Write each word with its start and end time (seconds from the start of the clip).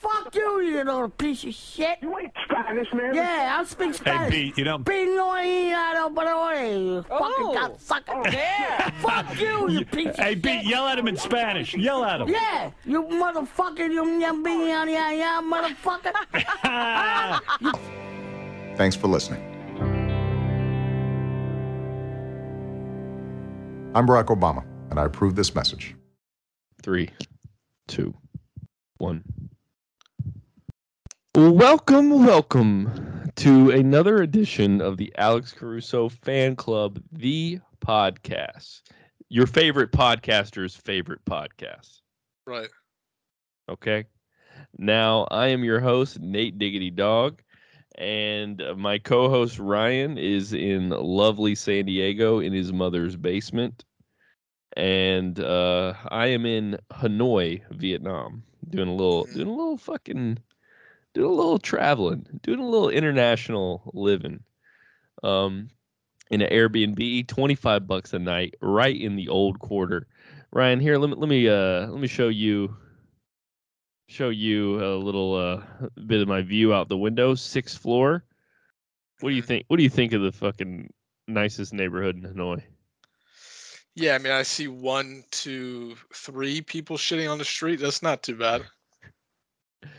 fuck 0.00 0.34
you, 0.34 0.60
you 0.62 0.76
little 0.78 1.08
piece 1.08 1.44
of 1.44 1.54
shit. 1.54 1.98
You 2.02 2.18
ain't 2.18 2.32
Spanish, 2.44 2.88
man. 2.92 3.14
Yeah, 3.14 3.56
I 3.60 3.64
speak 3.64 3.94
Spanish. 3.94 3.94
Hey, 3.94 4.00
Spanish. 4.16 4.30
Pete, 4.32 4.58
you 4.58 4.64
know, 4.64 4.78
Pinoy, 4.78 5.70
you 6.96 7.02
fucking 7.02 7.44
Oh. 7.46 7.54
cocksucker. 7.56 8.02
Oh, 8.08 8.24
yeah. 8.30 8.90
Fuck 9.00 9.38
you, 9.40 9.68
you 9.70 9.84
piece 9.84 10.08
of 10.08 10.16
hey, 10.16 10.34
shit. 10.34 10.42
Pete, 10.42 10.64
yell 10.64 10.86
at 10.86 10.98
him 10.98 11.08
in 11.08 11.16
Spanish. 11.16 11.74
Yell 11.74 12.04
at 12.04 12.20
him. 12.20 12.28
Yeah, 12.28 12.70
you 12.84 13.02
motherfucker, 13.04 13.90
you 13.90 14.04
motherfucker. 15.42 16.12
Thanks 18.76 18.96
for 18.96 19.08
listening. 19.08 19.42
I'm 23.94 24.06
Barack 24.08 24.24
Obama, 24.26 24.64
and 24.90 24.98
I 24.98 25.04
approve 25.04 25.36
this 25.36 25.54
message. 25.54 25.94
Three, 26.82 27.10
two, 27.86 28.12
one. 28.98 29.22
Welcome, 31.36 32.24
welcome 32.24 33.32
to 33.34 33.70
another 33.72 34.22
edition 34.22 34.80
of 34.80 34.96
the 34.98 35.12
Alex 35.18 35.52
Caruso 35.52 36.08
Fan 36.08 36.54
Club, 36.54 37.00
the 37.10 37.58
podcast. 37.80 38.82
Your 39.30 39.48
favorite 39.48 39.90
podcaster's 39.90 40.76
favorite 40.76 41.24
podcast. 41.24 42.02
Right. 42.46 42.68
Okay. 43.68 44.04
Now, 44.78 45.26
I 45.28 45.48
am 45.48 45.64
your 45.64 45.80
host, 45.80 46.20
Nate 46.20 46.56
Diggity 46.56 46.90
Dog, 46.90 47.42
and 47.98 48.62
my 48.76 48.98
co 48.98 49.28
host, 49.28 49.58
Ryan, 49.58 50.16
is 50.16 50.52
in 50.52 50.90
lovely 50.90 51.56
San 51.56 51.86
Diego 51.86 52.38
in 52.38 52.52
his 52.52 52.72
mother's 52.72 53.16
basement. 53.16 53.84
And 54.76 55.40
uh, 55.40 55.94
I 56.10 56.28
am 56.28 56.46
in 56.46 56.78
Hanoi, 56.92 57.62
Vietnam, 57.72 58.44
doing 58.70 58.88
a 58.88 58.94
little, 58.94 59.24
doing 59.24 59.48
a 59.48 59.50
little 59.50 59.78
fucking, 59.78 60.38
doing 61.14 61.30
a 61.30 61.34
little 61.34 61.58
traveling, 61.58 62.26
doing 62.42 62.60
a 62.60 62.68
little 62.68 62.90
international 62.90 63.90
living. 63.94 64.40
Um, 65.22 65.70
in 66.30 66.40
an 66.40 66.50
Airbnb, 66.50 67.26
twenty 67.28 67.54
five 67.54 67.86
bucks 67.86 68.12
a 68.12 68.18
night, 68.18 68.54
right 68.60 68.98
in 68.98 69.16
the 69.16 69.28
old 69.28 69.58
quarter. 69.58 70.06
Ryan, 70.52 70.80
here, 70.80 70.98
let 70.98 71.10
me 71.10 71.16
let 71.16 71.28
me 71.28 71.48
uh 71.48 71.86
let 71.86 72.00
me 72.00 72.08
show 72.08 72.28
you 72.28 72.76
show 74.08 74.28
you 74.28 74.84
a 74.84 74.96
little 74.96 75.34
uh 75.34 75.88
bit 76.06 76.20
of 76.20 76.28
my 76.28 76.42
view 76.42 76.74
out 76.74 76.88
the 76.88 76.96
window, 76.96 77.34
sixth 77.34 77.78
floor. 77.78 78.24
What 79.20 79.30
do 79.30 79.36
you 79.36 79.42
think? 79.42 79.64
What 79.68 79.76
do 79.76 79.82
you 79.82 79.90
think 79.90 80.12
of 80.12 80.22
the 80.22 80.32
fucking 80.32 80.92
nicest 81.28 81.72
neighborhood 81.72 82.16
in 82.16 82.22
Hanoi? 82.22 82.62
Yeah, 83.94 84.16
I 84.16 84.18
mean, 84.18 84.32
I 84.32 84.42
see 84.42 84.66
one, 84.66 85.22
two, 85.30 85.94
three 86.12 86.60
people 86.60 86.96
shitting 86.96 87.30
on 87.30 87.38
the 87.38 87.44
street. 87.44 87.78
That's 87.78 88.02
not 88.02 88.24
too 88.24 88.34
bad. 88.36 88.64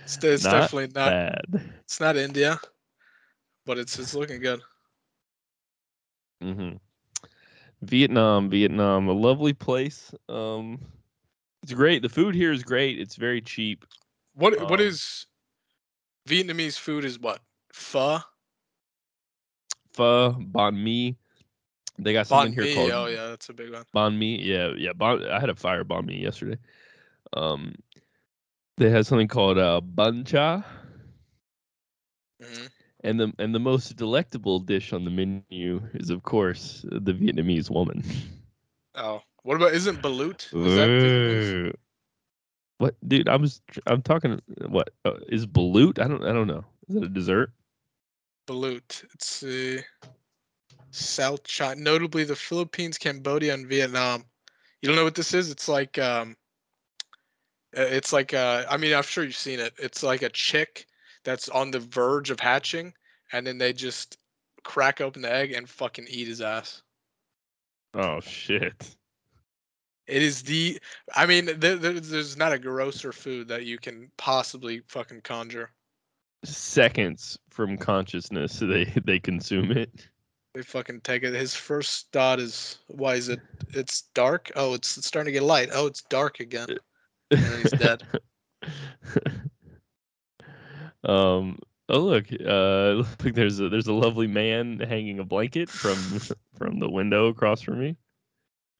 It's, 0.05 0.17
it's 0.23 0.47
Not 0.47 0.49
definitely 0.49 0.91
not. 0.93 1.15
Bad. 1.15 1.45
It's 1.85 1.99
not 1.99 2.17
India, 2.17 2.59
but 3.65 3.77
it's 3.77 3.97
it's 3.99 4.13
looking 4.13 4.41
good. 4.41 4.61
hmm 6.41 6.77
Vietnam, 7.81 8.49
Vietnam, 8.49 9.07
a 9.07 9.13
lovely 9.13 9.53
place. 9.53 10.13
Um, 10.29 10.79
it's 11.63 11.73
great. 11.73 12.01
The 12.01 12.09
food 12.09 12.35
here 12.35 12.51
is 12.51 12.63
great. 12.63 12.99
It's 12.99 13.15
very 13.15 13.41
cheap. 13.41 13.85
What 14.33 14.67
what 14.67 14.79
Um, 14.79 14.79
is 14.79 15.27
Vietnamese 16.27 16.77
food? 16.77 17.03
Is 17.05 17.19
what 17.19 17.41
pho? 17.73 18.19
Pho, 19.93 20.35
banh 20.39 20.75
mi. 20.83 21.17
They 21.97 22.13
got 22.13 22.27
something 22.27 22.51
here 22.53 22.67
called 22.67 22.93
Oh 22.93 23.07
yeah, 23.07 23.27
that's 23.29 23.49
a 23.49 23.53
big 23.53 23.71
one. 23.71 23.85
banh 23.95 24.17
mi. 24.17 24.41
Yeah, 24.41 24.71
yeah. 24.77 24.93
Bon, 24.93 25.23
I 25.25 25.39
had 25.39 25.49
a 25.49 25.55
fire 25.55 25.83
banh 25.83 26.05
mi 26.05 26.21
yesterday. 26.21 26.57
Um, 27.33 27.75
they 28.77 28.89
had 28.89 29.05
something 29.05 29.27
called 29.27 29.57
uh, 29.57 29.81
bun 29.81 30.23
cha, 30.25 30.63
hmm 32.41 32.67
and 33.03 33.19
the 33.19 33.33
and 33.39 33.53
the 33.53 33.59
most 33.59 33.95
delectable 33.97 34.59
dish 34.59 34.93
on 34.93 35.03
the 35.05 35.11
menu 35.11 35.63
is, 35.73 35.91
of 35.91 36.03
course, 36.03 36.63
the 36.71 36.91
Vietnamese 36.91 37.53
woman. 37.55 37.87
Oh, 38.95 39.21
what 39.43 39.55
about 39.55 39.73
isn't 39.73 40.01
balut? 40.01 40.53
Is 40.63 40.75
that 40.75 40.91
What, 42.77 42.95
dude? 43.07 43.27
I 43.27 43.35
was 43.37 43.61
I'm 43.85 44.01
talking. 44.01 44.41
What 44.67 44.89
uh, 45.05 45.17
is 45.29 45.45
balut? 45.45 45.99
I 45.99 46.07
don't 46.07 46.23
I 46.23 46.33
don't 46.33 46.47
know. 46.47 46.65
Is 46.87 46.95
it 46.95 47.03
a 47.03 47.09
dessert? 47.09 47.51
Balut. 48.47 49.03
It's 49.13 49.43
uh, 49.43 49.81
South 50.91 51.43
China, 51.43 51.79
notably 51.81 52.23
the 52.23 52.35
Philippines, 52.35 52.97
Cambodia, 52.97 53.53
and 53.53 53.67
Vietnam. 53.67 54.25
You 54.81 54.87
don't 54.87 54.95
know 54.95 55.03
what 55.03 55.15
this 55.15 55.33
is? 55.33 55.51
It's 55.51 55.67
like 55.67 55.97
um, 55.97 56.37
it's 57.75 58.13
like 58.13 58.33
uh, 58.33 58.65
I 58.69 58.77
mean, 58.77 58.93
I'm 58.93 59.03
sure 59.03 59.23
you've 59.23 59.35
seen 59.35 59.59
it. 59.59 59.73
It's 59.77 60.03
like 60.03 60.21
a 60.21 60.29
chick 60.29 60.87
that's 61.23 61.49
on 61.49 61.71
the 61.71 61.79
verge 61.79 62.29
of 62.29 62.39
hatching, 62.39 62.93
and 63.31 63.45
then 63.45 63.57
they 63.57 63.73
just 63.73 64.17
crack 64.63 65.01
open 65.01 65.21
the 65.21 65.33
egg 65.33 65.51
and 65.51 65.69
fucking 65.69 66.07
eat 66.09 66.27
his 66.27 66.41
ass. 66.41 66.81
Oh 67.93 68.19
shit! 68.21 68.95
It 70.07 70.21
is 70.21 70.43
the. 70.43 70.79
I 71.15 71.25
mean, 71.25 71.45
there, 71.57 71.75
there, 71.75 71.99
there's 71.99 72.37
not 72.37 72.53
a 72.53 72.59
grosser 72.59 73.11
food 73.11 73.47
that 73.47 73.65
you 73.65 73.77
can 73.77 74.11
possibly 74.17 74.81
fucking 74.87 75.21
conjure. 75.21 75.71
Seconds 76.43 77.39
from 77.49 77.77
consciousness, 77.77 78.59
they 78.59 78.85
they 79.05 79.19
consume 79.19 79.71
it. 79.71 80.07
They 80.53 80.61
fucking 80.61 81.01
take 81.01 81.23
it. 81.23 81.33
His 81.33 81.55
first 81.55 82.11
thought 82.13 82.39
is, 82.39 82.77
"Why 82.87 83.15
is 83.15 83.29
it? 83.29 83.39
It's 83.73 84.03
dark. 84.13 84.51
Oh, 84.55 84.73
it's, 84.73 84.97
it's 84.97 85.07
starting 85.07 85.33
to 85.33 85.39
get 85.39 85.45
light. 85.45 85.69
Oh, 85.73 85.87
it's 85.87 86.03
dark 86.03 86.39
again." 86.39 86.67
And 87.31 87.41
then 87.41 87.61
he's 87.61 87.71
dead. 87.71 88.03
um. 91.03 91.59
Oh 91.87 91.99
look! 91.99 92.25
Uh, 92.31 93.03
look, 93.23 93.35
there's 93.35 93.59
a 93.59 93.69
there's 93.69 93.87
a 93.87 93.93
lovely 93.93 94.27
man 94.27 94.79
hanging 94.79 95.19
a 95.19 95.23
blanket 95.23 95.69
from 95.69 95.95
from 96.57 96.79
the 96.79 96.89
window 96.89 97.27
across 97.27 97.61
from 97.61 97.79
me. 97.79 97.95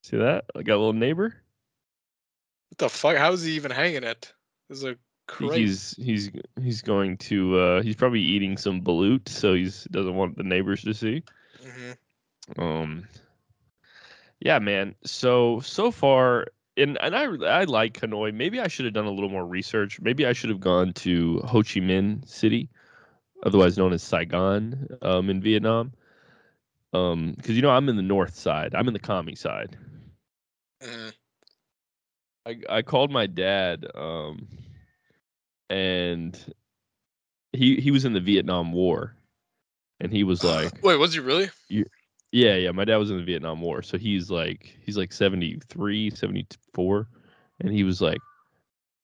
See 0.04 0.18
that? 0.18 0.46
I 0.56 0.64
got 0.64 0.76
a 0.76 0.78
little 0.78 0.94
neighbor. 0.94 1.36
What 2.70 2.78
the 2.78 2.90
fuck? 2.90 3.18
How 3.18 3.32
is 3.32 3.44
he 3.44 3.54
even 3.54 3.72
hanging 3.72 4.04
it? 4.04 4.34
There's 4.68 4.84
a 4.84 4.88
I 4.88 4.90
think 4.90 5.00
crate. 5.28 5.60
He's 5.60 5.96
he's 5.98 6.32
he's 6.62 6.82
going 6.82 7.18
to 7.18 7.60
uh 7.60 7.82
he's 7.82 7.96
probably 7.96 8.22
eating 8.22 8.58
some 8.58 8.82
balut, 8.82 9.30
so 9.30 9.54
he's 9.54 9.86
doesn't 9.86 10.16
want 10.16 10.38
the 10.38 10.44
neighbors 10.44 10.82
to 10.84 10.94
see. 10.94 11.24
Mm-hmm. 11.64 12.62
Um, 12.62 13.08
yeah, 14.40 14.60
man. 14.60 14.96
So 15.04 15.60
so 15.62 15.92
far, 15.92 16.48
and 16.78 16.98
and 17.02 17.16
I 17.16 17.26
I 17.62 17.64
like 17.64 18.00
Hanoi. 18.00 18.34
Maybe 18.34 18.60
I 18.60 18.68
should 18.68 18.86
have 18.86 18.94
done 18.94 19.06
a 19.06 19.12
little 19.12 19.30
more 19.30 19.46
research. 19.46 20.00
Maybe 20.02 20.26
I 20.26 20.34
should 20.34 20.50
have 20.50 20.60
gone 20.60 20.94
to 20.94 21.40
Ho 21.46 21.62
Chi 21.62 21.80
Minh 21.80 22.28
City, 22.28 22.70
otherwise 23.46 23.78
known 23.78 23.94
as 23.94 24.04
Saigon, 24.04 24.88
um, 25.02 25.30
in 25.30 25.42
Vietnam. 25.42 25.94
Um, 26.94 27.34
because 27.38 27.56
you 27.56 27.62
know 27.62 27.72
I'm 27.72 27.90
in 27.90 27.96
the 27.96 28.02
north 28.02 28.36
side. 28.36 28.74
I'm 28.76 28.88
in 28.88 28.94
the 28.94 29.00
commie 29.00 29.36
side. 29.36 29.78
Mhm. 30.82 31.14
I 32.46 32.58
I 32.70 32.82
called 32.82 33.12
my 33.12 33.26
dad, 33.26 33.86
um, 33.96 34.48
and 35.70 36.38
he 37.54 37.80
he 37.80 37.92
was 37.92 38.06
in 38.06 38.14
the 38.14 38.20
Vietnam 38.20 38.72
War, 38.72 39.16
and 40.00 40.12
he 40.12 40.24
was 40.24 40.44
like. 40.44 40.84
Wait, 40.84 40.98
was 40.98 41.14
he 41.14 41.20
really? 41.20 41.50
Yeah, 42.36 42.56
yeah. 42.56 42.72
My 42.72 42.84
dad 42.84 42.98
was 42.98 43.12
in 43.12 43.18
the 43.18 43.24
Vietnam 43.24 43.62
War, 43.62 43.82
so 43.82 43.98
he's 43.98 44.30
like 44.30 44.78
he's 44.86 44.98
like 44.98 45.14
73, 45.14 46.10
74, 46.10 47.08
and 47.62 47.72
he 47.72 47.86
was 47.86 48.02
like 48.02 48.20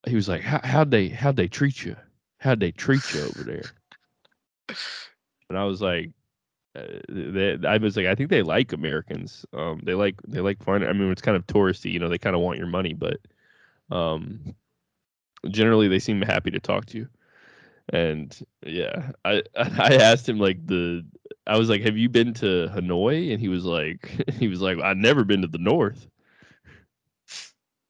he 0.06 0.16
was 0.16 0.28
like 0.28 0.42
how 0.42 0.60
how'd 0.64 0.90
they 0.90 1.08
how'd 1.08 1.36
they 1.36 1.48
treat 1.48 1.84
you? 1.84 1.96
How'd 2.38 2.60
they 2.60 2.72
treat 2.72 3.14
you 3.14 3.22
over 3.22 3.42
there? 3.44 3.64
And 5.48 5.58
I 5.58 5.64
was 5.64 5.82
like, 5.82 6.10
uh, 6.76 6.84
they, 7.08 7.58
I 7.66 7.78
was 7.78 7.96
like, 7.96 8.06
I 8.06 8.14
think 8.14 8.30
they 8.30 8.42
like 8.42 8.72
Americans. 8.72 9.46
Um, 9.52 9.80
they 9.84 9.94
like 9.94 10.16
they 10.28 10.40
like 10.40 10.62
fun. 10.64 10.84
I 10.84 10.92
mean, 10.92 11.10
it's 11.12 11.22
kind 11.22 11.36
of 11.36 11.46
touristy, 11.46 11.92
you 11.92 11.98
know. 11.98 12.08
They 12.08 12.18
kind 12.18 12.36
of 12.36 12.42
want 12.42 12.58
your 12.58 12.68
money, 12.68 12.94
but 12.94 13.20
um, 13.90 14.54
generally 15.50 15.88
they 15.88 15.98
seem 15.98 16.22
happy 16.22 16.50
to 16.50 16.60
talk 16.60 16.86
to 16.86 16.98
you. 16.98 17.08
And 17.90 18.36
yeah, 18.66 19.12
I 19.24 19.42
I 19.56 19.96
asked 19.96 20.28
him 20.28 20.38
like 20.38 20.66
the 20.66 21.04
I 21.46 21.58
was 21.58 21.68
like, 21.68 21.82
"Have 21.82 21.96
you 21.96 22.08
been 22.08 22.34
to 22.34 22.68
Hanoi?" 22.74 23.32
And 23.32 23.40
he 23.40 23.48
was 23.48 23.64
like, 23.64 24.22
"He 24.38 24.48
was 24.48 24.60
like, 24.60 24.78
I've 24.78 24.96
never 24.96 25.24
been 25.24 25.42
to 25.42 25.48
the 25.48 25.58
north." 25.58 26.08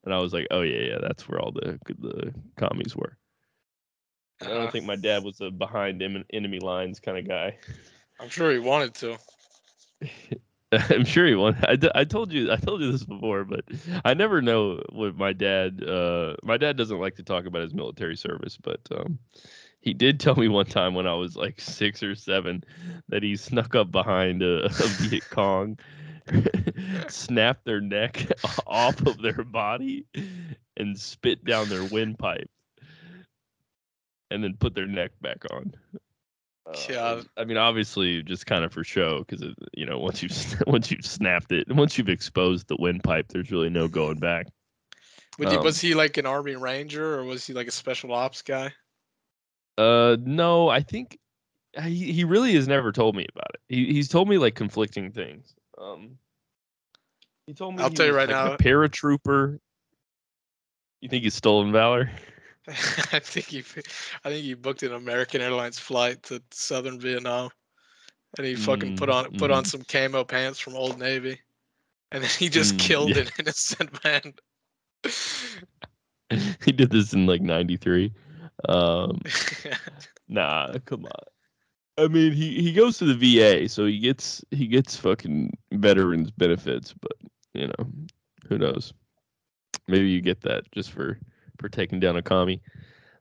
And 0.04 0.12
I 0.14 0.18
was 0.18 0.32
like, 0.32 0.46
"Oh 0.50 0.62
yeah, 0.62 0.80
yeah, 0.92 0.98
that's 1.00 1.28
where 1.28 1.40
all 1.40 1.52
the 1.52 1.78
the 1.98 2.34
commies 2.56 2.96
were." 2.96 3.18
I 4.42 4.54
Uh, 4.54 4.54
don't 4.54 4.70
think 4.70 4.86
my 4.86 4.96
dad 4.96 5.24
was 5.24 5.40
a 5.40 5.50
behind 5.50 6.02
enemy 6.32 6.60
lines 6.60 7.00
kind 7.00 7.18
of 7.18 7.28
guy. 7.28 7.58
I'm 8.20 8.28
sure 8.28 8.50
he 8.52 8.58
wanted 8.58 8.94
to. 8.96 9.18
I'm 10.72 11.04
sure 11.04 11.26
he 11.26 11.34
won. 11.34 11.56
I, 11.66 11.76
d- 11.76 11.90
I 11.94 12.04
told 12.04 12.32
you 12.32 12.50
I 12.50 12.56
told 12.56 12.80
you 12.80 12.90
this 12.92 13.04
before, 13.04 13.44
but 13.44 13.64
I 14.04 14.14
never 14.14 14.40
know 14.42 14.80
what 14.90 15.16
my 15.16 15.32
dad. 15.32 15.82
Uh, 15.82 16.34
my 16.42 16.56
dad 16.56 16.76
doesn't 16.76 16.98
like 16.98 17.16
to 17.16 17.22
talk 17.22 17.46
about 17.46 17.62
his 17.62 17.74
military 17.74 18.16
service, 18.16 18.56
but 18.56 18.80
um, 18.96 19.18
he 19.82 19.92
did 19.92 20.18
tell 20.18 20.36
me 20.36 20.48
one 20.48 20.66
time 20.66 20.94
when 20.94 21.06
I 21.06 21.14
was 21.14 21.36
like 21.36 21.60
six 21.60 22.02
or 22.02 22.14
seven 22.14 22.64
that 23.08 23.22
he 23.22 23.36
snuck 23.36 23.74
up 23.74 23.90
behind 23.90 24.42
a, 24.42 24.64
a 24.64 24.68
Viet 24.70 25.28
Cong, 25.30 25.78
snapped 27.08 27.64
their 27.64 27.80
neck 27.80 28.26
off 28.66 29.04
of 29.06 29.20
their 29.20 29.44
body, 29.44 30.06
and 30.76 30.98
spit 30.98 31.44
down 31.44 31.68
their 31.68 31.84
windpipe. 31.84 32.48
and 34.30 34.42
then 34.42 34.56
put 34.56 34.74
their 34.74 34.86
neck 34.86 35.10
back 35.20 35.44
on. 35.50 35.74
Uh, 36.64 36.72
Yeah. 36.88 37.20
I 37.36 37.44
mean, 37.44 37.58
obviously, 37.58 38.22
just 38.22 38.46
kind 38.46 38.64
of 38.64 38.72
for 38.72 38.84
show, 38.84 39.24
because 39.24 39.44
you 39.74 39.84
know, 39.84 39.98
once 39.98 40.22
you've 40.22 40.62
once 40.66 40.90
you've 40.90 41.04
snapped 41.04 41.52
it, 41.52 41.70
once 41.74 41.98
you've 41.98 42.08
exposed 42.08 42.68
the 42.68 42.76
windpipe, 42.78 43.28
there's 43.28 43.50
really 43.50 43.68
no 43.68 43.88
going 43.88 44.18
back. 44.18 44.46
Would 45.38 45.50
he, 45.50 45.56
Um, 45.56 45.64
was 45.64 45.80
he 45.80 45.94
like 45.94 46.18
an 46.18 46.26
army 46.26 46.56
ranger 46.56 47.18
or 47.18 47.24
was 47.24 47.46
he 47.46 47.52
like 47.52 47.66
a 47.66 47.72
special 47.72 48.12
ops 48.12 48.42
guy? 48.42 48.72
Uh, 49.78 50.16
no, 50.20 50.68
I 50.68 50.80
think 50.80 51.18
he 51.82 52.12
he 52.12 52.24
really 52.24 52.54
has 52.54 52.68
never 52.68 52.92
told 52.92 53.16
me 53.16 53.26
about 53.34 53.50
it. 53.54 53.60
He 53.68 53.92
he's 53.92 54.08
told 54.08 54.28
me 54.28 54.38
like 54.38 54.54
conflicting 54.54 55.10
things. 55.10 55.54
Um, 55.78 56.18
he 57.46 57.54
told 57.54 57.74
me 57.76 57.82
I'll 57.82 57.90
tell 57.90 58.06
you 58.06 58.12
right 58.14 58.28
like, 58.28 58.36
now- 58.36 58.52
a 58.54 58.58
paratrooper. 58.58 59.58
You 61.00 61.08
think 61.08 61.24
he's 61.24 61.34
stolen 61.34 61.72
valor? 61.72 62.10
I 62.68 63.18
think 63.18 63.46
he, 63.46 63.64
I 64.24 64.28
think 64.30 64.44
he 64.44 64.54
booked 64.54 64.84
an 64.84 64.92
American 64.92 65.40
Airlines 65.40 65.80
flight 65.80 66.22
to 66.24 66.40
southern 66.52 67.00
Vietnam, 67.00 67.50
and 68.38 68.46
he 68.46 68.54
fucking 68.54 68.94
put 68.96 69.08
Mm, 69.08 69.12
on 69.14 69.32
put 69.32 69.50
on 69.50 69.64
some 69.64 69.82
camo 69.82 70.22
pants 70.22 70.60
from 70.60 70.76
Old 70.76 70.96
Navy, 70.98 71.40
and 72.12 72.22
then 72.22 72.30
he 72.38 72.48
just 72.48 72.74
Mm, 72.74 72.78
killed 72.78 73.16
yeah. 73.16 73.22
an 73.22 73.28
innocent 73.40 74.04
man. 74.04 74.34
he 76.64 76.70
did 76.72 76.90
this 76.90 77.12
in 77.12 77.26
like 77.26 77.40
'93. 77.42 78.12
Um, 78.68 79.20
nah, 80.28 80.72
come 80.84 81.04
on. 81.04 82.04
I 82.04 82.08
mean, 82.08 82.32
he 82.32 82.62
he 82.62 82.72
goes 82.72 82.98
to 82.98 83.04
the 83.04 83.14
VA, 83.14 83.68
so 83.68 83.86
he 83.86 83.98
gets 83.98 84.42
he 84.50 84.66
gets 84.66 84.96
fucking 84.96 85.52
veterans 85.72 86.30
benefits, 86.30 86.94
but 87.00 87.12
you 87.54 87.66
know, 87.66 87.86
who 88.48 88.58
knows? 88.58 88.94
Maybe 89.88 90.08
you 90.08 90.20
get 90.20 90.40
that 90.42 90.70
just 90.72 90.90
for 90.90 91.18
for 91.58 91.68
taking 91.68 92.00
down 92.00 92.16
a 92.16 92.22
commie. 92.22 92.62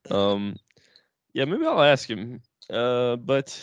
Um, 0.09 0.55
yeah, 1.33 1.45
maybe 1.45 1.65
I'll 1.65 1.81
ask 1.81 2.09
him. 2.09 2.41
Uh, 2.69 3.17
but 3.17 3.59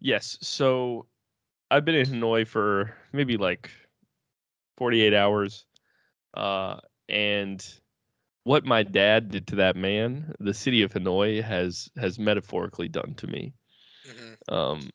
yes, 0.00 0.38
so 0.40 1.06
I've 1.70 1.84
been 1.84 1.94
in 1.94 2.06
Hanoi 2.06 2.46
for 2.46 2.94
maybe 3.12 3.36
like 3.36 3.70
48 4.76 5.14
hours. 5.14 5.64
Uh, 6.34 6.78
and 7.08 7.64
what 8.44 8.64
my 8.64 8.82
dad 8.82 9.30
did 9.30 9.46
to 9.48 9.56
that 9.56 9.76
man, 9.76 10.34
the 10.40 10.54
city 10.54 10.82
of 10.82 10.92
Hanoi 10.92 11.42
has 11.42 11.90
has 11.96 12.18
metaphorically 12.18 12.88
done 12.88 13.14
to 13.16 13.26
me. 13.26 13.52
Mhm. 14.06 14.52
Um, 14.52 14.90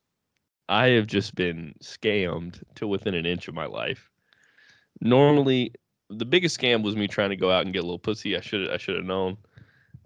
I 0.69 0.87
have 0.89 1.07
just 1.07 1.35
been 1.35 1.73
scammed 1.81 2.61
to 2.75 2.87
within 2.87 3.13
an 3.13 3.25
inch 3.25 3.47
of 3.47 3.53
my 3.53 3.65
life. 3.65 4.09
Normally, 4.99 5.73
the 6.09 6.25
biggest 6.25 6.59
scam 6.59 6.83
was 6.83 6.95
me 6.95 7.07
trying 7.07 7.29
to 7.29 7.35
go 7.35 7.51
out 7.51 7.63
and 7.63 7.73
get 7.73 7.79
a 7.79 7.85
little 7.85 7.99
pussy. 7.99 8.35
I 8.35 8.41
should 8.41 8.69
I 8.69 8.77
should 8.77 8.95
have 8.95 9.05
known. 9.05 9.37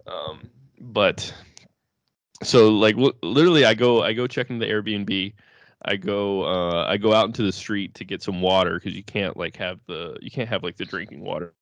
Um, 0.06 0.50
but 0.80 1.32
so 2.42 2.70
like 2.70 2.96
li- 2.96 3.12
literally, 3.22 3.64
I 3.64 3.74
go 3.74 4.02
I 4.02 4.12
go 4.12 4.26
check 4.26 4.50
into 4.50 4.64
the 4.64 4.72
Airbnb. 4.72 5.34
I 5.84 5.96
go 5.96 6.44
uh, 6.44 6.86
I 6.86 6.96
go 6.96 7.12
out 7.12 7.26
into 7.26 7.42
the 7.42 7.52
street 7.52 7.94
to 7.94 8.04
get 8.04 8.22
some 8.22 8.40
water 8.40 8.74
because 8.78 8.94
you 8.94 9.02
can't 9.02 9.36
like 9.36 9.56
have 9.56 9.80
the 9.86 10.16
you 10.20 10.30
can't 10.30 10.48
have 10.48 10.62
like 10.62 10.76
the 10.76 10.84
drinking 10.84 11.22
water 11.22 11.54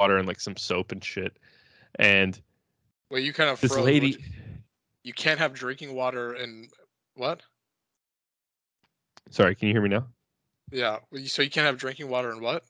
water 0.00 0.16
and 0.16 0.26
like 0.26 0.40
some 0.40 0.56
soap 0.56 0.92
and 0.92 1.04
shit. 1.04 1.36
And 1.98 2.40
well, 3.10 3.20
you 3.20 3.32
kind 3.32 3.50
of 3.50 3.60
this 3.60 3.72
froze. 3.74 3.84
lady. 3.84 4.24
You 5.04 5.12
can't 5.12 5.38
have 5.38 5.52
drinking 5.52 5.94
water 5.94 6.32
and 6.34 6.68
what? 7.14 7.42
Sorry, 9.30 9.54
can 9.54 9.68
you 9.68 9.74
hear 9.74 9.82
me 9.82 9.88
now? 9.90 10.06
Yeah. 10.72 10.98
So 11.26 11.42
you 11.42 11.50
can't 11.50 11.66
have 11.66 11.76
drinking 11.76 12.08
water 12.08 12.30
and 12.30 12.40
what? 12.40 12.64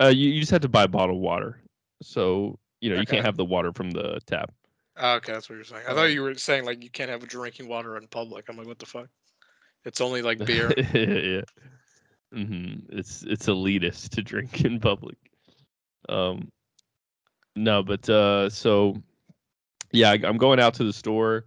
Uh, 0.00 0.08
you, 0.08 0.30
you 0.30 0.40
just 0.40 0.52
have 0.52 0.60
to 0.62 0.68
buy 0.68 0.86
bottled 0.86 1.20
water. 1.20 1.60
So, 2.02 2.58
you 2.80 2.90
know, 2.90 3.00
you 3.00 3.06
can't 3.06 3.24
have 3.24 3.36
the 3.36 3.44
water 3.44 3.72
from 3.72 3.90
the 3.90 4.20
tap. 4.26 4.52
Oh, 4.96 5.14
okay, 5.14 5.32
that's 5.32 5.48
what 5.48 5.56
you're 5.56 5.64
saying. 5.64 5.82
I 5.86 5.90
Um, 5.90 5.96
thought 5.96 6.04
you 6.12 6.22
were 6.22 6.34
saying 6.34 6.64
like 6.64 6.82
you 6.82 6.90
can't 6.90 7.10
have 7.10 7.26
drinking 7.26 7.68
water 7.68 7.96
in 7.96 8.06
public. 8.08 8.46
I'm 8.48 8.56
like, 8.56 8.66
what 8.66 8.78
the 8.78 8.86
fuck? 8.86 9.08
It's 9.84 10.00
only 10.00 10.22
like 10.22 10.38
beer. 10.44 10.72
yeah. 10.76 11.42
Mm-hmm. 12.34 12.96
It's 12.98 13.22
it's 13.22 13.46
elitist 13.46 14.10
to 14.10 14.22
drink 14.22 14.64
in 14.64 14.78
public. 14.80 15.16
Um, 16.08 16.50
no, 17.56 17.82
but 17.82 18.08
uh, 18.08 18.50
so 18.50 18.96
yeah, 19.92 20.10
I, 20.10 20.20
I'm 20.24 20.36
going 20.38 20.60
out 20.60 20.74
to 20.74 20.84
the 20.84 20.92
store, 20.92 21.46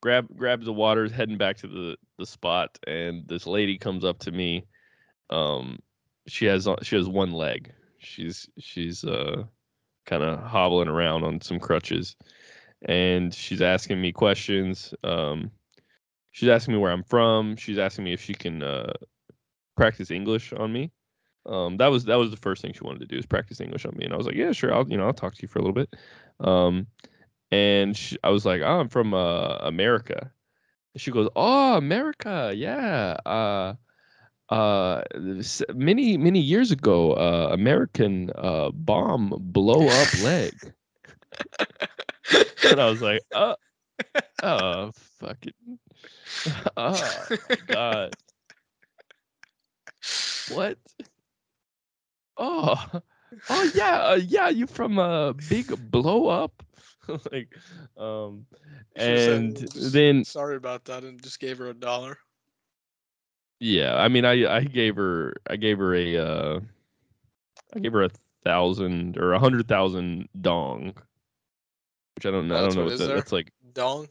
grab 0.00 0.28
grab 0.36 0.64
the 0.64 0.72
waters, 0.72 1.12
heading 1.12 1.38
back 1.38 1.56
to 1.58 1.66
the 1.68 1.96
the 2.18 2.26
spot, 2.26 2.78
and 2.86 3.26
this 3.28 3.46
lady 3.46 3.78
comes 3.78 4.04
up 4.04 4.18
to 4.20 4.30
me. 4.32 4.66
Um, 5.30 5.78
she 6.26 6.46
has 6.46 6.66
on- 6.66 6.82
she 6.82 6.96
has 6.96 7.08
one 7.08 7.32
leg. 7.32 7.72
She's 7.98 8.48
she's 8.58 9.04
uh 9.04 9.44
kind 10.06 10.22
of 10.22 10.40
hobbling 10.40 10.88
around 10.88 11.24
on 11.24 11.40
some 11.40 11.58
crutches, 11.60 12.16
and 12.82 13.32
she's 13.34 13.62
asking 13.62 14.00
me 14.00 14.12
questions. 14.12 14.94
Um, 15.04 15.50
she's 16.32 16.48
asking 16.48 16.74
me 16.74 16.80
where 16.80 16.92
I'm 16.92 17.04
from. 17.04 17.56
She's 17.56 17.78
asking 17.78 18.04
me 18.04 18.12
if 18.12 18.22
she 18.22 18.34
can 18.34 18.62
uh, 18.62 18.92
practice 19.76 20.10
English 20.10 20.52
on 20.52 20.72
me. 20.72 20.90
Um, 21.46 21.78
that 21.78 21.88
was 21.88 22.04
that 22.04 22.16
was 22.16 22.30
the 22.30 22.36
first 22.36 22.62
thing 22.62 22.72
she 22.72 22.84
wanted 22.84 23.00
to 23.00 23.06
do 23.06 23.16
is 23.16 23.26
practice 23.26 23.60
English 23.60 23.86
on 23.86 23.96
me, 23.96 24.04
and 24.04 24.12
I 24.12 24.16
was 24.16 24.26
like, 24.26 24.36
yeah, 24.36 24.52
sure, 24.52 24.74
I'll 24.74 24.88
you 24.88 24.96
know 24.96 25.06
I'll 25.06 25.12
talk 25.12 25.34
to 25.34 25.42
you 25.42 25.48
for 25.48 25.58
a 25.58 25.62
little 25.62 25.74
bit. 25.74 25.94
Um, 26.40 26.86
and 27.50 27.96
she, 27.96 28.16
I 28.22 28.30
was 28.30 28.44
like, 28.44 28.62
oh, 28.62 28.80
I'm 28.80 28.88
from 28.88 29.14
uh, 29.14 29.56
America. 29.60 30.30
And 30.94 31.00
she 31.00 31.10
goes, 31.10 31.28
oh, 31.36 31.76
America, 31.76 32.52
yeah. 32.54 33.16
Uh, 33.26 33.74
uh, 34.50 35.02
many 35.74 36.16
many 36.16 36.40
years 36.40 36.72
ago, 36.72 37.12
uh, 37.14 37.50
American 37.52 38.30
uh, 38.34 38.70
bomb 38.72 39.32
blow 39.38 39.86
up 39.86 40.22
leg. 40.22 40.52
and 42.68 42.80
I 42.80 42.90
was 42.90 43.00
like, 43.00 43.22
oh, 43.34 43.54
oh, 44.42 44.90
fuck 45.20 45.38
it. 45.46 45.54
oh 46.76 47.28
god. 47.66 48.14
What? 50.50 50.78
Oh, 52.40 53.02
oh 53.50 53.62
yeah, 53.74 53.98
uh, 54.02 54.14
yeah. 54.16 54.48
You 54.48 54.66
from 54.66 54.98
a 54.98 55.34
big 55.34 55.72
blow 55.92 56.28
up, 56.28 56.62
like, 57.32 57.56
um, 57.98 58.46
You 58.94 59.00
should've 59.02 59.20
said, 59.20 59.42
and 59.42 59.68
then 59.74 60.24
sorry 60.24 60.56
about 60.56 60.84
that, 60.86 61.04
and 61.04 61.22
just 61.22 61.40
gave 61.40 61.58
her 61.58 61.68
a 61.68 61.74
dollar. 61.74 62.18
yeah. 63.60 63.96
I 63.96 64.08
mean, 64.08 64.24
I 64.24 64.46
I 64.56 64.64
gave 64.64 64.96
her 64.96 65.34
I 65.48 65.56
gave 65.56 65.78
her 65.78 65.94
a 65.94 66.16
uh, 66.16 66.60
I 67.74 67.80
gave 67.80 67.92
her 67.92 68.04
a 68.04 68.10
thousand 68.44 69.18
or 69.18 69.32
a 69.32 69.38
hundred 69.38 69.68
thousand 69.68 70.28
dong, 70.40 70.94
which 72.16 72.26
I 72.26 72.30
don't 72.30 72.48
know. 72.48 72.56
Oh, 72.56 72.58
I 72.58 72.62
that's 72.62 72.74
don't 72.74 72.76
know 72.76 72.84
what 72.84 72.92
what 72.92 72.94
is 72.94 73.06
that, 73.08 73.14
that's 73.14 73.32
like 73.32 73.52
Dong. 73.72 74.08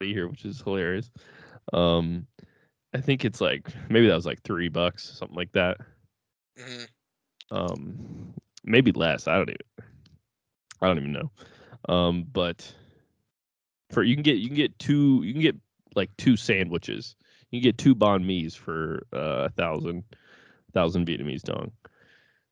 here, 0.00 0.28
which 0.28 0.44
is 0.44 0.60
hilarious. 0.60 1.10
Um, 1.72 2.26
I 2.94 3.00
think 3.00 3.24
it's 3.24 3.40
like 3.40 3.72
maybe 3.88 4.08
that 4.08 4.14
was 4.14 4.26
like 4.26 4.42
three 4.42 4.68
bucks, 4.68 5.04
something 5.18 5.36
like 5.36 5.52
that. 5.52 5.78
Hmm 6.56 6.84
um 7.50 8.34
maybe 8.64 8.92
less 8.92 9.28
i 9.28 9.36
don't 9.36 9.50
even 9.50 9.90
i 10.80 10.86
don't 10.86 10.98
even 10.98 11.12
know. 11.12 11.30
Um 11.88 12.24
but 12.32 12.74
for 13.90 14.02
you 14.02 14.14
can 14.14 14.22
get 14.22 14.38
you 14.38 14.48
can 14.48 14.56
get 14.56 14.78
two 14.78 15.22
you 15.24 15.32
can 15.32 15.42
get 15.42 15.56
like 15.94 16.14
two 16.16 16.36
sandwiches. 16.36 17.16
You 17.50 17.60
can 17.60 17.64
get 17.64 17.78
two 17.78 17.94
banh 17.94 18.24
mi's 18.24 18.54
for 18.54 19.06
uh, 19.12 19.46
a 19.46 19.48
thousand 19.50 20.04
thousand 20.72 21.06
vietnamese 21.06 21.42
dong. 21.42 21.72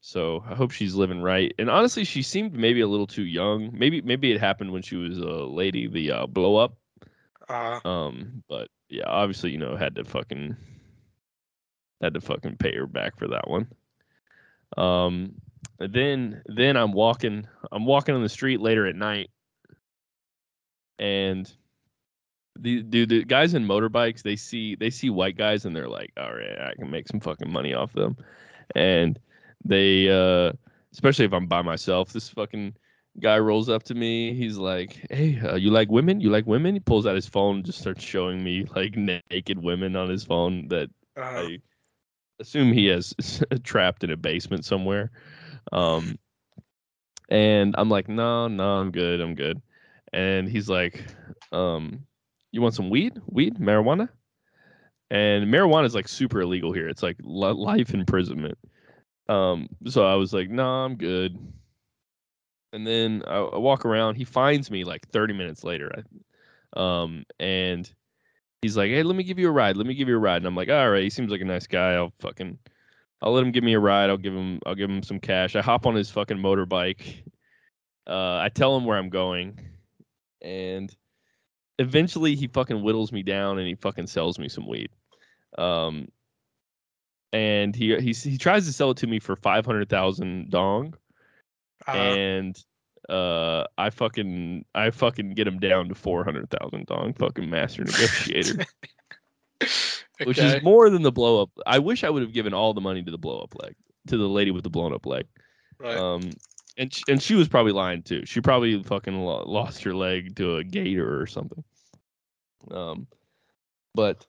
So 0.01 0.45
i 0.49 0.55
hope 0.55 0.71
she's 0.71 0.95
living 0.95 1.23
right. 1.23 1.53
And 1.59 1.71
honestly 1.71 2.05
she 2.05 2.23
seemed 2.23 2.55
maybe 2.55 2.81
a 2.81 2.89
little 2.89 3.07
too 3.07 3.25
young. 3.25 3.71
Maybe 3.77 4.01
maybe 4.03 4.33
it 4.33 4.41
happened 4.41 4.73
when 4.73 4.83
she 4.83 4.97
was 4.97 5.19
a 5.19 5.25
lady 5.25 5.89
the 5.89 6.13
uh, 6.13 6.27
blow 6.27 6.57
up. 6.57 6.77
Uh, 7.49 7.81
um 7.85 8.43
but 8.49 8.69
yeah 8.89 9.05
obviously 9.07 9.51
you 9.51 9.59
know 9.59 9.77
had 9.77 9.97
to 9.97 10.05
fucking 10.05 10.57
had 12.01 12.15
to 12.15 12.21
fucking 12.21 12.57
pay 12.57 12.75
her 12.77 12.87
back 12.87 13.17
for 13.19 13.29
that 13.29 13.49
one 13.49 13.67
um 14.77 15.35
then 15.79 16.43
then 16.47 16.77
i'm 16.77 16.93
walking 16.93 17.47
i'm 17.73 17.85
walking 17.85 18.15
on 18.15 18.23
the 18.23 18.29
street 18.29 18.61
later 18.61 18.87
at 18.87 18.97
night. 18.97 19.31
And 20.99 21.51
the 22.57 22.83
dude 22.83 23.09
the 23.09 23.25
guys 23.25 23.55
in 23.55 23.67
motorbikes 23.67 24.23
they 24.23 24.37
see 24.37 24.77
they 24.77 24.91
see 24.91 25.11
white 25.11 25.37
guys 25.37 25.65
and 25.65 25.75
they're 25.75 25.89
like 25.89 26.13
all 26.17 26.33
right 26.33 26.57
i 26.61 26.73
can 26.79 26.89
make 26.89 27.09
some 27.09 27.21
fucking 27.21 27.53
money 27.53 27.75
off 27.75 27.93
them. 27.93 28.17
And 28.75 29.19
they 29.65 30.09
uh 30.09 30.53
especially 30.93 31.25
if 31.25 31.33
i'm 31.33 31.47
by 31.47 31.63
myself 31.63 32.13
this 32.13 32.29
fucking 32.29 32.75
guy 33.21 33.39
rolls 33.39 33.69
up 33.69 33.83
to 33.85 33.95
me. 33.95 34.35
He's 34.35 34.57
like 34.57 35.07
hey 35.11 35.41
uh, 35.41 35.57
you 35.57 35.71
like 35.71 35.91
women? 35.91 36.21
You 36.21 36.31
like 36.31 36.47
women? 36.47 36.75
He 36.75 36.81
pulls 36.81 37.07
out 37.07 37.15
his 37.15 37.29
phone 37.29 37.57
and 37.57 37.65
just 37.65 37.81
starts 37.81 38.03
showing 38.03 38.43
me 38.43 38.67
like 38.75 38.97
naked 38.97 39.59
women 39.63 39.97
on 39.97 40.09
his 40.09 40.25
phone 40.25 40.69
that 40.69 40.91
uh, 41.17 41.23
I 41.23 41.59
assume 42.41 42.73
he 42.73 42.89
is 42.89 43.15
trapped 43.65 44.05
in 44.05 44.11
a 44.11 44.17
basement 44.17 44.65
somewhere. 44.65 45.11
Um, 45.73 46.19
and 47.29 47.75
I'm 47.79 47.89
like, 47.89 48.09
no, 48.09 48.49
no, 48.49 48.77
I'm 48.77 48.91
good, 48.91 49.21
I'm 49.21 49.35
good. 49.35 49.61
And 50.13 50.49
he's 50.49 50.69
like, 50.69 51.05
um, 51.53 52.07
you 52.53 52.63
want 52.63 52.75
some 52.75 52.91
weed, 52.91 53.21
weed, 53.27 53.57
marijuana? 53.57 54.09
And 55.11 55.47
marijuana 55.53 55.87
is 55.87 55.95
like 55.95 56.09
super 56.09 56.41
illegal 56.41 56.73
here. 56.73 56.89
It's 56.89 57.03
like 57.03 57.17
li- 57.23 57.53
life 57.53 57.95
imprisonment. 57.95 58.59
Um, 59.29 59.69
so 59.87 60.07
I 60.07 60.15
was 60.17 60.33
like, 60.33 60.51
no, 60.51 60.67
I'm 60.67 60.97
good. 60.97 61.39
and 62.75 62.85
then 62.85 63.23
I, 63.27 63.37
I 63.37 63.59
walk 63.59 63.85
around. 63.87 64.17
He 64.17 64.25
finds 64.25 64.71
me 64.71 64.85
like 64.85 65.09
30 65.11 65.33
minutes 65.33 65.63
later. 65.63 66.03
I, 66.77 67.03
um, 67.03 67.25
and 67.39 67.91
he's 68.65 68.77
like, 68.79 68.91
"Hey, 68.91 69.03
let 69.03 69.15
me 69.15 69.25
give 69.25 69.39
you 69.39 69.49
a 69.49 69.53
ride. 69.53 69.77
Let 69.77 69.87
me 69.87 69.95
give 69.95 70.09
you 70.09 70.17
a 70.17 70.19
ride." 70.19 70.39
And 70.39 70.47
I'm 70.47 70.57
like, 70.57 70.71
"All 70.71 70.91
right." 70.91 71.03
He 71.03 71.11
seems 71.11 71.31
like 71.31 71.43
a 71.43 71.45
nice 71.45 71.67
guy. 71.67 71.93
I'll 71.93 72.13
fucking, 72.21 72.59
I'll 73.21 73.33
let 73.33 73.45
him 73.45 73.53
give 73.53 73.63
me 73.63 73.75
a 73.75 73.79
ride. 73.81 74.09
I'll 74.09 74.17
give 74.17 74.35
him, 74.35 74.59
I'll 74.65 74.75
give 74.75 74.89
him 74.89 75.03
some 75.03 75.21
cash. 75.21 75.55
I 75.55 75.61
hop 75.63 75.87
on 75.87 75.95
his 75.95 76.11
fucking 76.11 76.39
motorbike. 76.39 77.23
Uh, 78.07 78.39
I 78.39 78.49
tell 78.49 78.77
him 78.77 78.85
where 78.87 78.97
I'm 78.99 79.11
going, 79.11 79.61
and 80.43 80.95
eventually 81.79 82.35
he 82.37 82.47
fucking 82.47 82.83
whittles 82.83 83.13
me 83.13 83.23
down 83.23 83.59
and 83.59 83.67
he 83.67 83.75
fucking 83.75 84.07
sells 84.07 84.39
me 84.39 84.49
some 84.49 84.67
weed. 84.67 84.91
Um, 85.59 86.09
and 87.33 87.75
he 87.75 87.97
he 88.01 88.13
he 88.13 88.39
tries 88.39 88.67
to 88.67 88.73
sell 88.73 88.93
it 88.93 88.99
to 88.99 89.07
me 89.07 89.19
for 89.21 89.37
five 89.37 89.67
hundred 89.67 89.89
thousand 89.89 90.51
dong, 90.51 90.95
Uh, 91.87 91.93
and 91.93 92.65
uh, 93.09 93.65
I 93.77 93.91
fucking 93.91 94.65
I 94.75 94.91
fucking 94.91 95.35
get 95.35 95.47
him 95.47 95.59
down 95.59 95.89
to 95.89 95.95
four 95.95 96.25
hundred 96.25 96.51
thousand 96.51 96.87
dong, 96.87 97.15
fucking 97.15 97.49
master 97.49 97.85
negotiator, 97.85 98.65
which 100.25 100.39
is 100.39 100.63
more 100.63 100.91
than 100.91 101.03
the 101.03 101.13
blow 101.13 101.43
up. 101.43 101.51
I 101.67 101.79
wish 101.79 102.05
I 102.05 102.11
would 102.11 102.23
have 102.23 102.33
given 102.33 102.55
all 102.55 102.75
the 102.75 102.81
money 102.81 103.03
to 103.03 103.11
the 103.11 103.19
blow 103.19 103.41
up 103.41 103.55
leg, 103.63 103.75
to 104.09 104.17
the 104.17 104.29
lady 104.29 104.51
with 104.51 104.65
the 104.65 104.71
blown 104.71 104.93
up 104.93 105.07
leg. 105.07 105.27
right. 105.79 105.97
Um, 105.97 106.31
and 106.77 106.93
sh- 106.93 107.05
and 107.09 107.23
she 107.23 107.35
was 107.35 107.49
probably 107.49 107.73
lying 107.73 108.03
too. 108.03 108.25
She 108.27 108.41
probably 108.41 108.83
fucking 108.83 109.19
lost 109.21 109.83
her 109.85 109.95
leg 109.95 110.37
to 110.37 110.57
a 110.57 110.65
gator 110.65 111.21
or 111.21 111.27
something. 111.27 111.63
Um, 112.71 113.07
but 113.95 114.27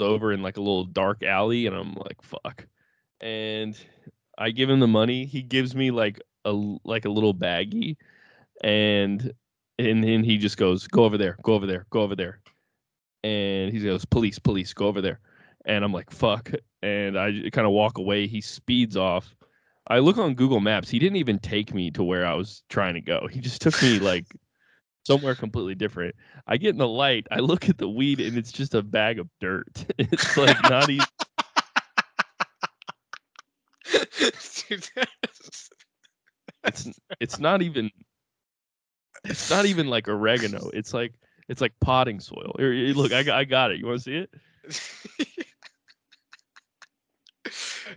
over 0.00 0.32
in 0.32 0.42
like 0.42 0.56
a 0.56 0.60
little 0.60 0.84
dark 0.84 1.22
alley, 1.22 1.66
and 1.66 1.76
I'm 1.76 1.94
like, 1.94 2.22
fuck. 2.22 2.66
And 3.20 3.78
I 4.40 4.50
give 4.50 4.70
him 4.70 4.80
the 4.80 4.88
money. 4.88 5.26
He 5.26 5.42
gives 5.42 5.74
me 5.76 5.90
like 5.90 6.20
a 6.44 6.52
like 6.84 7.04
a 7.04 7.10
little 7.10 7.34
baggie, 7.34 7.96
and 8.64 9.32
and 9.78 10.02
then 10.02 10.24
he 10.24 10.38
just 10.38 10.56
goes, 10.56 10.86
go 10.88 11.04
over 11.04 11.18
there, 11.18 11.36
go 11.42 11.54
over 11.54 11.66
there, 11.66 11.86
go 11.90 12.00
over 12.00 12.16
there, 12.16 12.40
and 13.22 13.72
he 13.72 13.80
goes, 13.80 14.04
police, 14.04 14.38
police, 14.38 14.72
go 14.72 14.86
over 14.86 15.00
there. 15.00 15.20
And 15.66 15.84
I'm 15.84 15.92
like, 15.92 16.10
fuck. 16.10 16.50
And 16.82 17.18
I 17.18 17.50
kind 17.52 17.66
of 17.66 17.72
walk 17.72 17.98
away. 17.98 18.26
He 18.26 18.40
speeds 18.40 18.96
off. 18.96 19.34
I 19.88 19.98
look 19.98 20.18
on 20.18 20.34
Google 20.34 20.60
Maps. 20.60 20.88
He 20.88 20.98
didn't 20.98 21.16
even 21.16 21.38
take 21.38 21.74
me 21.74 21.90
to 21.92 22.02
where 22.02 22.26
I 22.26 22.34
was 22.34 22.62
trying 22.70 22.94
to 22.94 23.00
go. 23.00 23.26
He 23.30 23.40
just 23.40 23.60
took 23.60 23.80
me 23.82 23.98
like 23.98 24.26
somewhere 25.06 25.34
completely 25.34 25.74
different. 25.74 26.14
I 26.46 26.56
get 26.56 26.70
in 26.70 26.78
the 26.78 26.88
light. 26.88 27.26
I 27.30 27.40
look 27.40 27.68
at 27.68 27.78
the 27.78 27.88
weed, 27.88 28.20
and 28.20 28.38
it's 28.38 28.52
just 28.52 28.74
a 28.74 28.82
bag 28.82 29.18
of 29.18 29.28
dirt. 29.40 29.86
It's 29.98 30.36
like 30.36 30.62
not 30.62 30.88
even. 30.88 31.06
It's 36.64 36.90
it's 37.20 37.38
not 37.38 37.62
even. 37.62 37.90
It's 39.24 39.50
not 39.50 39.66
even 39.66 39.88
like 39.88 40.08
oregano. 40.08 40.70
It's 40.72 40.92
like 40.94 41.14
it's 41.48 41.60
like 41.60 41.72
potting 41.80 42.20
soil. 42.20 42.54
Here, 42.58 42.72
here, 42.72 42.94
look, 42.94 43.12
I 43.12 43.22
got 43.22 43.38
I 43.38 43.44
got 43.44 43.70
it. 43.72 43.78
You 43.78 43.86
want 43.86 44.02
to 44.02 44.04
see 44.04 44.16
it? 44.16 44.30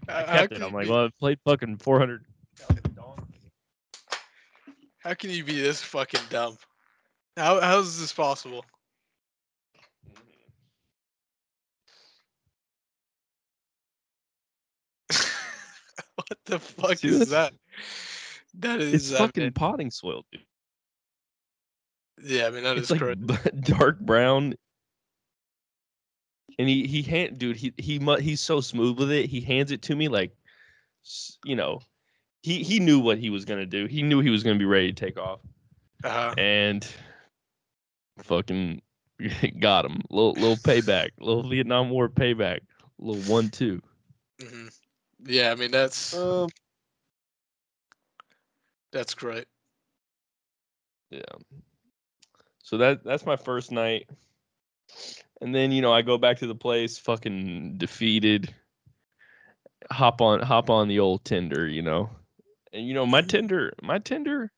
I 0.07 0.23
kept 0.23 0.53
it. 0.53 0.62
I'm 0.62 0.73
like, 0.73 0.89
well, 0.89 1.05
I 1.05 1.09
played 1.19 1.39
fucking 1.45 1.77
400. 1.77 2.25
How 5.00 5.13
can 5.13 5.29
you 5.29 5.43
be 5.43 5.59
this 5.59 5.81
fucking 5.81 6.21
dumb? 6.29 6.57
How 7.38 7.59
how 7.59 7.79
is 7.79 8.00
this 8.00 8.13
possible? 8.13 8.65
what 16.15 16.38
the 16.46 16.60
fuck 16.60 16.98
See 16.98 17.08
is 17.10 17.20
this? 17.20 17.29
that? 17.29 17.53
That 18.55 18.82
is 18.82 18.93
It's 18.93 19.13
I 19.13 19.17
fucking 19.25 19.43
mean, 19.43 19.51
potting 19.53 19.91
soil, 19.91 20.24
dude. 20.32 20.41
yeah. 22.24 22.46
I 22.48 22.50
mean 22.51 22.63
that 22.63 22.77
it's 22.77 22.91
is 22.91 23.01
like 23.01 23.51
dark 23.62 24.00
brown. 24.00 24.55
And 26.60 26.70
he 26.70 26.86
he 26.86 27.01
hand 27.01 27.39
dude 27.39 27.58
he 27.58 27.74
he 27.77 27.98
he's 28.20 28.41
so 28.41 28.62
smooth 28.62 29.00
with 29.00 29.12
it. 29.12 29.27
He 29.29 29.41
hands 29.41 29.72
it 29.72 29.82
to 29.84 29.96
me 29.96 30.08
like, 30.08 30.36
you 31.43 31.55
know, 31.55 31.82
he 32.43 32.63
he 32.63 32.79
knew 32.79 33.00
what 33.00 33.17
he 33.17 33.29
was 33.32 33.43
gonna 33.46 33.65
do. 33.65 33.88
He 33.88 34.03
knew 34.03 34.20
he 34.20 34.29
was 34.29 34.43
gonna 34.43 34.60
be 34.60 34.65
ready 34.65 34.93
to 34.93 35.05
take 35.05 35.17
off, 35.17 35.39
Uh-huh. 36.03 36.36
and 36.38 36.88
fucking 38.20 38.82
got 39.60 39.86
him. 39.86 40.01
Little 40.12 40.34
little 40.34 40.58
payback, 40.58 41.10
little 41.20 41.50
Vietnam 41.50 41.89
War 41.89 42.08
payback, 42.08 42.60
little 43.00 43.24
one 43.24 43.50
two. 43.50 43.82
mhm. 44.39 44.72
Yeah, 45.25 45.51
I 45.51 45.55
mean 45.55 45.71
that's 45.71 46.13
Um, 46.13 46.49
that's 48.91 49.13
great. 49.13 49.45
Yeah. 51.09 51.21
So 52.63 52.77
that 52.77 53.03
that's 53.03 53.25
my 53.25 53.35
first 53.35 53.71
night. 53.71 54.09
And 55.41 55.53
then, 55.53 55.71
you 55.71 55.81
know, 55.81 55.91
I 55.91 56.01
go 56.01 56.17
back 56.17 56.37
to 56.37 56.47
the 56.47 56.55
place 56.55 56.97
fucking 56.97 57.77
defeated. 57.77 58.53
Hop 59.91 60.21
on 60.21 60.39
hop 60.39 60.69
on 60.69 60.87
the 60.87 60.99
old 60.99 61.25
Tinder, 61.25 61.67
you 61.67 61.81
know. 61.81 62.09
And 62.71 62.87
you 62.87 62.93
know, 62.93 63.05
my 63.05 63.21
Tinder, 63.21 63.73
my 63.81 63.99
Tinder 63.99 64.51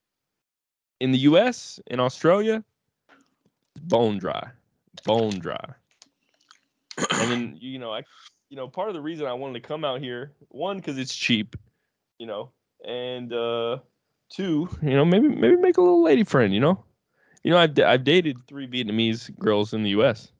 in 1.00 1.12
the 1.12 1.20
US, 1.20 1.80
in 1.88 2.00
Australia, 2.00 2.64
bone 3.82 4.18
dry. 4.20 4.50
Bone 5.04 5.40
dry. 5.40 5.66
And 6.98 7.32
then, 7.32 7.58
you 7.60 7.80
know, 7.80 7.92
I 7.92 8.04
you 8.50 8.58
know, 8.58 8.68
part 8.68 8.90
of 8.90 8.94
the 8.94 9.02
reason 9.02 9.26
I 9.26 9.34
wanted 9.34 9.62
to 9.62 9.68
come 9.68 9.84
out 9.84 10.02
here, 10.02 10.34
one 10.50 10.82
cuz 10.82 10.98
it's 10.98 11.16
cheap, 11.16 11.56
you 12.20 12.28
know, 12.28 12.52
and 12.86 13.32
uh 13.34 13.80
two, 14.30 14.70
you 14.82 14.92
know, 14.92 15.06
maybe 15.06 15.28
maybe 15.28 15.56
make 15.56 15.78
a 15.78 15.82
little 15.82 16.04
lady 16.04 16.24
friend, 16.24 16.54
you 16.54 16.60
know. 16.60 16.84
You 17.44 17.52
know, 17.52 17.58
I've 17.58 17.78
I've 17.80 18.04
dated 18.04 18.38
three 18.48 18.68
Vietnamese 18.68 19.38
girls 19.38 19.74
in 19.74 19.84
the 19.84 19.92
U.S. 19.92 20.32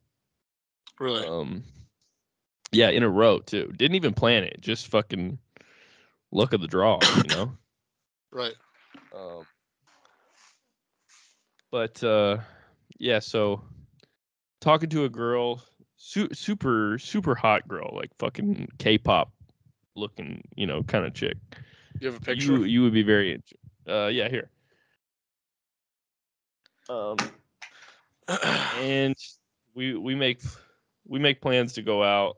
Really. 1.00 1.28
Um, 1.28 1.64
yeah, 2.72 2.90
in 2.90 3.04
a 3.04 3.10
row 3.10 3.40
too. 3.40 3.72
Didn't 3.78 3.96
even 3.96 4.14
plan 4.14 4.44
it. 4.44 4.60
Just 4.60 4.88
fucking 4.88 5.38
luck 6.32 6.54
of 6.54 6.62
the 6.62 6.68
draw, 6.68 7.00
you 7.18 7.36
know. 7.36 7.52
right. 8.32 8.56
Um, 9.16 9.46
but 11.72 12.04
uh, 12.04 12.38
yeah, 12.98 13.20
so 13.20 13.62
talking 14.62 14.90
to 14.90 15.06
a 15.06 15.10
girl, 15.10 15.62
su- 16.06 16.34
super 16.34 17.00
super 17.00 17.34
hot 17.34 17.68
girl, 17.68 17.92
like 17.96 18.12
fucking 18.20 18.68
K-pop 18.78 19.32
looking, 19.96 20.44
you 20.56 20.68
know, 20.68 20.84
kind 20.84 21.06
of 21.06 21.14
chick. 21.14 21.38
You 22.00 22.08
have 22.08 22.18
a 22.18 22.20
picture? 22.20 22.54
You 22.54 22.64
you 22.64 22.84
would 22.84 22.94
be 22.94 23.02
very 23.04 23.34
int- 23.34 23.54
uh 23.88 24.08
yeah 24.08 24.30
here. 24.30 24.50
Um 26.90 27.18
and 28.80 29.16
we 29.74 29.96
we 29.96 30.14
make 30.16 30.42
we 31.08 31.18
make 31.20 31.42
plans 31.42 31.74
to 31.74 31.82
go 31.82 32.04
out. 32.04 32.38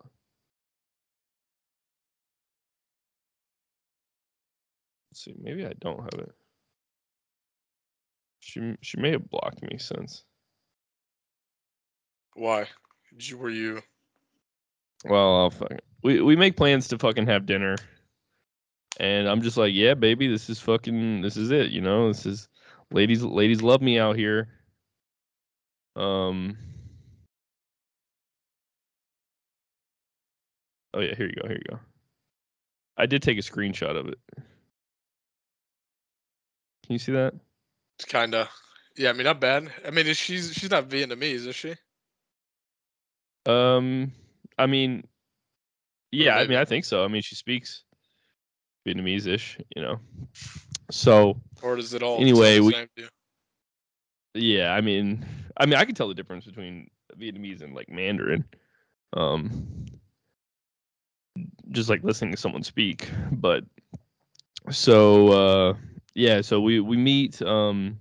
Let's 5.11 5.25
see, 5.25 5.35
maybe 5.37 5.65
I 5.65 5.73
don't 5.79 5.99
have 5.99 6.19
it. 6.19 6.31
She 8.39 8.75
she 8.81 8.97
may 8.97 9.11
have 9.11 9.29
blocked 9.29 9.61
me 9.61 9.77
since. 9.77 10.23
Why? 12.35 12.67
Did 13.17 13.29
you, 13.29 13.37
were 13.37 13.49
you? 13.49 13.81
Well, 15.05 15.37
I'll 15.37 15.49
fucking 15.49 15.79
we 16.03 16.21
we 16.21 16.35
make 16.35 16.55
plans 16.55 16.87
to 16.89 16.97
fucking 16.97 17.25
have 17.27 17.45
dinner. 17.45 17.75
And 18.99 19.27
I'm 19.27 19.41
just 19.41 19.57
like, 19.57 19.73
yeah, 19.73 19.93
baby, 19.93 20.27
this 20.27 20.49
is 20.49 20.59
fucking 20.59 21.21
this 21.21 21.35
is 21.37 21.51
it, 21.51 21.71
you 21.71 21.81
know? 21.81 22.07
This 22.07 22.25
is 22.25 22.47
ladies 22.91 23.23
ladies 23.23 23.61
love 23.61 23.81
me 23.81 23.99
out 23.99 24.15
here. 24.15 24.47
Um 25.95 26.57
Oh 30.93 30.99
yeah, 30.99 31.15
here 31.15 31.27
you 31.27 31.41
go, 31.41 31.47
here 31.47 31.57
you 31.57 31.71
go. 31.75 31.79
I 32.97 33.05
did 33.05 33.21
take 33.21 33.37
a 33.37 33.41
screenshot 33.41 33.97
of 33.97 34.07
it. 34.07 34.19
Can 36.85 36.93
you 36.93 36.99
see 36.99 37.11
that? 37.13 37.33
It's 37.99 38.05
kind 38.05 38.33
of. 38.33 38.47
Yeah, 38.95 39.09
I 39.09 39.13
mean 39.13 39.25
not 39.25 39.41
bad. 39.41 39.71
I 39.85 39.91
mean 39.91 40.05
she's 40.13 40.53
she's 40.53 40.71
not 40.71 40.89
Vietnamese, 40.89 41.47
is 41.47 41.55
she? 41.55 41.75
Um 43.47 44.11
I 44.57 44.65
mean 44.65 45.07
yeah, 46.11 46.35
I 46.35 46.47
mean 46.47 46.57
I 46.57 46.65
think 46.65 46.85
so. 46.85 47.03
I 47.03 47.07
mean 47.07 47.21
she 47.21 47.35
speaks 47.35 47.83
Vietnamese-ish, 48.87 49.57
you 49.75 49.81
know. 49.81 49.99
So 50.91 51.41
Or 51.61 51.75
does 51.75 51.93
it 51.93 52.01
all? 52.01 52.19
Anyway, 52.19 52.59
we-? 52.59 52.73
Yeah, 54.33 54.71
I 54.73 54.81
mean, 54.81 55.25
I 55.57 55.65
mean, 55.65 55.75
I 55.75 55.85
can 55.85 55.95
tell 55.95 56.07
the 56.07 56.13
difference 56.13 56.45
between 56.45 56.89
Vietnamese 57.19 57.61
and 57.61 57.73
like 57.73 57.89
Mandarin, 57.89 58.45
um, 59.13 59.85
just 61.71 61.89
like 61.89 62.03
listening 62.03 62.31
to 62.31 62.37
someone 62.37 62.63
speak. 62.63 63.09
But 63.31 63.63
so 64.69 65.27
uh, 65.29 65.73
yeah, 66.13 66.41
so 66.41 66.61
we 66.61 66.79
we 66.79 66.97
meet. 66.97 67.41
Um, 67.41 67.99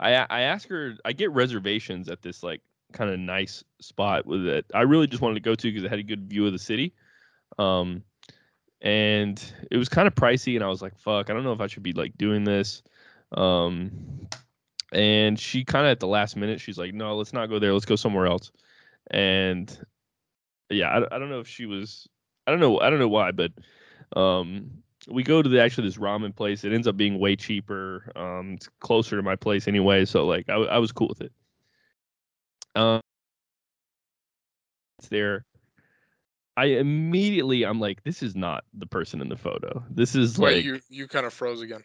I 0.00 0.14
I 0.14 0.40
ask 0.42 0.68
her. 0.68 0.94
I 1.04 1.12
get 1.12 1.30
reservations 1.32 2.08
at 2.08 2.22
this 2.22 2.42
like 2.42 2.62
kind 2.92 3.10
of 3.10 3.18
nice 3.18 3.64
spot 3.80 4.26
with 4.26 4.46
it. 4.46 4.66
I 4.74 4.82
really 4.82 5.06
just 5.06 5.22
wanted 5.22 5.34
to 5.34 5.40
go 5.40 5.54
to 5.54 5.68
because 5.68 5.84
it 5.84 5.90
had 5.90 5.98
a 5.98 6.04
good 6.04 6.28
view 6.28 6.46
of 6.46 6.52
the 6.52 6.58
city. 6.58 6.94
Um, 7.58 8.02
and 8.82 9.52
it 9.70 9.76
was 9.76 9.88
kind 9.88 10.06
of 10.06 10.14
pricey 10.14 10.54
and 10.54 10.64
i 10.64 10.68
was 10.68 10.82
like 10.82 10.96
fuck 10.98 11.30
i 11.30 11.32
don't 11.32 11.44
know 11.44 11.52
if 11.52 11.60
i 11.60 11.66
should 11.66 11.82
be 11.82 11.92
like 11.92 12.16
doing 12.18 12.44
this 12.44 12.82
um 13.32 13.90
and 14.92 15.38
she 15.40 15.64
kind 15.64 15.86
of 15.86 15.90
at 15.90 16.00
the 16.00 16.06
last 16.06 16.36
minute 16.36 16.60
she's 16.60 16.78
like 16.78 16.94
no 16.94 17.16
let's 17.16 17.32
not 17.32 17.48
go 17.48 17.58
there 17.58 17.72
let's 17.72 17.84
go 17.84 17.96
somewhere 17.96 18.26
else 18.26 18.52
and 19.10 19.78
yeah 20.70 20.88
I, 20.88 21.16
I 21.16 21.18
don't 21.18 21.30
know 21.30 21.40
if 21.40 21.48
she 21.48 21.66
was 21.66 22.06
i 22.46 22.50
don't 22.50 22.60
know 22.60 22.80
i 22.80 22.90
don't 22.90 22.98
know 22.98 23.08
why 23.08 23.32
but 23.32 23.52
um 24.14 24.70
we 25.08 25.22
go 25.22 25.40
to 25.40 25.48
the 25.48 25.60
actually 25.60 25.88
this 25.88 25.96
ramen 25.96 26.34
place 26.34 26.64
it 26.64 26.72
ends 26.72 26.86
up 26.86 26.96
being 26.96 27.18
way 27.18 27.34
cheaper 27.34 28.12
um 28.14 28.54
it's 28.54 28.68
closer 28.80 29.16
to 29.16 29.22
my 29.22 29.36
place 29.36 29.68
anyway 29.68 30.04
so 30.04 30.26
like 30.26 30.48
I 30.48 30.78
was 30.78 30.92
cool 30.92 31.08
with 31.08 31.20
it 31.20 31.32
um 32.76 33.00
it's 34.98 35.08
there 35.08 35.44
i 36.56 36.66
immediately 36.66 37.64
i'm 37.64 37.80
like 37.80 38.02
this 38.04 38.22
is 38.22 38.36
not 38.36 38.64
the 38.74 38.86
person 38.86 39.20
in 39.20 39.28
the 39.28 39.36
photo 39.36 39.82
this 39.90 40.14
is 40.14 40.38
Wait, 40.38 40.56
like 40.56 40.64
you 40.64 40.80
you 40.88 41.08
kind 41.08 41.26
of 41.26 41.32
froze 41.32 41.60
again. 41.60 41.82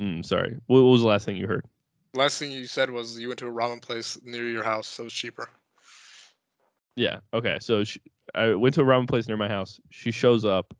mm, 0.00 0.24
sorry 0.24 0.56
what, 0.66 0.82
what 0.82 0.90
was 0.90 1.00
the 1.00 1.08
last 1.08 1.24
thing 1.24 1.36
you 1.36 1.46
heard 1.46 1.66
Last 2.14 2.38
thing 2.38 2.52
you 2.52 2.66
said 2.66 2.90
was 2.90 3.18
you 3.18 3.28
went 3.28 3.38
to 3.38 3.46
a 3.46 3.50
ramen 3.50 3.80
place 3.80 4.18
near 4.22 4.46
your 4.46 4.62
house, 4.62 4.86
so 4.86 5.04
it's 5.04 5.14
cheaper. 5.14 5.48
Yeah. 6.94 7.20
Okay. 7.32 7.56
So 7.58 7.84
she, 7.84 8.02
I 8.34 8.54
went 8.54 8.74
to 8.74 8.82
a 8.82 8.84
ramen 8.84 9.08
place 9.08 9.26
near 9.28 9.38
my 9.38 9.48
house. 9.48 9.80
She 9.88 10.10
shows 10.10 10.44
up. 10.44 10.74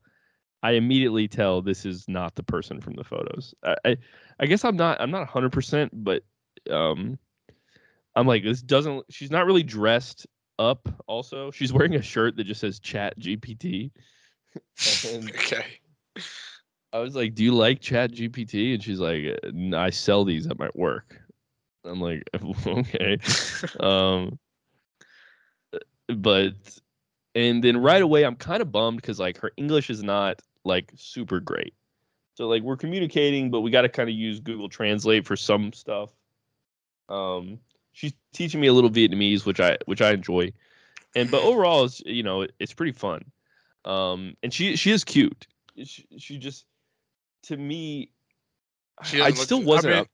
I 0.62 0.72
immediately 0.72 1.26
tell 1.28 1.62
this 1.62 1.86
is 1.86 2.06
not 2.06 2.34
the 2.34 2.42
person 2.42 2.82
from 2.82 2.94
the 2.94 3.02
photos. 3.02 3.54
I, 3.64 3.76
I, 3.84 3.96
I 4.40 4.46
guess 4.46 4.62
I'm 4.62 4.76
not. 4.76 5.00
I'm 5.00 5.10
not 5.10 5.20
100, 5.20 5.50
percent 5.50 5.90
but 6.04 6.22
um, 6.70 7.18
I'm 8.14 8.26
like 8.26 8.42
this 8.42 8.62
doesn't. 8.62 9.04
She's 9.10 9.30
not 9.30 9.46
really 9.46 9.62
dressed 9.62 10.26
up. 10.58 10.88
Also, 11.06 11.50
she's 11.50 11.72
wearing 11.72 11.94
a 11.94 12.02
shirt 12.02 12.36
that 12.36 12.44
just 12.44 12.60
says 12.60 12.78
Chat 12.78 13.18
GPT. 13.18 13.90
and 15.14 15.30
Okay. 15.34 15.64
I 16.92 16.98
was 16.98 17.14
like, 17.16 17.34
"Do 17.34 17.42
you 17.42 17.54
like 17.54 17.80
Chat 17.80 18.12
GPT?" 18.12 18.74
And 18.74 18.82
she's 18.82 19.00
like, 19.00 19.38
"I 19.74 19.90
sell 19.90 20.24
these 20.24 20.46
at 20.46 20.58
my 20.58 20.68
work." 20.74 21.18
I'm 21.84 22.00
like, 22.00 22.22
"Okay." 22.66 23.18
um 23.80 24.38
but 26.08 26.52
and 27.34 27.62
then 27.62 27.76
right 27.76 28.02
away 28.02 28.24
i'm 28.24 28.36
kind 28.36 28.60
of 28.60 28.70
bummed 28.70 29.00
because 29.00 29.18
like 29.18 29.38
her 29.38 29.50
english 29.56 29.90
is 29.90 30.02
not 30.02 30.40
like 30.64 30.92
super 30.96 31.40
great 31.40 31.74
so 32.34 32.48
like 32.48 32.62
we're 32.62 32.76
communicating 32.76 33.50
but 33.50 33.60
we 33.60 33.70
got 33.70 33.82
to 33.82 33.88
kind 33.88 34.08
of 34.08 34.14
use 34.14 34.40
google 34.40 34.68
translate 34.68 35.24
for 35.26 35.36
some 35.36 35.72
stuff 35.72 36.10
um 37.08 37.58
she's 37.92 38.12
teaching 38.32 38.60
me 38.60 38.66
a 38.66 38.72
little 38.72 38.90
vietnamese 38.90 39.44
which 39.44 39.60
i 39.60 39.76
which 39.86 40.00
i 40.02 40.10
enjoy 40.12 40.50
and 41.14 41.30
but 41.30 41.42
overall 41.42 41.84
it's 41.84 42.00
you 42.06 42.22
know 42.22 42.42
it, 42.42 42.52
it's 42.58 42.72
pretty 42.72 42.92
fun 42.92 43.22
um 43.84 44.34
and 44.42 44.52
she 44.52 44.76
she 44.76 44.90
is 44.90 45.04
cute 45.04 45.46
she, 45.84 46.06
she 46.18 46.38
just 46.38 46.64
to 47.42 47.56
me 47.56 48.10
She 49.04 49.20
i 49.20 49.28
look- 49.28 49.36
still 49.36 49.62
wasn't 49.62 49.92
mean- 49.94 50.00
up- 50.02 50.08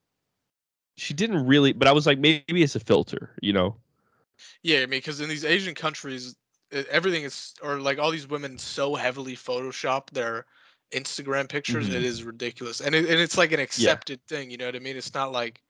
she 0.97 1.13
didn't 1.13 1.45
really 1.45 1.71
but 1.73 1.87
i 1.87 1.91
was 1.91 2.05
like 2.05 2.19
maybe 2.19 2.61
it's 2.63 2.75
a 2.75 2.79
filter 2.79 3.31
you 3.41 3.53
know 3.53 3.75
Yeah, 4.63 4.77
I 4.77 4.81
mean, 4.81 4.99
because 4.99 5.19
in 5.19 5.27
these 5.27 5.43
Asian 5.43 5.75
countries, 5.75 6.33
everything 6.71 7.23
is, 7.23 7.53
or 7.61 7.79
like 7.79 7.99
all 7.99 8.09
these 8.09 8.27
women 8.29 8.57
so 8.57 8.95
heavily 8.95 9.35
Photoshop 9.35 10.09
their 10.11 10.45
Instagram 10.93 11.49
pictures, 11.49 11.89
it 11.89 12.01
Mhm. 12.01 12.05
is 12.05 12.23
ridiculous, 12.23 12.79
and 12.79 12.95
it, 12.95 13.03
and 13.09 13.19
it's 13.19 13.37
like 13.37 13.51
an 13.51 13.59
accepted 13.59 14.25
thing. 14.27 14.49
You 14.49 14.57
know 14.57 14.65
what 14.67 14.77
I 14.77 14.79
mean? 14.79 14.95
It's 14.95 15.13
not 15.13 15.33
like, 15.33 15.61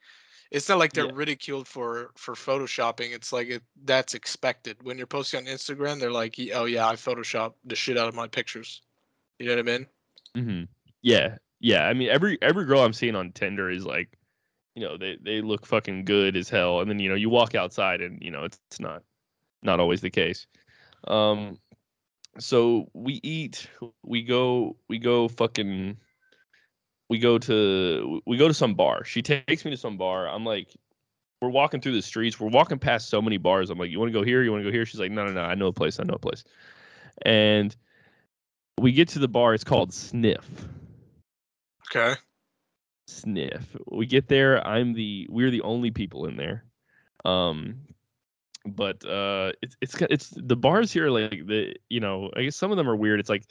it's 0.51 0.69
not 0.69 0.79
like 0.79 0.93
they're 0.93 1.05
Yeah. 1.05 1.11
ridiculed 1.13 1.67
for 1.67 2.11
for 2.15 2.33
photoshopping. 2.35 3.13
It's 3.13 3.31
like 3.33 3.49
it 3.49 3.63
that's 3.83 4.13
expected. 4.15 4.77
When 4.83 4.97
you're 4.97 5.07
posting 5.07 5.39
on 5.47 5.53
Instagram, 5.53 5.99
they're 5.99 6.11
like, 6.11 6.35
oh 6.53 6.65
yeah, 6.65 6.87
I 6.87 6.95
Photoshop 6.95 7.55
the 7.65 7.75
shit 7.75 7.97
out 7.97 8.07
of 8.09 8.15
my 8.15 8.27
pictures. 8.27 8.81
You 9.39 9.47
know 9.47 9.55
what 9.55 9.69
I 9.69 9.77
mean? 9.77 9.87
mm-hmm. 10.35 10.63
Yeah, 11.01 11.37
yeah. 11.59 11.87
I 11.87 11.93
mean, 11.93 12.09
every 12.09 12.37
every 12.41 12.65
girl 12.65 12.81
I'm 12.83 12.93
seeing 12.93 13.15
on 13.15 13.31
Tinder 13.31 13.69
is 13.69 13.85
like, 13.85 14.17
you 14.75 14.83
know, 14.83 14.97
they 14.97 15.17
they 15.21 15.41
look 15.41 15.65
fucking 15.65 16.05
good 16.05 16.35
as 16.37 16.49
hell, 16.49 16.81
and 16.81 16.89
then 16.89 16.99
you 16.99 17.09
know 17.09 17.15
you 17.15 17.29
walk 17.29 17.55
outside 17.55 18.01
and 18.01 18.21
you 18.21 18.31
know 18.31 18.43
it's, 18.45 18.59
it's 18.69 18.79
not 18.79 19.03
not 19.63 19.79
always 19.79 20.01
the 20.01 20.09
case. 20.11 20.47
Um, 21.07 21.59
so 22.39 22.89
we 22.93 23.19
eat, 23.23 23.69
we 24.03 24.23
go, 24.23 24.77
we 24.87 24.99
go 24.99 25.27
fucking, 25.27 25.97
we 27.09 27.19
go 27.19 27.37
to 27.39 28.21
we 28.25 28.37
go 28.37 28.47
to 28.47 28.53
some 28.53 28.75
bar. 28.75 29.03
She 29.03 29.21
takes 29.21 29.65
me 29.65 29.71
to 29.71 29.77
some 29.77 29.97
bar. 29.97 30.27
I'm 30.27 30.45
like, 30.45 30.75
we're 31.41 31.49
walking 31.49 31.81
through 31.81 31.93
the 31.93 32.01
streets. 32.01 32.39
We're 32.39 32.49
walking 32.49 32.79
past 32.79 33.09
so 33.09 33.21
many 33.21 33.37
bars. 33.37 33.69
I'm 33.69 33.79
like, 33.79 33.91
you 33.91 33.99
want 33.99 34.11
to 34.11 34.17
go 34.19 34.23
here? 34.23 34.43
You 34.43 34.51
want 34.51 34.63
to 34.63 34.69
go 34.69 34.73
here? 34.73 34.85
She's 34.85 34.99
like, 34.99 35.11
no, 35.11 35.25
no, 35.25 35.31
no. 35.31 35.41
I 35.41 35.55
know 35.55 35.67
a 35.67 35.73
place. 35.73 35.99
I 35.99 36.03
know 36.03 36.15
a 36.15 36.19
place. 36.19 36.43
And 37.23 37.75
we 38.77 38.91
get 38.91 39.09
to 39.09 39.19
the 39.19 39.27
bar. 39.27 39.53
It's 39.53 39.63
called 39.63 39.93
Sniff. 39.93 40.47
Okay. 41.91 42.15
sniff. 43.07 43.75
We 43.87 44.05
get 44.05 44.27
there. 44.27 44.65
I'm 44.65 44.93
the 44.93 45.27
we're 45.29 45.51
the 45.51 45.61
only 45.61 45.91
people 45.91 46.25
in 46.27 46.37
there. 46.37 46.65
Um, 47.25 47.77
but 48.65 49.03
uh, 49.05 49.53
it's 49.61 49.75
it's 49.81 50.01
it's 50.01 50.29
the 50.35 50.55
bars 50.55 50.91
here 50.91 51.07
are 51.07 51.11
like 51.11 51.47
the 51.47 51.75
you 51.89 51.99
know 51.99 52.29
I 52.35 52.43
guess 52.43 52.55
some 52.55 52.71
of 52.71 52.77
them 52.77 52.89
are 52.89 52.95
weird. 52.95 53.19
It's 53.19 53.29
like 53.29 53.45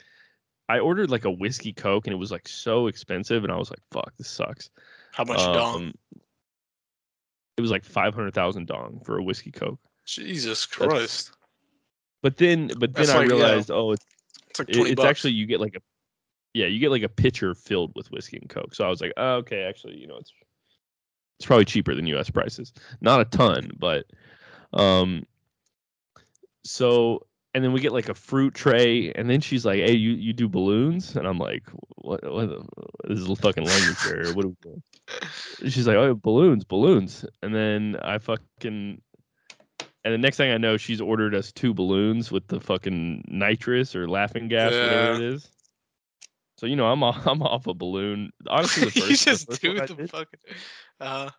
I 0.69 0.79
ordered 0.79 1.09
like 1.09 1.25
a 1.25 1.31
whiskey 1.31 1.73
coke 1.73 2.05
and 2.07 2.13
it 2.13 2.17
was 2.17 2.31
like 2.31 2.47
so 2.47 2.87
expensive 2.87 3.43
and 3.43 3.51
I 3.51 3.57
was 3.57 3.69
like 3.69 3.81
fuck 3.91 4.15
this 4.17 4.29
sucks. 4.29 4.69
How 5.11 5.23
much 5.25 5.39
dong? 5.39 5.75
Um, 5.75 5.93
It 7.57 7.61
was 7.61 7.71
like 7.71 7.83
five 7.83 8.13
hundred 8.13 8.33
thousand 8.33 8.67
dong 8.67 9.01
for 9.03 9.17
a 9.17 9.23
whiskey 9.23 9.51
coke. 9.51 9.79
Jesus 10.05 10.65
Christ! 10.65 11.31
But 12.21 12.37
then 12.37 12.67
but 12.67 12.93
then 12.93 13.07
That's 13.07 13.09
I 13.09 13.17
like, 13.17 13.29
yeah, 13.29 13.35
realized 13.35 13.71
oh 13.71 13.91
it's 13.91 14.05
It's 14.51 14.59
like 14.59 14.69
it- 14.69 14.91
it's 14.91 15.03
actually 15.03 15.33
you 15.33 15.45
get 15.45 15.59
like 15.59 15.75
a 15.75 15.81
yeah 16.53 16.67
you 16.67 16.79
get 16.79 16.91
like 16.91 17.03
a 17.03 17.09
pitcher 17.09 17.53
filled 17.55 17.91
with 17.95 18.11
whiskey 18.11 18.37
and 18.37 18.49
coke 18.49 18.73
so 18.73 18.83
i 18.83 18.89
was 18.89 19.01
like 19.01 19.13
oh, 19.17 19.35
okay 19.35 19.63
actually 19.63 19.97
you 19.97 20.07
know 20.07 20.17
it's 20.17 20.33
it's 21.39 21.45
probably 21.45 21.63
cheaper 21.65 21.93
than 21.93 22.07
us 22.07 22.29
prices 22.29 22.73
not 23.01 23.21
a 23.21 23.25
ton 23.25 23.71
but 23.77 24.05
um 24.73 25.25
so 26.63 27.25
and 27.53 27.63
then 27.63 27.73
we 27.73 27.79
get 27.79 27.91
like 27.91 28.09
a 28.09 28.13
fruit 28.13 28.53
tray 28.53 29.11
and 29.13 29.29
then 29.29 29.41
she's 29.41 29.65
like 29.65 29.79
hey 29.79 29.93
you 29.93 30.11
you 30.11 30.33
do 30.33 30.47
balloons 30.47 31.15
and 31.15 31.27
i'm 31.27 31.39
like 31.39 31.63
what 31.97 32.23
what 32.31 32.47
the, 32.49 32.63
this 33.07 33.19
is 33.19 33.29
a 33.29 33.35
fucking 33.35 33.65
language 33.65 33.97
barrier 34.03 34.33
what 34.33 34.45
are 34.45 34.49
we 34.49 34.55
doing 34.61 34.83
she's 35.69 35.87
like 35.87 35.95
oh 35.95 36.13
balloons 36.13 36.63
balloons 36.63 37.25
and 37.41 37.53
then 37.55 37.97
i 38.03 38.17
fucking 38.17 39.01
and 40.05 40.13
the 40.13 40.17
next 40.17 40.37
thing 40.37 40.49
I 40.51 40.57
know, 40.57 40.77
she's 40.77 41.01
ordered 41.01 41.35
us 41.35 41.51
two 41.51 41.73
balloons 41.73 42.31
with 42.31 42.47
the 42.47 42.59
fucking 42.61 43.25
nitrous 43.27 43.95
or 43.95 44.07
laughing 44.07 44.47
gas, 44.47 44.71
whatever 44.71 45.13
it 45.15 45.21
is. 45.33 45.49
So 46.57 46.65
you 46.67 46.75
know, 46.77 46.87
I'm 46.87 47.03
off, 47.03 47.27
I'm 47.27 47.41
off 47.41 47.67
a 47.67 47.73
balloon. 47.73 48.31
Honestly, 48.47 48.85
the 48.85 48.91
first, 48.91 48.97
you 48.97 49.07
the 49.09 49.15
just 49.17 49.47
first 49.47 49.61
do 49.61 49.73
the 49.73 49.85
did- 49.87 50.09
fucking. 50.09 50.39
Uh, 51.01 51.29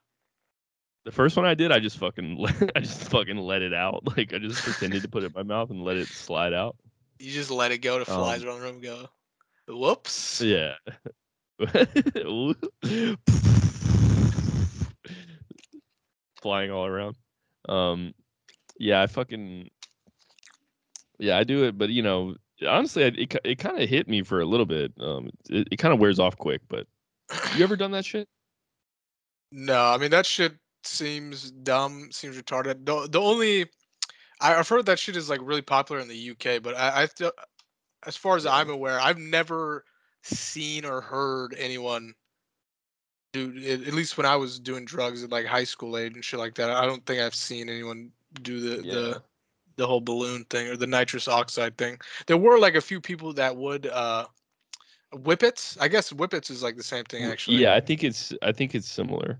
the 1.04 1.12
first 1.12 1.36
one 1.36 1.46
I 1.46 1.54
did, 1.54 1.72
I 1.72 1.78
just 1.80 1.98
fucking 1.98 2.36
let, 2.38 2.70
I 2.76 2.80
just 2.80 3.10
fucking 3.10 3.36
let 3.38 3.62
it 3.62 3.72
out. 3.74 4.02
Like 4.16 4.32
I 4.34 4.38
just 4.38 4.62
pretended 4.62 5.02
to 5.02 5.08
put 5.08 5.22
it 5.22 5.26
in 5.26 5.32
my 5.34 5.42
mouth 5.42 5.70
and 5.70 5.82
let 5.84 5.96
it 5.96 6.08
slide 6.08 6.52
out. 6.52 6.76
you 7.18 7.32
just 7.32 7.50
let 7.50 7.72
it 7.72 7.78
go. 7.78 7.98
The 7.98 8.04
flies 8.04 8.42
Um, 8.42 8.48
around 8.48 8.58
the 8.60 8.64
room. 8.66 8.74
and 8.74 8.82
Go. 8.82 9.08
Whoops. 9.68 10.40
Yeah. 10.40 10.74
Flying 16.40 16.70
all 16.70 16.86
around. 16.86 17.16
Um 17.68 18.14
yeah, 18.78 19.02
I 19.02 19.06
fucking 19.06 19.68
Yeah, 21.18 21.36
I 21.36 21.44
do 21.44 21.64
it, 21.64 21.76
but 21.76 21.90
you 21.90 22.02
know, 22.02 22.34
honestly, 22.66 23.02
it 23.02 23.18
it, 23.18 23.36
it 23.44 23.58
kind 23.58 23.80
of 23.80 23.88
hit 23.88 24.08
me 24.08 24.22
for 24.22 24.40
a 24.40 24.46
little 24.46 24.66
bit. 24.66 24.92
Um 25.00 25.30
it, 25.50 25.68
it 25.72 25.76
kind 25.76 25.92
of 25.92 26.00
wears 26.00 26.18
off 26.18 26.36
quick, 26.38 26.62
but 26.68 26.86
you 27.56 27.62
ever 27.62 27.76
done 27.76 27.92
that 27.92 28.04
shit? 28.04 28.28
No, 29.52 29.84
I 29.86 29.98
mean 29.98 30.10
that 30.12 30.26
shit 30.26 30.54
seems 30.84 31.50
dumb, 31.50 32.08
seems 32.10 32.36
retarded. 32.36 32.84
The 32.84 33.08
the 33.08 33.20
only 33.20 33.66
I've 34.40 34.68
heard 34.68 34.86
that 34.86 34.98
shit 34.98 35.16
is 35.16 35.28
like 35.28 35.40
really 35.42 35.62
popular 35.62 36.00
in 36.00 36.08
the 36.08 36.30
UK, 36.30 36.62
but 36.62 36.76
I, 36.76 37.02
I 37.02 37.06
feel, 37.06 37.32
as 38.06 38.16
far 38.16 38.36
as 38.36 38.46
I'm 38.46 38.70
aware, 38.70 38.98
I've 38.98 39.18
never 39.18 39.84
seen 40.22 40.84
or 40.84 41.00
heard 41.00 41.54
anyone 41.58 42.14
do 43.32 43.54
at 43.58 43.86
at 43.86 43.94
least 43.94 44.16
when 44.16 44.26
I 44.26 44.36
was 44.36 44.58
doing 44.58 44.84
drugs 44.84 45.22
at 45.22 45.30
like 45.30 45.46
high 45.46 45.64
school 45.64 45.96
age 45.96 46.14
and 46.14 46.24
shit 46.24 46.40
like 46.40 46.54
that. 46.56 46.70
I 46.70 46.86
don't 46.86 47.04
think 47.06 47.20
I've 47.20 47.34
seen 47.34 47.68
anyone 47.68 48.10
do 48.42 48.60
the 48.60 48.86
Yeah. 48.86 48.94
the 48.94 49.22
the 49.76 49.86
whole 49.86 50.00
balloon 50.00 50.44
thing 50.50 50.68
or 50.68 50.76
the 50.76 50.86
nitrous 50.86 51.28
oxide 51.28 51.78
thing. 51.78 51.98
There 52.26 52.36
were 52.36 52.58
like 52.58 52.74
a 52.74 52.80
few 52.80 53.00
people 53.00 53.32
that 53.34 53.56
would 53.56 53.86
uh 53.86 54.26
whippets. 55.12 55.76
I 55.80 55.88
guess 55.88 56.10
whippets 56.12 56.50
is 56.50 56.62
like 56.62 56.76
the 56.76 56.82
same 56.82 57.04
thing 57.04 57.24
actually. 57.24 57.62
Yeah, 57.62 57.74
I 57.74 57.80
think 57.80 58.04
it's 58.04 58.32
I 58.42 58.52
think 58.52 58.74
it's 58.74 58.88
similar. 58.88 59.38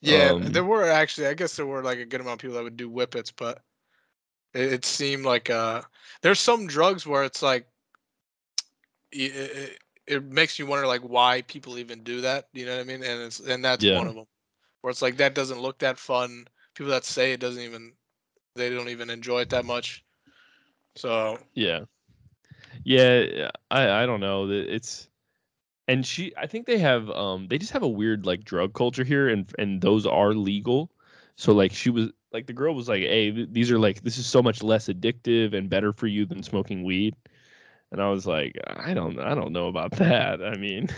Yeah, 0.00 0.32
Um, 0.32 0.50
there 0.50 0.64
were 0.64 0.84
actually. 0.88 1.26
I 1.28 1.34
guess 1.34 1.56
there 1.56 1.66
were 1.66 1.82
like 1.82 1.98
a 1.98 2.04
good 2.06 2.20
amount 2.20 2.34
of 2.34 2.40
people 2.40 2.56
that 2.56 2.64
would 2.64 2.76
do 2.76 2.88
whippets, 2.90 3.30
but 3.30 3.62
it, 4.54 4.72
it 4.72 4.84
seemed 4.84 5.24
like 5.24 5.50
uh, 5.50 5.82
there's 6.22 6.40
some 6.40 6.66
drugs 6.66 7.06
where 7.06 7.24
it's 7.24 7.42
like 7.42 7.66
it, 9.12 9.32
it, 9.34 9.78
it 10.06 10.24
makes 10.24 10.58
you 10.58 10.66
wonder 10.66 10.86
like 10.86 11.02
why 11.02 11.42
people 11.42 11.78
even 11.78 12.02
do 12.02 12.20
that. 12.22 12.48
You 12.52 12.66
know 12.66 12.74
what 12.76 12.80
I 12.80 12.84
mean? 12.84 13.02
And 13.02 13.22
it's 13.22 13.40
and 13.40 13.64
that's 13.64 13.88
Yeah. 13.88 13.90
one 13.90 14.06
of 14.08 14.14
them 14.14 14.26
where 14.82 14.90
it's 14.90 15.02
like 15.02 15.16
that 15.18 15.34
doesn't 15.34 15.60
look 15.60 15.78
that 15.80 15.98
fun. 15.98 16.46
People 16.74 16.90
that 16.92 17.04
say 17.04 17.32
it 17.32 17.40
doesn't 17.40 17.62
even 17.62 17.94
they 18.56 18.70
don't 18.70 18.88
even 18.88 19.10
enjoy 19.10 19.40
it 19.40 19.50
that 19.50 19.64
much. 19.64 20.04
So 20.96 21.38
Yeah. 21.54 21.80
Yeah, 22.84 23.50
I 23.70 24.02
I 24.02 24.06
don't 24.06 24.20
know. 24.20 24.50
It's 24.50 25.09
and 25.90 26.06
she 26.06 26.32
I 26.36 26.46
think 26.46 26.66
they 26.66 26.78
have 26.78 27.10
um 27.10 27.48
they 27.48 27.58
just 27.58 27.72
have 27.72 27.82
a 27.82 27.88
weird 27.88 28.24
like 28.26 28.44
drug 28.44 28.72
culture 28.74 29.04
here 29.04 29.28
and 29.28 29.52
and 29.58 29.80
those 29.80 30.06
are 30.06 30.32
legal. 30.34 30.90
So 31.36 31.52
like 31.52 31.72
she 31.72 31.90
was 31.90 32.10
like 32.32 32.46
the 32.46 32.52
girl 32.52 32.74
was 32.74 32.88
like, 32.88 33.02
"Hey, 33.02 33.30
th- 33.32 33.48
these 33.50 33.70
are 33.70 33.78
like 33.78 34.02
this 34.02 34.18
is 34.18 34.26
so 34.26 34.42
much 34.42 34.62
less 34.62 34.88
addictive 34.88 35.52
and 35.54 35.68
better 35.68 35.92
for 35.92 36.06
you 36.06 36.26
than 36.26 36.42
smoking 36.42 36.84
weed." 36.84 37.14
And 37.92 38.00
I 38.00 38.08
was 38.10 38.26
like, 38.26 38.56
"I 38.66 38.94
don't 38.94 39.18
I 39.18 39.34
don't 39.34 39.52
know 39.52 39.68
about 39.68 39.90
that. 39.98 40.42
I 40.42 40.56
mean, 40.56 40.88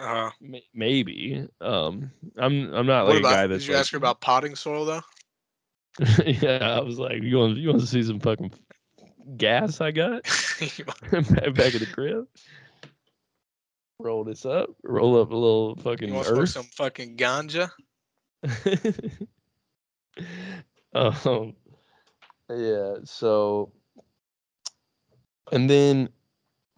Uh, 0.00 0.30
may- 0.40 0.68
maybe. 0.72 1.46
Um 1.60 2.10
I'm 2.38 2.72
I'm 2.72 2.86
not 2.86 3.06
like 3.08 3.18
a 3.18 3.22
guy 3.22 3.42
about? 3.44 3.48
that's 3.50 3.62
Did 3.64 3.68
you 3.68 3.74
like- 3.74 3.80
ask 3.80 3.92
her 3.92 3.98
about 3.98 4.20
potting 4.20 4.54
soil 4.56 4.84
though? 4.84 5.02
yeah, 6.24 6.76
I 6.78 6.80
was 6.80 6.98
like, 6.98 7.22
"You 7.22 7.38
want 7.38 7.56
you 7.58 7.68
want 7.68 7.80
to 7.80 7.86
see 7.86 8.02
some 8.04 8.20
fucking 8.20 8.52
gas 9.36 9.80
I 9.80 9.90
got?" 9.90 10.22
back 11.10 11.54
back 11.54 11.74
at 11.74 11.80
the 11.80 11.88
crib. 11.92 12.26
Roll 14.00 14.22
this 14.22 14.46
up. 14.46 14.70
Roll 14.84 15.20
up 15.20 15.32
a 15.32 15.36
little 15.36 15.74
fucking 15.76 16.08
you 16.08 16.14
want 16.14 16.26
to 16.26 16.32
smoke 16.32 16.42
earth. 16.42 16.50
some 16.50 16.66
fucking 16.66 17.16
ganja? 17.16 17.68
um, 20.94 21.54
yeah. 22.48 22.94
So, 23.02 23.72
and 25.50 25.68
then, 25.68 26.10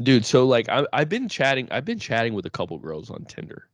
dude. 0.02 0.24
So 0.24 0.46
like, 0.46 0.70
I 0.70 0.86
I've 0.94 1.10
been 1.10 1.28
chatting. 1.28 1.68
I've 1.70 1.84
been 1.84 1.98
chatting 1.98 2.32
with 2.32 2.46
a 2.46 2.50
couple 2.50 2.78
girls 2.78 3.10
on 3.10 3.26
Tinder, 3.26 3.68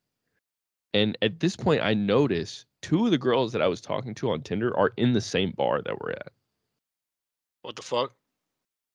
and 0.93 1.17
at 1.23 1.39
this 1.39 1.55
point, 1.55 1.83
I 1.83 1.95
notice 1.95 2.65
two 2.83 3.05
of 3.05 3.13
the 3.13 3.19
girls 3.19 3.53
that 3.53 3.63
I 3.63 3.69
was 3.69 3.81
talking 3.81 4.13
to 4.17 4.33
on 4.33 4.43
Tinder 4.43 4.77
are 4.77 4.93
in 4.97 5.13
the 5.13 5.21
same 5.21 5.53
bar 5.53 5.83
that 5.83 6.01
we're 6.01 6.11
at. 6.11 6.33
What 7.63 7.77
the 7.77 7.83
fuck? 7.83 8.13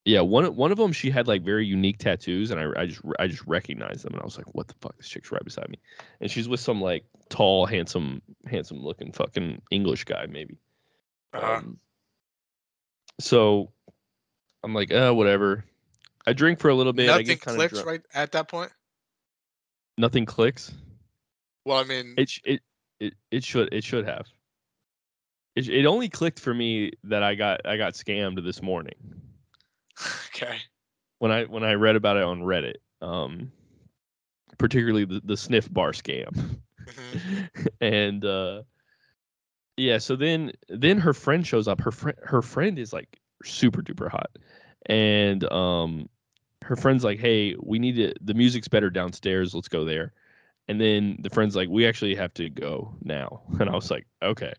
Yeah, 0.04 0.22
one 0.22 0.56
one 0.56 0.72
of 0.72 0.80
them 0.80 0.92
she 0.92 1.12
had 1.12 1.28
like 1.28 1.44
very 1.44 1.66
unique 1.66 2.00
tattoos, 2.00 2.50
and 2.50 2.60
I 2.60 2.82
I 2.82 2.86
just 2.88 3.02
I 3.20 3.28
just 3.28 3.46
recognized 3.46 4.04
them, 4.04 4.14
and 4.14 4.22
I 4.22 4.26
was 4.26 4.36
like, 4.36 4.54
"What 4.56 4.68
the 4.68 4.74
fuck? 4.82 4.98
This 4.98 5.08
chick's 5.08 5.32
right 5.32 5.44
beside 5.44 5.70
me," 5.70 5.78
and 6.20 6.32
she's 6.32 6.50
with 6.50 6.60
some 6.60 6.82
like 6.82 7.06
tall, 7.30 7.68
handsome, 7.68 8.22
handsome 8.48 8.84
looking 8.84 9.12
fucking 9.12 9.62
English 9.70 10.06
guy, 10.06 10.26
maybe. 10.28 10.58
Uh-huh. 11.34 11.54
Um, 11.54 11.80
so 13.20 13.72
I'm 14.64 14.74
like, 14.74 14.92
uh, 14.92 15.14
whatever. 15.14 15.66
I 16.26 16.34
drink 16.34 16.60
for 16.60 16.70
a 16.70 16.76
little 16.76 16.94
bit. 16.94 17.10
I 17.10 17.14
Nothing 17.14 17.26
get 17.28 17.42
clicks 17.42 17.80
of 17.80 17.86
right 17.86 18.02
at 18.14 18.32
that 18.32 18.48
point. 18.48 18.72
Nothing 19.98 20.26
clicks. 20.26 20.72
Well, 21.66 21.78
I 21.78 21.84
mean, 21.84 22.16
It 22.18 22.30
sh- 22.30 22.42
it 22.44 22.62
it 23.00 23.14
it 23.30 23.44
should 23.44 23.72
it 23.72 23.84
should 23.84 24.06
have. 24.06 24.26
It, 25.56 25.70
it 25.70 25.86
only 25.86 26.10
clicked 26.10 26.40
for 26.40 26.54
me 26.54 26.92
that 27.04 27.22
I 27.22 27.36
got 27.36 27.66
I 27.68 27.78
got 27.78 27.94
scammed 27.94 28.44
this 28.44 28.64
morning. 28.64 29.21
okay. 30.36 30.58
when 31.20 31.32
I 31.32 31.46
when 31.46 31.64
I 31.64 31.74
read 31.74 31.96
about 31.96 32.18
it 32.18 32.24
on 32.24 32.42
Reddit, 32.42 32.76
um, 33.02 33.52
particularly 34.58 35.06
the, 35.06 35.22
the 35.24 35.38
sniff 35.38 35.72
bar 35.72 35.92
scam, 35.92 36.60
Mhm. 36.86 37.48
and 37.82 38.26
uh, 38.26 38.64
yeah, 39.78 39.98
so 39.98 40.16
then 40.16 40.52
then 40.70 40.98
her 40.98 41.14
friend 41.14 41.46
shows 41.46 41.68
up. 41.68 41.82
Her 41.82 41.92
friend 41.92 42.18
her 42.24 42.42
friend 42.42 42.78
is 42.78 42.94
like 42.94 43.20
super 43.44 43.82
duper 43.82 44.10
hot, 44.10 44.38
and 44.88 45.44
um, 45.52 46.10
her 46.64 46.76
friend's 46.76 47.04
like, 47.04 47.20
hey, 47.20 47.56
we 47.60 47.80
need 47.80 47.96
to. 47.96 48.14
The 48.22 48.34
music's 48.34 48.68
better 48.68 48.90
downstairs. 48.90 49.54
Let's 49.54 49.68
go 49.68 49.86
there. 49.86 50.14
And 50.68 50.80
then 50.80 51.18
the 51.20 51.30
friend's 51.30 51.56
like, 51.56 51.70
we 51.70 51.88
actually 51.88 52.16
have 52.16 52.34
to 52.36 52.50
go 52.50 52.96
now. 53.04 53.42
And 53.60 53.70
I 53.70 53.74
was 53.76 53.92
like, 53.92 54.06
okay, 54.22 54.54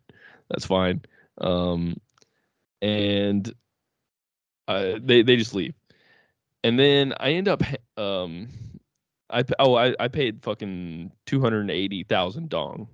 that's 0.50 0.66
fine. 0.66 1.02
Um, 1.38 1.96
and 2.82 3.52
uh, 4.68 4.98
they 5.02 5.22
they 5.22 5.36
just 5.36 5.54
leave. 5.54 5.74
And 6.64 6.78
then 6.78 7.14
I 7.18 7.32
end 7.32 7.48
up 7.48 7.62
um 7.96 8.48
I 9.30 9.44
oh 9.58 9.74
I, 9.74 9.94
I 9.98 10.08
paid 10.08 10.42
fucking 10.42 11.10
two 11.26 11.40
hundred 11.40 11.70
eighty 11.70 12.04
thousand 12.04 12.48
dong 12.48 12.88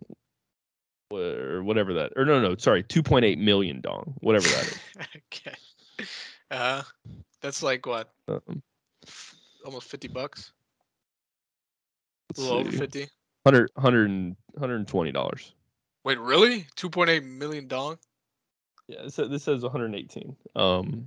or 1.11 1.63
whatever 1.63 1.95
that 1.95 2.13
or 2.17 2.25
no 2.25 2.41
no 2.41 2.57
sorry 2.57 2.83
two 2.83 3.03
point 3.03 3.25
eight 3.25 3.39
million 3.39 3.81
dong 3.81 4.15
whatever 4.21 4.49
that 4.49 4.67
is. 4.67 4.79
okay. 5.33 5.57
Uh, 6.51 6.83
that's 7.41 7.63
like 7.63 7.85
what? 7.87 8.11
Um, 8.29 8.63
Almost 9.65 9.89
fifty 9.91 10.09
bucks. 10.09 10.53
A 12.37 12.41
little 12.41 12.59
over 12.59 12.73
fifty. 12.73 13.07
100 13.45 13.71
100 13.75 14.37
120 14.55 15.13
dollars. 15.13 15.55
Wait, 16.05 16.19
really? 16.19 16.67
Two 16.77 16.89
point 16.91 17.11
eight 17.11 17.25
million 17.25 17.67
dong? 17.69 17.99
Yeah, 18.87 19.03
this, 19.03 19.15
says- 19.15 19.29
this 19.31 19.43
says 19.43 19.63
118. 19.63 20.37
Um, 20.57 21.07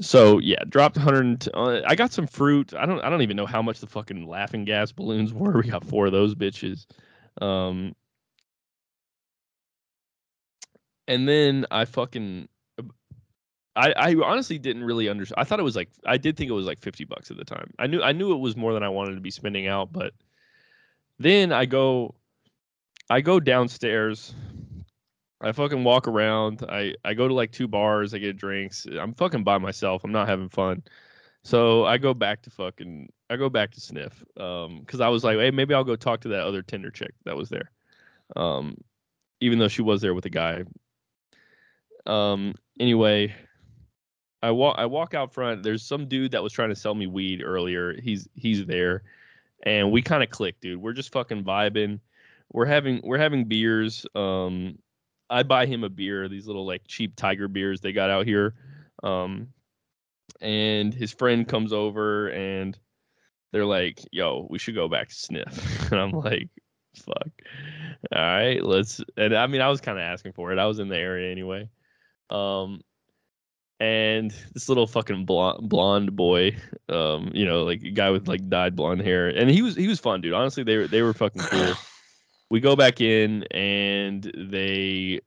so 0.00 0.38
yeah, 0.38 0.62
dropped 0.68 0.96
100. 0.96 1.48
Uh, 1.52 1.80
I 1.86 1.94
got 1.94 2.12
some 2.12 2.26
fruit. 2.26 2.72
I 2.74 2.86
don't. 2.86 3.00
I 3.00 3.10
don't 3.10 3.22
even 3.22 3.36
know 3.36 3.46
how 3.46 3.62
much 3.62 3.80
the 3.80 3.86
fucking 3.86 4.26
laughing 4.26 4.64
gas 4.64 4.92
balloons 4.92 5.32
were. 5.34 5.60
We 5.60 5.70
got 5.70 5.84
four 5.84 6.06
of 6.06 6.12
those 6.12 6.34
bitches. 6.34 6.86
Um, 7.40 7.94
and 11.06 11.28
then 11.28 11.66
I 11.70 11.84
fucking. 11.84 12.48
I, 13.74 13.92
I 13.92 14.14
honestly 14.24 14.58
didn't 14.58 14.82
really 14.82 15.08
understand. 15.08 15.40
I 15.40 15.44
thought 15.44 15.60
it 15.60 15.64
was 15.64 15.76
like 15.76 15.88
I 16.04 16.16
did 16.16 16.36
think 16.36 16.50
it 16.50 16.54
was 16.54 16.66
like 16.66 16.80
50 16.80 17.04
bucks 17.04 17.30
at 17.30 17.36
the 17.36 17.44
time. 17.44 17.72
I 17.78 17.86
knew 17.86 18.02
I 18.02 18.12
knew 18.12 18.32
it 18.32 18.38
was 18.38 18.56
more 18.56 18.74
than 18.74 18.82
I 18.82 18.88
wanted 18.88 19.14
to 19.14 19.20
be 19.20 19.30
spending 19.30 19.68
out, 19.68 19.92
but 19.92 20.12
then 21.20 21.52
I 21.52 21.64
go 21.64 22.16
I 23.08 23.20
go 23.20 23.38
downstairs 23.38 24.34
I 25.40 25.52
fucking 25.52 25.84
walk 25.84 26.08
around. 26.08 26.64
I 26.68 26.94
I 27.04 27.14
go 27.14 27.28
to 27.28 27.34
like 27.34 27.52
two 27.52 27.68
bars. 27.68 28.12
I 28.12 28.18
get 28.18 28.36
drinks. 28.36 28.86
I'm 28.86 29.14
fucking 29.14 29.44
by 29.44 29.58
myself. 29.58 30.02
I'm 30.04 30.12
not 30.12 30.28
having 30.28 30.48
fun. 30.48 30.82
So 31.44 31.84
I 31.84 31.98
go 31.98 32.12
back 32.12 32.42
to 32.42 32.50
fucking. 32.50 33.08
I 33.30 33.36
go 33.36 33.48
back 33.48 33.70
to 33.72 33.80
sniff. 33.80 34.24
Um, 34.36 34.80
because 34.80 35.00
I 35.00 35.08
was 35.08 35.22
like, 35.24 35.38
hey, 35.38 35.50
maybe 35.50 35.74
I'll 35.74 35.84
go 35.84 35.96
talk 35.96 36.20
to 36.22 36.28
that 36.28 36.44
other 36.44 36.62
Tinder 36.62 36.90
chick 36.90 37.14
that 37.24 37.36
was 37.36 37.48
there. 37.48 37.70
Um, 38.36 38.76
even 39.40 39.58
though 39.58 39.68
she 39.68 39.82
was 39.82 40.00
there 40.00 40.14
with 40.14 40.26
a 40.26 40.30
guy. 40.30 40.64
Um. 42.06 42.54
Anyway, 42.80 43.34
I 44.42 44.50
walk. 44.50 44.76
I 44.78 44.86
walk 44.86 45.14
out 45.14 45.32
front. 45.32 45.62
There's 45.62 45.84
some 45.84 46.08
dude 46.08 46.32
that 46.32 46.42
was 46.42 46.52
trying 46.52 46.70
to 46.70 46.76
sell 46.76 46.94
me 46.94 47.06
weed 47.06 47.42
earlier. 47.44 48.00
He's 48.00 48.28
he's 48.34 48.66
there, 48.66 49.04
and 49.62 49.92
we 49.92 50.02
kind 50.02 50.22
of 50.22 50.30
click, 50.30 50.60
dude. 50.60 50.80
We're 50.80 50.92
just 50.94 51.12
fucking 51.12 51.44
vibing. 51.44 52.00
We're 52.52 52.66
having 52.66 53.00
we're 53.04 53.18
having 53.18 53.44
beers. 53.44 54.04
Um, 54.14 54.78
I 55.30 55.42
buy 55.42 55.66
him 55.66 55.84
a 55.84 55.88
beer, 55.88 56.28
these 56.28 56.46
little 56.46 56.66
like 56.66 56.82
cheap 56.86 57.16
tiger 57.16 57.48
beers 57.48 57.80
they 57.80 57.92
got 57.92 58.10
out 58.10 58.26
here. 58.26 58.54
Um, 59.02 59.48
and 60.40 60.92
his 60.92 61.12
friend 61.12 61.46
comes 61.46 61.72
over 61.72 62.28
and 62.28 62.78
they're 63.52 63.66
like, 63.66 64.00
"Yo, 64.12 64.46
we 64.50 64.58
should 64.58 64.74
go 64.74 64.88
back 64.88 65.08
to 65.08 65.14
sniff." 65.14 65.90
And 65.92 66.00
I'm 66.00 66.12
like, 66.12 66.48
"Fuck, 66.96 67.30
all 68.14 68.22
right, 68.22 68.62
let's." 68.62 69.00
And 69.16 69.34
I 69.34 69.46
mean, 69.46 69.60
I 69.60 69.68
was 69.68 69.80
kind 69.80 69.98
of 69.98 70.02
asking 70.02 70.32
for 70.32 70.52
it. 70.52 70.58
I 70.58 70.66
was 70.66 70.78
in 70.78 70.88
the 70.88 70.98
area 70.98 71.30
anyway. 71.30 71.68
Um, 72.30 72.82
and 73.80 74.34
this 74.54 74.68
little 74.68 74.86
fucking 74.86 75.24
blonde, 75.24 75.68
blonde 75.68 76.16
boy, 76.16 76.56
um, 76.88 77.30
you 77.32 77.46
know, 77.46 77.64
like 77.64 77.82
a 77.82 77.90
guy 77.90 78.10
with 78.10 78.28
like 78.28 78.48
dyed 78.48 78.76
blonde 78.76 79.02
hair, 79.02 79.28
and 79.28 79.50
he 79.50 79.62
was 79.62 79.76
he 79.76 79.88
was 79.88 80.00
fun, 80.00 80.20
dude. 80.20 80.34
Honestly, 80.34 80.62
they 80.62 80.76
were 80.76 80.88
they 80.88 81.02
were 81.02 81.14
fucking 81.14 81.42
cool 81.42 81.74
we 82.50 82.60
go 82.60 82.76
back 82.76 83.00
in 83.00 83.44
and 83.50 84.30
they 84.36 85.20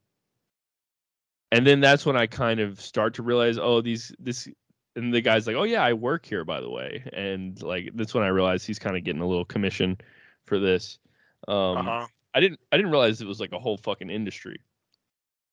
and 1.52 1.68
then 1.68 1.82
that's 1.82 2.06
when 2.06 2.16
I 2.16 2.28
kind 2.28 2.60
of 2.60 2.80
start 2.80 3.16
to 3.16 3.24
realize, 3.24 3.58
oh, 3.58 3.82
these 3.82 4.14
this 4.20 4.48
and 4.96 5.14
the 5.14 5.22
guy's 5.22 5.48
like, 5.48 5.56
oh 5.56 5.64
yeah, 5.64 5.84
I 5.84 5.94
work 5.94 6.26
here 6.26 6.46
by 6.46 6.62
the 6.62 6.70
way, 6.70 7.04
and 7.14 7.62
like 7.62 7.92
that's 7.96 8.14
when 8.14 8.24
I 8.24 8.30
realized 8.30 8.66
he's 8.66 8.80
kind 8.80 8.98
of 8.98 9.04
getting 9.04 9.22
a 9.22 9.28
little 9.28 9.46
commission 9.46 9.98
for 10.46 10.60
this. 10.60 11.00
Um, 11.48 11.78
Uh-huh. 11.78 12.08
I 12.34 12.40
didn't 12.40 12.60
I 12.72 12.78
didn't 12.78 12.92
realize 12.92 13.22
it 13.22 13.28
was 13.28 13.40
like 13.40 13.52
a 13.52 13.60
whole 13.60 13.78
fucking 13.78 14.10
industry, 14.10 14.62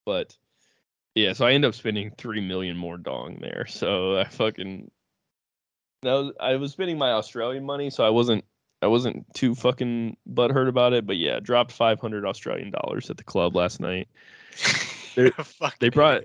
but 0.06 0.36
yeah, 1.14 1.32
so 1.32 1.46
I 1.46 1.52
end 1.52 1.64
up 1.64 1.74
spending 1.74 2.12
three 2.16 2.40
million 2.40 2.76
more 2.76 2.96
dong 2.96 3.38
there. 3.40 3.66
So 3.66 4.18
I 4.18 4.24
fucking 4.24 4.90
was, 6.04 6.32
I 6.38 6.54
was 6.56 6.72
spending 6.72 6.96
my 6.96 7.10
Australian 7.12 7.64
money, 7.64 7.90
so 7.90 8.04
I 8.04 8.10
wasn't 8.10 8.44
I 8.80 8.86
wasn't 8.86 9.26
too 9.34 9.54
fucking 9.54 10.16
butthurt 10.32 10.68
about 10.68 10.92
it. 10.92 11.06
But 11.06 11.16
yeah, 11.16 11.40
dropped 11.40 11.72
five 11.72 12.00
hundred 12.00 12.24
Australian 12.24 12.70
dollars 12.70 13.10
at 13.10 13.16
the 13.16 13.24
club 13.24 13.56
last 13.56 13.80
night. 13.80 14.08
They 15.80 15.88
brought. 15.88 16.22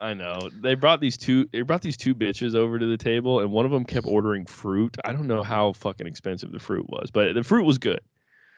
I 0.00 0.14
know 0.14 0.48
they 0.62 0.74
brought 0.74 1.00
these 1.00 1.18
two 1.18 1.46
they 1.52 1.60
brought 1.60 1.82
these 1.82 1.96
two 1.96 2.14
bitches 2.14 2.54
over 2.54 2.78
to 2.78 2.86
the 2.86 2.96
table, 2.96 3.40
and 3.40 3.50
one 3.52 3.66
of 3.66 3.70
them 3.70 3.84
kept 3.84 4.06
ordering 4.06 4.46
fruit. 4.46 4.96
I 5.04 5.12
don't 5.12 5.26
know 5.26 5.42
how 5.42 5.72
fucking 5.74 6.06
expensive 6.06 6.52
the 6.52 6.58
fruit 6.58 6.88
was, 6.88 7.10
but 7.10 7.34
the 7.34 7.42
fruit 7.42 7.64
was 7.64 7.76
good. 7.76 8.00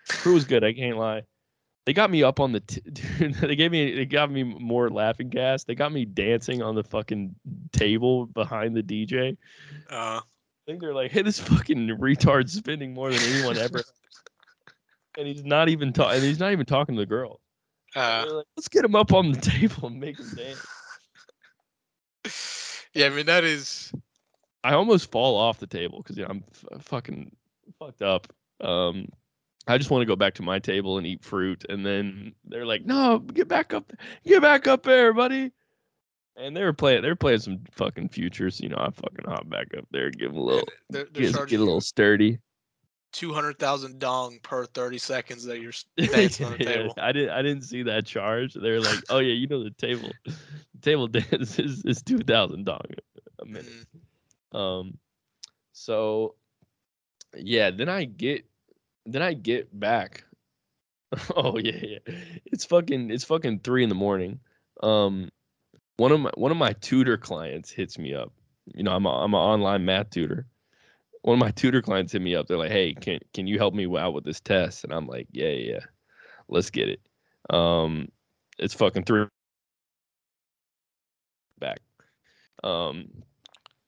Fruit 0.04 0.34
was 0.34 0.44
good. 0.44 0.62
I 0.62 0.72
can't 0.72 0.98
lie. 0.98 1.22
They 1.84 1.92
got 1.92 2.10
me 2.10 2.22
up 2.22 2.38
on 2.38 2.52
the 2.52 2.60
t- 2.60 2.80
dude. 2.92 3.34
They 3.34 3.56
gave 3.56 3.72
me 3.72 3.94
they 3.94 4.06
got 4.06 4.30
me 4.30 4.44
more 4.44 4.88
laughing 4.88 5.30
gas. 5.30 5.64
They 5.64 5.74
got 5.74 5.92
me 5.92 6.04
dancing 6.04 6.62
on 6.62 6.76
the 6.76 6.84
fucking 6.84 7.34
table 7.72 8.26
behind 8.26 8.76
the 8.76 8.82
DJ. 8.82 9.36
Uh, 9.90 10.20
I 10.66 10.70
think 10.70 10.80
they're 10.80 10.94
like, 10.94 11.10
"Hey, 11.10 11.22
this 11.22 11.40
fucking 11.40 11.88
retard's 11.98 12.52
spending 12.52 12.94
more 12.94 13.10
than 13.10 13.20
anyone 13.20 13.58
ever," 13.58 13.82
and 15.18 15.26
he's 15.26 15.44
not 15.44 15.68
even 15.68 15.92
talking. 15.92 16.20
He's 16.22 16.38
not 16.38 16.52
even 16.52 16.66
talking 16.66 16.94
to 16.94 17.00
the 17.02 17.06
girl. 17.06 17.40
uh, 17.96 18.24
like, 18.28 18.46
Let's 18.56 18.68
get 18.68 18.84
him 18.84 18.94
up 18.94 19.12
on 19.12 19.32
the 19.32 19.40
table 19.40 19.88
and 19.88 19.98
make 19.98 20.18
him 20.18 20.30
dance. 20.36 20.64
yeah, 22.94 23.06
I 23.06 23.08
mean 23.10 23.26
that 23.26 23.44
is 23.44 23.92
I 24.64 24.74
almost 24.74 25.10
fall 25.10 25.36
off 25.36 25.58
the 25.58 25.66
table 25.66 25.98
because 26.02 26.16
you 26.16 26.22
know, 26.22 26.30
I'm 26.30 26.44
f- 26.52 26.82
fucking 26.84 27.34
fucked 27.78 28.02
up. 28.02 28.32
Um, 28.60 29.08
I 29.66 29.78
just 29.78 29.90
want 29.90 30.02
to 30.02 30.06
go 30.06 30.16
back 30.16 30.34
to 30.34 30.42
my 30.42 30.58
table 30.60 30.98
and 30.98 31.06
eat 31.06 31.24
fruit, 31.24 31.64
and 31.68 31.84
then 31.84 32.34
they're 32.44 32.66
like, 32.66 32.84
"No, 32.84 33.18
get 33.18 33.48
back 33.48 33.74
up, 33.74 33.92
get 34.24 34.42
back 34.42 34.68
up 34.68 34.84
there, 34.84 35.12
buddy." 35.12 35.50
And 36.36 36.56
they 36.56 36.62
were 36.64 36.72
playing, 36.72 37.02
they 37.02 37.08
were 37.08 37.16
playing 37.16 37.40
some 37.40 37.60
fucking 37.72 38.08
futures. 38.08 38.60
You 38.60 38.70
know, 38.70 38.78
I 38.78 38.90
fucking 38.90 39.26
hop 39.26 39.48
back 39.48 39.68
up 39.76 39.84
there, 39.90 40.10
give 40.10 40.34
a 40.34 40.40
little, 40.40 40.66
They're, 40.90 41.06
they're 41.12 41.30
get, 41.30 41.48
get 41.48 41.60
a 41.60 41.64
little 41.64 41.80
sturdy. 41.80 42.38
two 43.12 43.34
hundred 43.34 43.58
thousand 43.58 43.98
dong 43.98 44.38
per 44.42 44.64
thirty 44.64 44.96
seconds 44.98 45.44
that 45.44 45.60
you're 45.60 45.72
dancing 45.98 46.46
on 46.46 46.52
the 46.52 46.64
table. 46.64 46.94
I 46.98 47.12
didn't, 47.12 47.30
I 47.30 47.42
didn't 47.42 47.64
see 47.64 47.82
that 47.82 48.06
charge. 48.06 48.54
They're 48.54 48.80
like, 48.80 49.00
"Oh 49.10 49.18
yeah, 49.18 49.34
you 49.34 49.46
know 49.46 49.62
the 49.62 49.70
table, 49.72 50.10
the 50.24 50.34
table 50.80 51.06
dance 51.08 51.58
is, 51.58 51.84
is 51.84 52.02
two 52.02 52.18
thousand 52.20 52.64
dong 52.64 52.80
a 53.40 53.44
minute." 53.44 53.70
Mhm. 54.54 54.58
Um, 54.58 54.98
so 55.72 56.34
yeah, 57.36 57.70
then 57.70 57.88
I 57.90 58.04
get 58.04 58.46
then 59.04 59.20
I 59.20 59.34
get 59.34 59.78
back. 59.78 60.24
oh 61.36 61.58
yeah, 61.58 61.76
yeah. 61.82 62.14
It's 62.46 62.64
fucking 62.64 63.10
it's 63.10 63.24
fucking 63.24 63.60
three 63.60 63.82
in 63.82 63.90
the 63.90 63.94
morning. 63.94 64.40
Um, 64.82 65.30
one 65.96 66.12
of 66.12 66.20
my 66.20 66.30
one 66.34 66.50
of 66.50 66.56
my 66.56 66.72
tutor 66.74 67.16
clients 67.16 67.70
hits 67.70 67.98
me 67.98 68.14
up. 68.14 68.32
You 68.74 68.82
know, 68.82 68.92
I'm 68.92 69.06
a, 69.06 69.10
I'm 69.10 69.34
an 69.34 69.40
online 69.40 69.84
math 69.84 70.10
tutor. 70.10 70.46
One 71.22 71.34
of 71.34 71.40
my 71.40 71.50
tutor 71.50 71.82
clients 71.82 72.12
hit 72.12 72.22
me 72.22 72.34
up. 72.34 72.46
They're 72.46 72.58
like, 72.58 72.70
"Hey, 72.72 72.94
can 72.94 73.20
can 73.32 73.46
you 73.46 73.58
help 73.58 73.74
me 73.74 73.86
out 73.96 74.14
with 74.14 74.24
this 74.24 74.40
test?" 74.40 74.84
And 74.84 74.92
I'm 74.92 75.06
like, 75.06 75.28
"Yeah, 75.30 75.48
yeah, 75.48 75.72
yeah. 75.74 75.80
let's 76.48 76.70
get 76.70 76.88
it." 76.88 77.00
Um, 77.50 78.08
it's 78.58 78.74
fucking 78.74 79.04
three 79.04 79.26
back. 81.58 81.80
Um, 82.64 83.22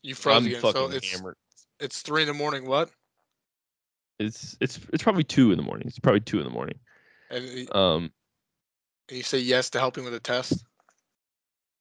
You 0.03 0.14
froze 0.14 0.37
I'm 0.37 0.47
again. 0.47 0.61
So 0.61 0.90
it's 0.90 1.11
hammered. 1.17 1.37
it's 1.81 2.03
three 2.03 2.23
in 2.23 2.29
the 2.29 2.35
morning. 2.35 2.67
What? 2.67 2.90
It's 4.19 4.57
it's 4.61 4.79
it's 4.93 5.03
probably 5.03 5.25
two 5.25 5.51
in 5.51 5.57
the 5.57 5.64
morning. 5.64 5.88
It's 5.88 5.99
probably 5.99 6.21
two 6.21 6.38
in 6.38 6.45
the 6.45 6.51
morning. 6.51 6.79
And 7.31 7.75
Um, 7.75 8.12
and 9.09 9.17
you 9.19 9.23
say 9.25 9.38
yes 9.38 9.71
to 9.71 9.81
helping 9.81 10.05
with 10.05 10.14
a 10.14 10.21
test. 10.21 10.64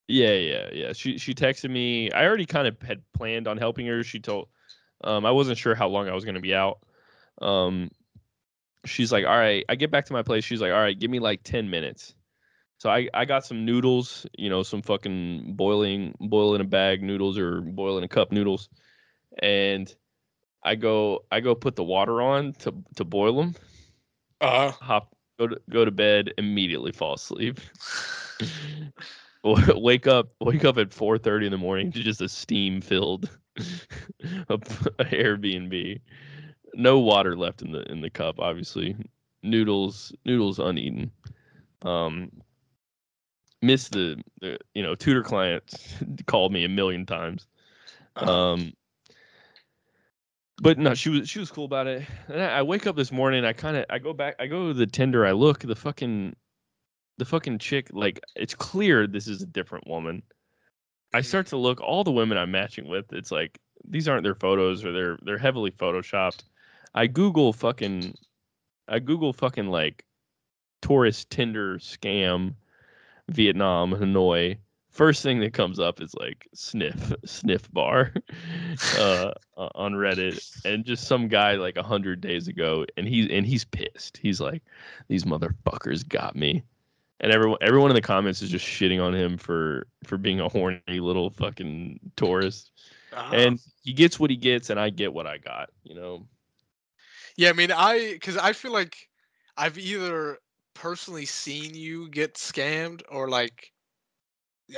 Yeah, 0.07 0.33
yeah, 0.33 0.69
yeah. 0.73 0.93
She 0.93 1.17
she 1.17 1.33
texted 1.33 1.69
me. 1.69 2.11
I 2.11 2.25
already 2.25 2.45
kind 2.45 2.67
of 2.67 2.81
had 2.81 3.01
planned 3.13 3.47
on 3.47 3.57
helping 3.57 3.87
her. 3.87 4.03
She 4.03 4.19
told, 4.19 4.47
um, 5.03 5.25
I 5.25 5.31
wasn't 5.31 5.57
sure 5.57 5.75
how 5.75 5.87
long 5.87 6.09
I 6.09 6.13
was 6.13 6.25
gonna 6.25 6.41
be 6.41 6.53
out. 6.53 6.79
Um, 7.41 7.89
she's 8.85 9.11
like, 9.11 9.25
all 9.25 9.37
right. 9.37 9.65
I 9.69 9.75
get 9.75 9.91
back 9.91 10.05
to 10.05 10.13
my 10.13 10.23
place. 10.23 10.43
She's 10.43 10.61
like, 10.61 10.71
all 10.71 10.79
right, 10.79 10.97
give 10.97 11.11
me 11.11 11.19
like 11.19 11.43
ten 11.43 11.69
minutes. 11.69 12.15
So 12.79 12.89
I 12.89 13.07
I 13.13 13.25
got 13.25 13.45
some 13.45 13.65
noodles. 13.65 14.25
You 14.37 14.49
know, 14.49 14.63
some 14.63 14.81
fucking 14.81 15.55
boiling 15.55 16.15
boil 16.19 16.55
in 16.55 16.61
a 16.61 16.65
bag 16.65 17.01
noodles 17.01 17.37
or 17.37 17.61
boil 17.61 17.97
in 17.97 18.03
a 18.03 18.09
cup 18.09 18.31
noodles, 18.31 18.69
and 19.41 19.93
I 20.63 20.75
go 20.75 21.25
I 21.31 21.39
go 21.39 21.55
put 21.55 21.75
the 21.75 21.83
water 21.83 22.21
on 22.21 22.53
to 22.59 22.73
to 22.95 23.05
boil 23.05 23.37
them. 23.37 23.55
uh-huh 24.41 24.71
hop 24.71 25.15
go 25.39 25.47
to 25.47 25.61
go 25.69 25.85
to 25.85 25.91
bed 25.91 26.33
immediately 26.37 26.91
fall 26.91 27.13
asleep 27.13 27.59
wake 29.75 30.08
up 30.08 30.29
wake 30.39 30.63
up 30.65 30.77
at 30.77 30.89
4:30 30.89 31.45
in 31.45 31.51
the 31.51 31.58
morning 31.58 31.91
to 31.91 32.01
just 32.01 32.21
a 32.21 32.29
steam 32.29 32.82
filled 32.82 33.29
airbnb. 34.49 35.99
No 36.75 36.99
water 36.99 37.36
left 37.36 37.62
in 37.62 37.71
the 37.71 37.84
in 37.91 38.01
the 38.01 38.10
cup 38.10 38.39
obviously. 38.39 38.95
Noodles 39.41 40.13
noodles 40.25 40.60
uneaten. 40.60 41.12
Um 41.82 42.32
missed 43.63 43.93
the, 43.93 44.21
the 44.41 44.60
you 44.75 44.84
know 44.84 44.93
tutor 44.93 45.23
client 45.23 45.63
called 46.27 46.51
me 46.51 46.63
a 46.65 46.69
million 46.69 47.06
times. 47.06 47.47
Um, 48.15 48.73
but 50.62 50.77
no, 50.77 50.93
she 50.93 51.10
was 51.10 51.27
she 51.27 51.39
was 51.39 51.49
cool 51.49 51.65
about 51.65 51.88
it. 51.88 52.03
And 52.27 52.41
I, 52.41 52.60
I 52.60 52.62
wake 52.62 52.86
up 52.86 52.95
this 52.95 53.12
morning, 53.12 53.43
I 53.43 53.53
kind 53.53 53.77
of 53.77 53.86
I 53.89 53.97
go 53.97 54.13
back, 54.13 54.36
I 54.39 54.45
go 54.45 54.67
to 54.67 54.73
the 54.73 54.86
Tinder, 54.86 55.25
I 55.25 55.32
look 55.32 55.60
the 55.60 55.75
fucking 55.75 56.36
the 57.23 57.29
fucking 57.29 57.57
chick, 57.57 57.88
like 57.93 58.19
it's 58.36 58.53
clear 58.53 59.07
this 59.07 59.27
is 59.29 59.41
a 59.41 59.45
different 59.45 59.88
woman. 59.88 60.21
I 61.13 61.21
Mhm. 61.21 61.25
start 61.25 61.47
to 61.47 61.57
look 61.57 61.79
all 61.79 62.03
the 62.03 62.12
women 62.12 62.38
I'm 62.38 62.51
matching 62.51 62.88
with. 62.89 63.13
It's 63.13 63.31
like 63.31 63.59
these 63.86 64.09
aren't 64.09 64.23
their 64.23 64.36
photos 64.36 64.83
or 64.83 64.91
they're 64.91 65.17
they're 65.23 65.38
heavily 65.38 65.71
photoshopped. 65.71 66.43
I 66.93 67.07
Google 67.07 67.53
fucking 67.53 68.13
I 68.89 68.99
Google 68.99 69.31
fucking 69.31 69.67
like 69.67 70.03
tourist 70.81 71.29
Tinder 71.29 71.77
scam 71.79 72.55
Vietnam 73.29 73.91
Hanoi. 73.91 74.57
First 74.89 75.23
thing 75.23 75.39
that 75.39 75.53
comes 75.53 75.79
up 75.79 76.01
is 76.01 76.13
like 76.15 76.49
sniff 76.53 77.13
sniff 77.25 77.71
bar 77.71 78.13
uh, 78.97 79.31
uh, 79.55 79.69
on 79.75 79.93
Reddit, 79.93 80.65
and 80.65 80.83
just 80.83 81.07
some 81.07 81.29
guy 81.29 81.55
like 81.55 81.77
a 81.77 81.83
hundred 81.83 82.19
days 82.19 82.49
ago, 82.49 82.86
and 82.97 83.07
he's 83.07 83.29
and 83.29 83.45
he's 83.45 83.63
pissed. 83.63 84.17
He's 84.17 84.41
like, 84.41 84.62
these 85.07 85.23
motherfuckers 85.23 86.05
got 86.07 86.36
me, 86.36 86.63
and 87.23 87.31
everyone 87.31 87.57
everyone 87.62 87.89
in 87.89 87.95
the 87.95 88.01
comments 88.01 88.41
is 88.41 88.49
just 88.49 88.65
shitting 88.65 89.01
on 89.01 89.15
him 89.15 89.38
for 89.38 89.88
for 90.03 90.17
being 90.17 90.41
a 90.41 90.49
horny 90.49 90.81
little 90.89 91.29
fucking 91.29 91.99
tourist, 92.17 92.71
uh-huh. 93.13 93.33
and 93.33 93.59
he 93.81 93.93
gets 93.93 94.19
what 94.19 94.29
he 94.29 94.36
gets, 94.36 94.69
and 94.69 94.79
I 94.79 94.89
get 94.89 95.13
what 95.13 95.25
I 95.25 95.38
got. 95.38 95.69
You 95.83 95.95
know, 95.95 96.27
Yeah, 97.38 97.49
I 97.49 97.53
mean, 97.53 97.71
I 97.71 98.12
because 98.12 98.36
I 98.38 98.51
feel 98.51 98.73
like 98.73 99.07
I've 99.55 99.77
either 99.77 100.38
personally 100.73 101.25
seen 101.25 101.73
you 101.73 102.09
get 102.09 102.33
scammed 102.33 103.01
or 103.09 103.29
like 103.29 103.71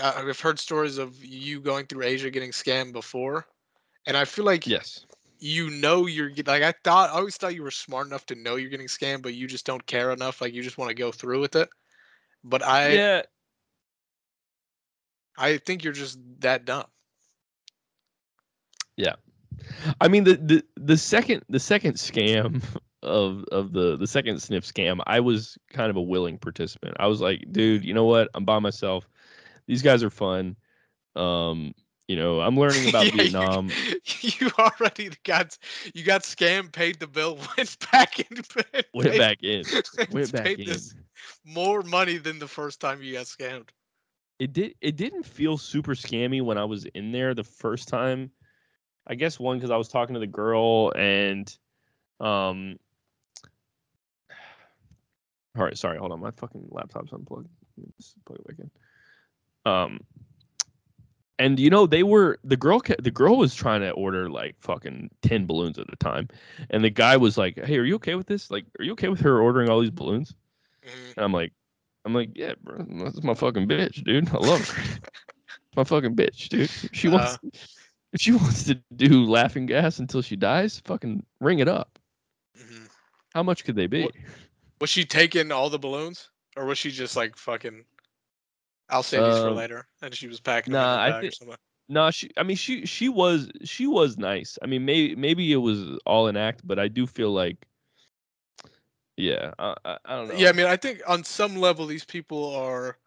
I've 0.01 0.39
heard 0.39 0.59
stories 0.59 0.99
of 0.99 1.15
you 1.23 1.59
going 1.59 1.87
through 1.87 2.03
Asia 2.03 2.29
getting 2.29 2.51
scammed 2.51 2.93
before, 2.93 3.47
and 4.05 4.15
I 4.15 4.23
feel 4.23 4.45
like 4.45 4.67
yes, 4.67 5.03
you 5.39 5.71
know 5.71 6.05
you're 6.05 6.29
like 6.45 6.61
I 6.61 6.75
thought 6.83 7.09
I 7.09 7.13
always 7.13 7.37
thought 7.37 7.55
you 7.55 7.63
were 7.63 7.71
smart 7.71 8.05
enough 8.05 8.27
to 8.27 8.35
know 8.35 8.55
you're 8.55 8.69
getting 8.69 8.85
scammed, 8.85 9.23
but 9.23 9.33
you 9.33 9.47
just 9.47 9.65
don't 9.65 9.83
care 9.87 10.11
enough. 10.11 10.41
Like 10.41 10.53
you 10.53 10.61
just 10.61 10.77
want 10.77 10.89
to 10.89 10.95
go 10.95 11.11
through 11.11 11.41
with 11.41 11.55
it. 11.55 11.69
But 12.47 12.63
I 12.63 12.89
yeah, 12.93 13.21
I 15.37 15.57
think 15.57 15.83
you're 15.83 15.93
just 15.93 16.19
that 16.39 16.63
dumb. 16.65 16.85
Yeah. 18.97 19.15
I 19.99 20.07
mean 20.07 20.23
the 20.23 20.35
the 20.35 20.63
the 20.77 20.97
second 20.97 21.43
the 21.49 21.59
second 21.59 21.95
scam 21.95 22.63
of 23.03 23.43
of 23.51 23.73
the 23.73 23.97
the 23.97 24.07
second 24.07 24.39
sniff 24.41 24.63
scam, 24.63 24.99
I 25.07 25.19
was 25.19 25.57
kind 25.71 25.89
of 25.89 25.95
a 25.95 26.01
willing 26.01 26.37
participant. 26.37 26.95
I 26.99 27.07
was 27.07 27.19
like, 27.19 27.43
dude, 27.51 27.83
you 27.83 27.93
know 27.93 28.05
what? 28.05 28.29
I'm 28.35 28.45
by 28.45 28.59
myself. 28.59 29.09
These 29.67 29.81
guys 29.81 30.03
are 30.03 30.09
fun. 30.11 30.55
Um, 31.15 31.73
you 32.07 32.15
know, 32.15 32.41
I'm 32.41 32.57
learning 32.57 32.89
about 32.89 33.05
Yeah, 33.07 33.23
Vietnam. 33.23 33.71
You, 34.21 34.49
already 34.59 35.09
got 35.23 35.57
you 35.95 36.03
got 36.03 36.21
scammed, 36.21 36.71
paid 36.71 36.99
the 36.99 37.07
bill, 37.07 37.39
went 37.57 37.77
back 37.91 38.19
in, 38.19 38.37
and 38.37 38.85
Went 38.93 39.11
paid- 39.11 39.17
back 39.17 39.43
in. 39.43 39.63
Went 40.11 40.31
back 40.31 40.43
paid 40.45 40.59
in. 40.59 40.65
this 40.67 40.93
more 41.43 41.81
money 41.81 42.17
than 42.17 42.39
the 42.39 42.47
first 42.47 42.79
time 42.79 43.01
you 43.01 43.13
got 43.13 43.25
scammed. 43.25 43.69
It 44.39 44.53
did 44.53 44.75
it 44.81 44.97
didn't 44.97 45.23
feel 45.23 45.57
super 45.57 45.95
scammy 45.95 46.41
when 46.41 46.57
I 46.57 46.65
was 46.65 46.85
in 46.85 47.11
there 47.11 47.33
the 47.33 47.43
first 47.43 47.87
time. 47.87 48.31
I 49.07 49.15
guess 49.15 49.39
one 49.39 49.57
because 49.57 49.71
I 49.71 49.77
was 49.77 49.87
talking 49.87 50.13
to 50.15 50.19
the 50.19 50.27
girl 50.27 50.91
and 50.95 51.55
um 52.19 52.77
all 55.57 55.63
right, 55.63 55.77
sorry, 55.77 55.97
hold 55.97 56.11
on. 56.11 56.19
My 56.19 56.31
fucking 56.31 56.67
laptop's 56.69 57.13
unplugged. 57.13 57.47
Let 57.77 57.87
me 57.87 57.93
just 57.99 58.15
plug 58.25 58.39
it 58.39 58.47
back 58.47 58.57
in. 58.59 59.71
Um 59.71 59.99
and 61.39 61.59
you 61.59 61.69
know 61.69 61.85
they 61.85 62.03
were 62.03 62.39
the 62.43 62.57
girl 62.57 62.81
the 62.99 63.11
girl 63.11 63.37
was 63.37 63.53
trying 63.53 63.81
to 63.81 63.91
order 63.91 64.29
like 64.29 64.55
fucking 64.59 65.09
10 65.21 65.45
balloons 65.45 65.77
at 65.77 65.91
a 65.91 65.95
time 65.97 66.27
and 66.69 66.83
the 66.83 66.89
guy 66.89 67.17
was 67.17 67.37
like 67.37 67.57
hey 67.65 67.77
are 67.77 67.83
you 67.83 67.95
okay 67.95 68.15
with 68.15 68.27
this 68.27 68.49
like 68.49 68.65
are 68.79 68.85
you 68.85 68.93
okay 68.93 69.09
with 69.09 69.19
her 69.19 69.41
ordering 69.41 69.69
all 69.69 69.81
these 69.81 69.91
balloons 69.91 70.33
Mhm. 70.85 71.15
and 71.17 71.25
i'm 71.25 71.31
like 71.33 71.51
i'm 72.05 72.13
like 72.13 72.29
yeah 72.35 72.53
bro 72.61 72.85
that's 73.03 73.23
my 73.23 73.33
fucking 73.33 73.67
bitch 73.67 74.03
dude 74.03 74.29
i 74.29 74.37
love 74.37 74.67
her 74.69 74.99
my 75.75 75.83
fucking 75.83 76.15
bitch 76.15 76.49
dude 76.49 76.69
she 76.95 77.07
wants 77.07 77.33
Uh-huh. 77.35 77.49
if 78.13 78.21
she 78.21 78.31
wants 78.31 78.63
to 78.65 78.75
do 78.95 79.25
laughing 79.25 79.65
gas 79.65 79.99
until 79.99 80.21
she 80.21 80.35
dies 80.35 80.81
fucking 80.85 81.25
ring 81.41 81.59
it 81.59 81.67
up 81.67 81.97
Mhm. 82.57 82.87
how 83.33 83.43
much 83.43 83.63
could 83.65 83.75
they 83.75 83.87
be 83.87 84.03
What- 84.03 84.15
Was 84.81 84.89
she 84.89 85.05
taking 85.05 85.51
all 85.51 85.69
the 85.69 85.79
balloons, 85.79 86.29
or 86.57 86.65
was 86.65 86.77
she 86.77 86.91
just 86.91 87.15
like 87.15 87.37
fucking? 87.37 87.85
I'll 88.89 89.03
save 89.03 89.23
these 89.23 89.39
for 89.39 89.49
Um, 89.49 89.55
later, 89.55 89.87
and 90.01 90.13
she 90.13 90.27
was 90.27 90.41
packing 90.41 90.73
them 90.73 90.81
nah, 90.81 90.93
in 90.95 90.99
I 90.99 91.09
bag 91.11 91.25
or 91.25 91.31
think-. 91.31 91.59
No, 91.87 92.11
she. 92.11 92.29
I 92.35 92.43
mean, 92.43 92.57
she. 92.57 92.85
She 92.85 93.07
was. 93.07 93.49
She 93.63 93.87
was 93.87 94.17
nice. 94.17 94.57
I 94.61 94.65
mean, 94.67 94.83
maybe 94.85 95.15
maybe 95.15 95.51
it 95.53 95.57
was 95.63 95.97
all 96.05 96.27
an 96.27 96.35
act, 96.35 96.61
but 96.67 96.77
I 96.77 96.89
do 96.89 97.07
feel 97.07 97.31
like, 97.31 97.65
yeah, 99.17 99.53
I, 99.57 99.75
I, 99.85 99.97
I 100.05 100.15
don't 100.15 100.27
know. 100.29 100.35
Yeah, 100.35 100.49
I 100.49 100.53
mean, 100.53 100.67
I 100.67 100.77
think 100.77 101.01
on 101.07 101.23
some 101.23 101.55
level 101.55 101.85
these 101.85 102.05
people 102.05 102.55
are 102.55 102.97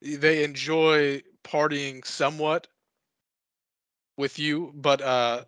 they 0.00 0.44
enjoy 0.44 1.22
partying 1.44 2.04
somewhat 2.04 2.68
with 4.16 4.38
you, 4.38 4.72
but 4.76 5.00
uh 5.00 5.44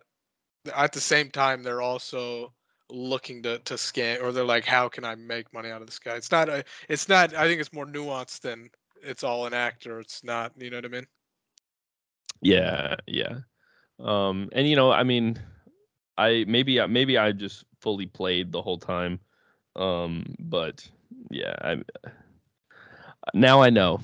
at 0.75 0.93
the 0.93 1.01
same 1.01 1.29
time 1.29 1.63
they're 1.63 1.81
also 1.81 2.53
looking 2.89 3.41
to 3.43 3.59
to 3.59 3.75
scam 3.75 4.21
or 4.21 4.31
they're 4.31 4.43
like 4.43 4.65
how 4.65 4.89
can 4.89 5.03
I 5.05 5.15
make 5.15 5.51
money 5.53 5.69
out 5.69 5.81
of 5.81 5.87
this 5.87 5.99
guy? 5.99 6.15
It's 6.15 6.31
not 6.31 6.49
a 6.49 6.63
it's 6.89 7.07
not 7.07 7.33
I 7.35 7.47
think 7.47 7.61
it's 7.61 7.73
more 7.73 7.85
nuanced 7.85 8.41
than 8.41 8.69
it's 9.01 9.23
all 9.23 9.45
an 9.45 9.53
act 9.53 9.87
or 9.87 9.99
it's 9.99 10.23
not, 10.23 10.53
you 10.57 10.69
know 10.69 10.77
what 10.77 10.85
I 10.85 10.89
mean? 10.89 11.07
Yeah, 12.41 12.95
yeah. 13.07 13.39
Um, 13.99 14.49
and 14.53 14.67
you 14.67 14.75
know, 14.75 14.91
I 14.91 15.03
mean, 15.03 15.39
I 16.17 16.45
maybe 16.47 16.79
I 16.79 16.87
maybe 16.87 17.17
I 17.17 17.31
just 17.31 17.65
fully 17.79 18.07
played 18.07 18.51
the 18.51 18.61
whole 18.61 18.77
time. 18.77 19.19
Um, 19.75 20.35
but 20.39 20.89
yeah, 21.29 21.55
I 21.61 21.77
now 23.33 23.61
I 23.61 23.69
know. 23.69 23.99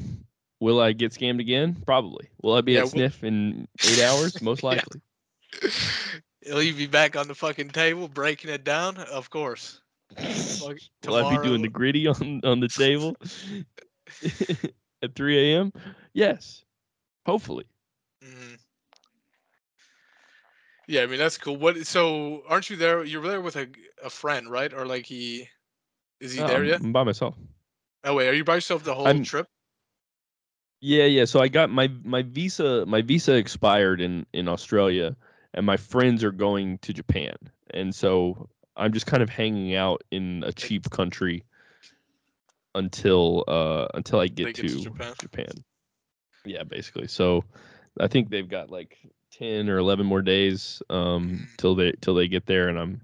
Will 0.59 0.79
I 0.79 0.91
get 0.93 1.11
scammed 1.11 1.39
again? 1.39 1.75
Probably. 1.85 2.29
Will 2.41 2.53
I 2.53 2.61
be 2.61 2.75
Yeah, 2.75 2.79
at 2.79 2.87
wh- 2.87 2.87
Sniff 2.87 3.23
in 3.23 3.67
eight 3.83 3.99
hours? 3.99 4.41
Most 4.41 4.63
Yeah. 4.69 4.81
likely. 4.81 5.01
Will 6.47 6.61
you 6.61 6.73
be 6.73 6.87
back 6.87 7.15
on 7.15 7.27
the 7.27 7.35
fucking 7.35 7.69
table 7.71 8.07
breaking 8.07 8.49
it 8.51 8.63
down? 8.63 8.97
Of 8.97 9.29
course. 9.29 9.81
Will 11.05 11.15
I 11.15 11.23
be 11.23 11.37
doing 11.37 11.61
the 11.61 11.67
gritty 11.69 12.07
on 12.07 12.41
on 12.43 12.59
the 12.59 12.69
table 12.69 13.17
at 15.03 15.15
3 15.15 15.57
a.m.? 15.59 15.71
Yes. 16.13 16.63
Hopefully. 17.25 17.65
Mhm. 18.21 18.57
Yeah, 20.87 21.01
I 21.03 21.07
mean 21.07 21.19
that's 21.19 21.37
cool. 21.37 21.57
What? 21.57 21.85
So 21.85 22.43
aren't 22.47 22.69
you 22.69 22.75
there? 22.77 23.03
You're 23.03 23.27
there 23.27 23.41
with 23.41 23.55
a 23.55 23.67
a 24.03 24.09
friend, 24.09 24.49
right? 24.49 24.73
Or 24.73 24.85
like 24.85 25.05
he 25.05 25.49
is 26.19 26.33
he 26.33 26.39
No, 26.39 26.47
there 26.47 26.63
yet? 26.63 26.81
I'm 26.81 26.91
by 26.93 27.03
myself. 27.03 27.35
Oh 28.03 28.15
wait, 28.15 28.27
are 28.29 28.33
you 28.33 28.43
by 28.43 28.55
yourself 28.55 28.83
the 28.83 28.93
whole 28.95 29.07
I'm- 29.07 29.23
trip? 29.23 29.47
Yeah, 30.79 31.05
yeah. 31.05 31.25
So 31.25 31.39
I 31.39 31.47
got 31.47 31.69
my 31.71 31.87
my 32.03 32.21
visa 32.21 32.85
my 32.85 33.01
visa 33.01 33.33
expired 33.33 33.99
in 33.99 34.25
in 34.33 34.47
Australia, 34.47 35.15
and 35.55 35.65
my 35.65 35.75
friends 35.77 36.23
are 36.23 36.31
going 36.31 36.77
to 36.79 36.93
Japan, 36.93 37.35
and 37.71 37.93
so 37.95 38.47
I'm 38.75 38.93
just 38.93 39.07
kind 39.07 39.23
of 39.23 39.29
hanging 39.29 39.73
out 39.75 40.03
in 40.11 40.43
a 40.45 40.53
cheap 40.53 40.87
country 40.91 41.43
until 42.75 43.43
uh 43.47 43.87
until 43.95 44.19
I 44.19 44.27
get 44.27 44.55
to, 44.55 44.67
to 44.67 44.79
Japan. 44.81 45.13
Japan. 45.19 45.49
Yeah, 46.45 46.63
basically. 46.63 47.07
So 47.07 47.43
I 47.99 48.07
think 48.07 48.29
they've 48.29 48.47
got 48.47 48.69
like 48.69 48.97
ten 49.31 49.69
or 49.69 49.77
eleven 49.79 50.05
more 50.05 50.21
days 50.21 50.81
um 50.91 51.29
Mm. 51.29 51.57
till 51.57 51.73
they 51.75 51.93
till 52.01 52.13
they 52.13 52.27
get 52.27 52.45
there, 52.45 52.69
and 52.69 52.77
I'm, 52.77 53.01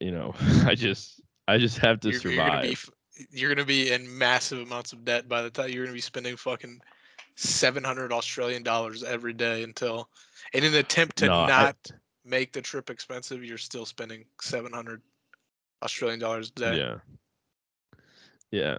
you 0.00 0.10
know, 0.10 0.34
I 0.66 0.74
just 0.74 1.20
I 1.48 1.58
just 1.58 1.78
have 1.78 2.00
to 2.00 2.10
You're, 2.10 2.20
survive. 2.20 2.36
you're 2.36 2.48
gonna 2.48 2.62
be 2.68 2.76
you're 3.30 3.54
gonna 3.54 3.66
be 3.66 3.92
in 3.92 4.18
massive 4.18 4.60
amounts 4.60 4.92
of 4.92 5.04
debt 5.04 5.28
by 5.28 5.42
the 5.42 5.50
time 5.50 5.70
you're 5.70 5.84
gonna 5.84 5.94
be 5.94 6.00
spending 6.00 6.36
fucking 6.36 6.80
seven 7.36 7.84
hundred 7.84 8.12
Australian 8.12 8.62
dollars 8.62 9.02
every 9.02 9.32
day 9.32 9.62
until, 9.62 10.08
in 10.52 10.64
an 10.64 10.74
attempt 10.74 11.16
to 11.16 11.26
No, 11.26 11.40
I- 11.40 11.46
not 11.48 11.90
make 12.24 12.52
the 12.52 12.60
trip 12.62 12.90
expensive, 12.90 13.44
you're 13.44 13.58
still 13.58 13.86
spending 13.86 14.24
seven 14.40 14.72
hundred 14.72 15.00
Australian 15.82 16.18
dollars 16.18 16.50
a 16.56 16.60
day. 16.60 16.76
Yeah. 16.78 16.96
Yeah. 18.50 18.78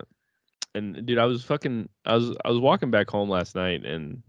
And 0.75 1.05
dude, 1.05 1.17
I 1.17 1.25
was 1.25 1.43
fucking 1.43 1.89
I 2.05 2.15
was 2.15 2.35
I 2.43 2.49
was 2.49 2.59
walking 2.59 2.91
back 2.91 3.09
home 3.09 3.29
last 3.29 3.55
night 3.55 3.85
and 3.85 4.21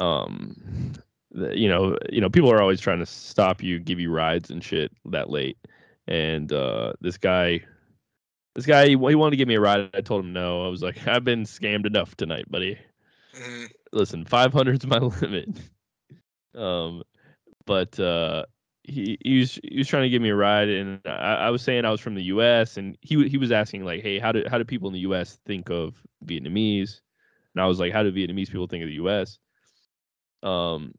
um 0.00 0.92
the, 1.30 1.58
you 1.58 1.68
know, 1.68 1.98
you 2.10 2.20
know, 2.20 2.30
people 2.30 2.50
are 2.50 2.62
always 2.62 2.80
trying 2.80 3.00
to 3.00 3.06
stop 3.06 3.62
you, 3.62 3.78
give 3.80 3.98
you 3.98 4.10
rides 4.10 4.50
and 4.50 4.62
shit 4.62 4.92
that 5.06 5.30
late. 5.30 5.58
And 6.06 6.52
uh 6.52 6.92
this 7.00 7.16
guy 7.18 7.64
this 8.54 8.66
guy 8.66 8.84
he, 8.84 8.90
he 8.90 8.96
wanted 8.96 9.30
to 9.32 9.36
give 9.36 9.48
me 9.48 9.54
a 9.54 9.60
ride. 9.60 9.90
I 9.94 10.00
told 10.00 10.24
him 10.24 10.32
no. 10.32 10.64
I 10.64 10.68
was 10.68 10.82
like, 10.82 11.06
I've 11.08 11.24
been 11.24 11.44
scammed 11.44 11.86
enough 11.86 12.16
tonight, 12.16 12.50
buddy 12.50 12.78
Mhm. 13.34 13.68
listen, 13.92 14.24
500 14.24 14.82
is 14.82 14.86
my 14.86 14.98
limit. 15.20 15.48
Um, 16.54 17.02
but 17.66 17.98
uh, 17.98 18.44
he 18.84 19.18
he 19.24 19.38
was 19.40 19.58
he 19.64 19.78
was 19.78 19.88
trying 19.88 20.04
to 20.04 20.08
give 20.08 20.22
me 20.22 20.28
a 20.28 20.36
ride, 20.36 20.68
and 20.68 21.00
I, 21.04 21.34
I 21.34 21.50
was 21.50 21.62
saying 21.62 21.84
I 21.84 21.90
was 21.90 22.00
from 22.00 22.14
the 22.14 22.22
U.S. 22.24 22.76
and 22.76 22.96
he 23.00 23.28
he 23.28 23.38
was 23.38 23.50
asking 23.50 23.84
like, 23.84 24.02
hey, 24.02 24.18
how 24.18 24.30
do 24.30 24.44
how 24.48 24.58
do 24.58 24.64
people 24.64 24.88
in 24.88 24.94
the 24.94 25.00
U.S. 25.00 25.40
think 25.46 25.70
of 25.70 25.94
Vietnamese? 26.24 27.00
And 27.54 27.62
I 27.62 27.66
was 27.66 27.80
like, 27.80 27.92
how 27.92 28.02
do 28.02 28.12
Vietnamese 28.12 28.50
people 28.50 28.66
think 28.66 28.82
of 28.82 28.88
the 28.88 28.94
U.S.? 28.96 29.38
Um, 30.42 30.92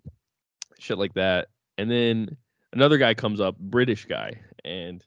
shit 0.80 0.98
like 0.98 1.14
that. 1.14 1.50
And 1.78 1.90
then 1.90 2.36
another 2.74 2.98
guy 2.98 3.14
comes 3.14 3.40
up, 3.40 3.58
British 3.60 4.06
guy, 4.06 4.42
and 4.66 5.04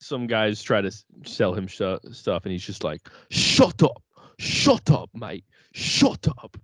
some 0.00 0.26
guys 0.26 0.62
try 0.62 0.80
to 0.80 0.90
sell 1.24 1.54
him 1.54 1.66
sh- 1.66 1.80
stuff, 2.12 2.44
and 2.44 2.52
he's 2.52 2.64
just 2.64 2.84
like, 2.84 3.00
"Shut 3.30 3.82
up, 3.82 4.02
shut 4.38 4.90
up, 4.90 5.10
mate, 5.14 5.44
shut 5.72 6.26
up." 6.28 6.56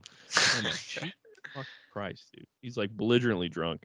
Like, 0.62 1.12
Christ, 1.92 2.28
dude. 2.34 2.46
He's 2.60 2.76
like 2.76 2.90
belligerently 2.96 3.48
drunk, 3.48 3.84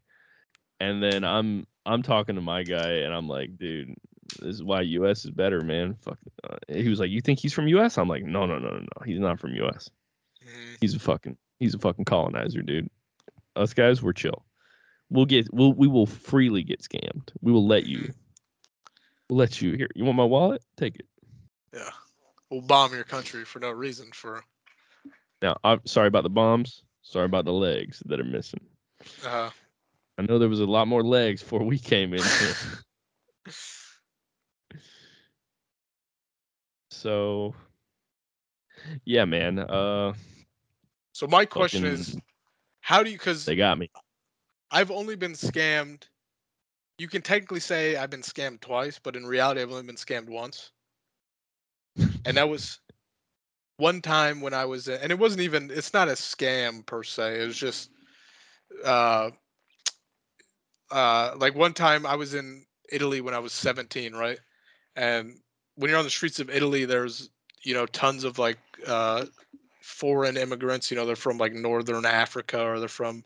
and 0.80 1.02
then 1.02 1.24
I'm 1.24 1.66
I'm 1.86 2.02
talking 2.04 2.36
to 2.36 2.42
my 2.42 2.64
guy, 2.64 2.90
and 3.04 3.14
I'm 3.14 3.28
like, 3.28 3.58
dude, 3.58 3.94
this 4.40 4.56
is 4.56 4.64
why 4.64 4.82
U.S. 4.82 5.26
is 5.26 5.32
better, 5.32 5.62
man. 5.62 5.96
Fuck. 6.02 6.18
Uh, 6.44 6.58
he 6.68 6.90
was 6.90 7.00
like, 7.00 7.10
you 7.10 7.22
think 7.22 7.40
he's 7.40 7.54
from 7.54 7.68
U.S.? 7.70 7.98
I'm 7.98 8.08
like, 8.10 8.24
no, 8.24 8.46
no, 8.46 8.60
no, 8.60 8.70
no, 8.70 8.80
no. 8.80 9.06
He's 9.06 9.20
not 9.20 9.40
from 9.40 9.54
U.S. 9.56 9.90
Mhm. 10.44 10.78
He's 10.82 10.96
a 10.96 11.00
fucking 11.00 11.38
he's 11.60 11.74
a 11.74 11.80
fucking 11.80 12.06
colonizer, 12.06 12.62
dude. 12.62 12.90
Us 13.56 13.74
guys, 13.74 14.02
we're 14.04 14.14
chill. 14.14 14.44
We'll 15.10 15.26
get 15.26 15.48
we'll 15.54 15.74
we 15.74 15.88
will 15.88 16.06
freely 16.06 16.63
get 16.63 16.82
scammed. 16.82 17.30
We 17.41 17.52
will 17.52 17.65
let 17.65 17.86
you. 17.86 18.13
We'll 19.30 19.38
let 19.39 19.62
you 19.62 19.74
here. 19.74 19.89
You 19.96 20.06
want 20.06 20.17
my 20.17 20.24
wallet? 20.26 20.62
Take 20.78 20.96
it. 20.98 21.06
Yeah. 21.74 21.89
We'll 22.50 22.62
bomb 22.62 22.93
your 22.93 23.04
country 23.04 23.43
for 23.46 23.60
no 23.60 23.72
reason. 23.72 24.10
For 24.13 24.43
Now, 25.41 25.58
I'm 25.63 25.86
sorry 25.86 26.08
about 26.08 26.24
the 26.24 26.30
bombs. 26.30 26.84
Sorry 27.02 27.26
about 27.26 27.46
the 27.46 27.54
legs 27.54 28.02
that 28.06 28.20
are 28.20 28.26
missing. 28.26 28.60
uh, 29.26 29.50
I 30.17 30.22
know 30.24 30.39
there 30.39 30.50
was 30.50 30.60
a 30.62 30.65
lot 30.65 30.88
more 30.88 31.04
legs 31.04 31.41
before 31.43 31.63
we 31.63 31.78
came 31.78 32.13
in 32.13 32.22
here. 32.24 32.56
so 36.91 37.54
yeah, 39.06 39.26
man. 39.26 39.60
Uh 39.60 40.13
so 41.13 41.28
my 41.28 41.46
question 41.46 41.82
fucking- 41.84 41.93
is, 42.00 42.17
how 42.82 43.04
do 43.04 43.10
you? 43.10 43.17
Because 43.17 43.46
they 43.46 43.56
got 43.56 43.78
me. 43.78 43.89
I've 44.71 44.91
only 44.91 45.15
been 45.15 45.34
scammed. 45.34 46.03
You 46.97 47.08
can 47.08 47.21
technically 47.21 47.60
say 47.60 47.95
I've 47.95 48.10
been 48.10 48.21
scammed 48.21 48.62
twice, 48.62 48.99
but 49.01 49.15
in 49.15 49.25
reality, 49.25 49.62
I've 49.62 49.71
only 49.71 49.84
been 49.84 49.95
scammed 49.95 50.30
once. 50.30 50.71
And 52.25 52.38
that 52.38 52.49
was 52.49 52.80
one 53.77 54.01
time 54.01 54.41
when 54.41 54.53
I 54.53 54.65
was, 54.65 54.88
in, 54.88 54.99
and 55.01 55.12
it 55.12 55.19
wasn't 55.19 55.41
even, 55.41 55.71
it's 55.71 55.93
not 55.93 56.10
a 56.10 56.13
scam 56.13 56.86
per 56.86 57.03
se. 57.03 57.41
It 57.41 57.45
was 57.45 57.58
just, 57.58 57.89
uh, 58.84 59.30
uh, 60.91 61.36
like 61.38 61.56
one 61.56 61.73
time 61.73 62.06
I 62.06 62.15
was 62.15 62.34
in 62.34 62.65
Italy 62.91 63.21
when 63.21 63.34
I 63.34 63.39
was 63.39 63.53
17, 63.53 64.13
right? 64.13 64.39
And 64.95 65.39
when 65.75 65.89
you're 65.89 65.99
on 65.99 66.06
the 66.06 66.12
streets 66.12 66.39
of 66.39 66.49
Italy, 66.49 66.86
there's, 66.86 67.30
you 67.63 67.73
know, 67.73 67.86
tons 67.86 68.23
of 68.23 68.39
like, 68.39 68.58
uh, 68.86 69.25
foreign 69.82 70.38
immigrants, 70.38 70.91
you 70.91 70.97
know, 70.97 71.06
they're 71.06 71.15
from 71.15 71.38
like 71.38 71.53
Northern 71.53 72.06
Africa 72.06 72.62
or 72.62 72.80
they're 72.80 72.89
from, 72.89 73.23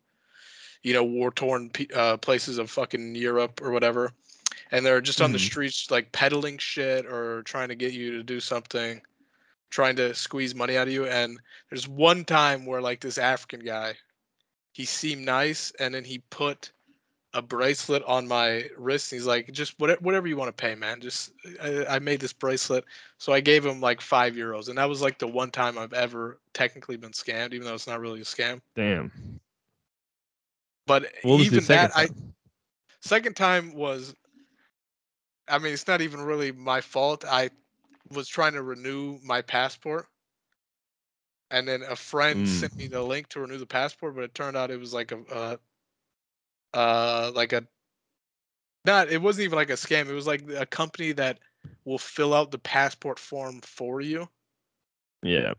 you 0.84 0.94
know, 0.94 1.04
war 1.04 1.32
torn 1.32 1.72
uh, 1.94 2.18
places 2.18 2.58
of 2.58 2.70
fucking 2.70 3.16
Europe 3.16 3.62
or 3.62 3.72
whatever. 3.72 4.12
And 4.72 4.86
they're 4.86 5.02
just 5.02 5.22
on 5.22 5.32
the 5.32 5.38
Mhm. 5.38 5.42
streets, 5.42 5.92
like 5.92 6.12
peddling 6.12 6.58
shit 6.58 7.06
or 7.06 7.44
trying 7.44 7.70
to 7.70 7.76
get 7.76 7.94
you 7.94 8.12
to 8.12 8.24
do 8.24 8.40
something, 8.40 9.02
trying 9.70 9.96
to 9.98 10.14
squeeze 10.14 10.56
money 10.56 10.78
out 10.78 10.88
of 10.88 10.94
you. 10.94 11.06
And 11.06 11.40
there's 11.70 11.88
one 11.88 12.26
time 12.26 12.66
where, 12.66 12.82
like, 12.82 13.02
this 13.02 13.18
African 13.18 13.62
guy, 13.62 13.96
he 14.72 14.86
seemed 14.86 15.26
nice 15.26 15.72
and 15.80 15.94
then 15.94 16.04
he 16.06 16.20
put 16.30 16.72
a 17.34 17.42
bracelet 17.42 18.04
on 18.04 18.28
my 18.28 18.70
wrist. 18.78 19.12
He's 19.12 19.26
like, 19.26 19.52
just 19.52 19.80
whatever, 19.80 20.02
whatever 20.02 20.28
you 20.28 20.36
want 20.38 20.56
to 20.56 20.62
pay, 20.62 20.76
man. 20.76 21.00
Just, 21.00 21.32
I, 21.62 21.86
I 21.86 22.00
made 22.00 22.20
this 22.20 22.34
bracelet. 22.34 22.86
So 23.18 23.34
I 23.34 23.40
gave 23.40 23.66
him 23.66 23.80
like 23.80 24.02
five 24.02 24.34
euros. 24.34 24.68
And 24.68 24.78
that 24.78 24.90
was 24.90 25.02
like 25.02 25.18
the 25.18 25.28
one 25.28 25.52
time 25.52 25.78
I've 25.78 25.94
ever 25.94 26.40
technically 26.54 26.98
been 26.98 27.12
scammed, 27.12 27.54
even 27.54 27.66
though 27.66 27.74
it's 27.74 27.88
not 27.88 28.00
really 28.00 28.22
a 28.22 28.26
scam. 28.26 28.62
Damn. 28.76 29.40
But 30.88 31.12
even 31.24 31.66
that, 31.66 31.92
I 31.96 32.10
second 33.02 33.36
time 33.36 33.74
was 33.74 34.16
i 35.48 35.58
mean 35.58 35.74
it's 35.74 35.88
not 35.88 36.02
even 36.02 36.22
really 36.22 36.52
my 36.52 36.82
fault. 36.82 37.26
I 37.26 37.50
was 38.12 38.28
trying 38.28 38.54
to 38.54 38.62
renew 38.64 39.20
my 39.24 39.42
passport. 39.42 40.08
And 41.52 41.68
then 41.68 41.84
a 41.84 41.96
friend 41.96 42.46
Mm. 42.46 42.48
sent 42.48 42.78
me 42.78 42.88
the 42.88 43.02
link 43.02 43.28
to 43.30 43.42
renew 43.42 43.58
the 43.58 43.66
passport 43.66 44.16
but 44.16 44.24
it 44.24 44.34
turned 44.34 44.56
out 44.58 44.72
it 44.72 44.80
was 44.80 44.94
like 44.94 45.12
a 45.12 45.20
uh, 45.32 45.58
uh 46.74 47.32
like 47.36 47.54
a 47.54 47.68
not 48.86 49.10
it 49.10 49.22
wasn't 49.22 49.46
even 49.46 49.58
like 49.58 49.70
a 49.70 49.74
scam. 49.74 50.08
It 50.08 50.14
was 50.14 50.28
like 50.28 50.44
a 50.50 50.66
company 50.66 51.12
that 51.14 51.40
will 51.86 51.98
fill 52.00 52.34
out 52.34 52.52
the 52.52 52.60
passport 52.60 53.20
form 53.20 53.62
for 53.62 54.02
you. 54.02 54.28
Yeah. 55.24 55.54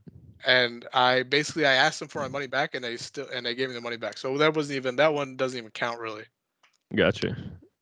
And 0.46 0.86
i 0.92 1.22
basically 1.22 1.66
i 1.66 1.74
asked 1.74 1.98
them 1.98 2.08
for 2.08 2.20
my 2.20 2.28
money 2.28 2.46
back 2.46 2.74
and 2.74 2.84
they 2.84 2.96
still 2.96 3.26
and 3.34 3.46
they 3.46 3.54
gave 3.54 3.68
me 3.68 3.74
the 3.74 3.80
money 3.80 3.96
back 3.96 4.16
so 4.16 4.36
that 4.38 4.54
wasn't 4.54 4.76
even 4.76 4.96
that 4.96 5.12
one 5.12 5.36
doesn't 5.36 5.58
even 5.58 5.70
count 5.70 5.98
really 5.98 6.24
Gotcha. 6.94 7.36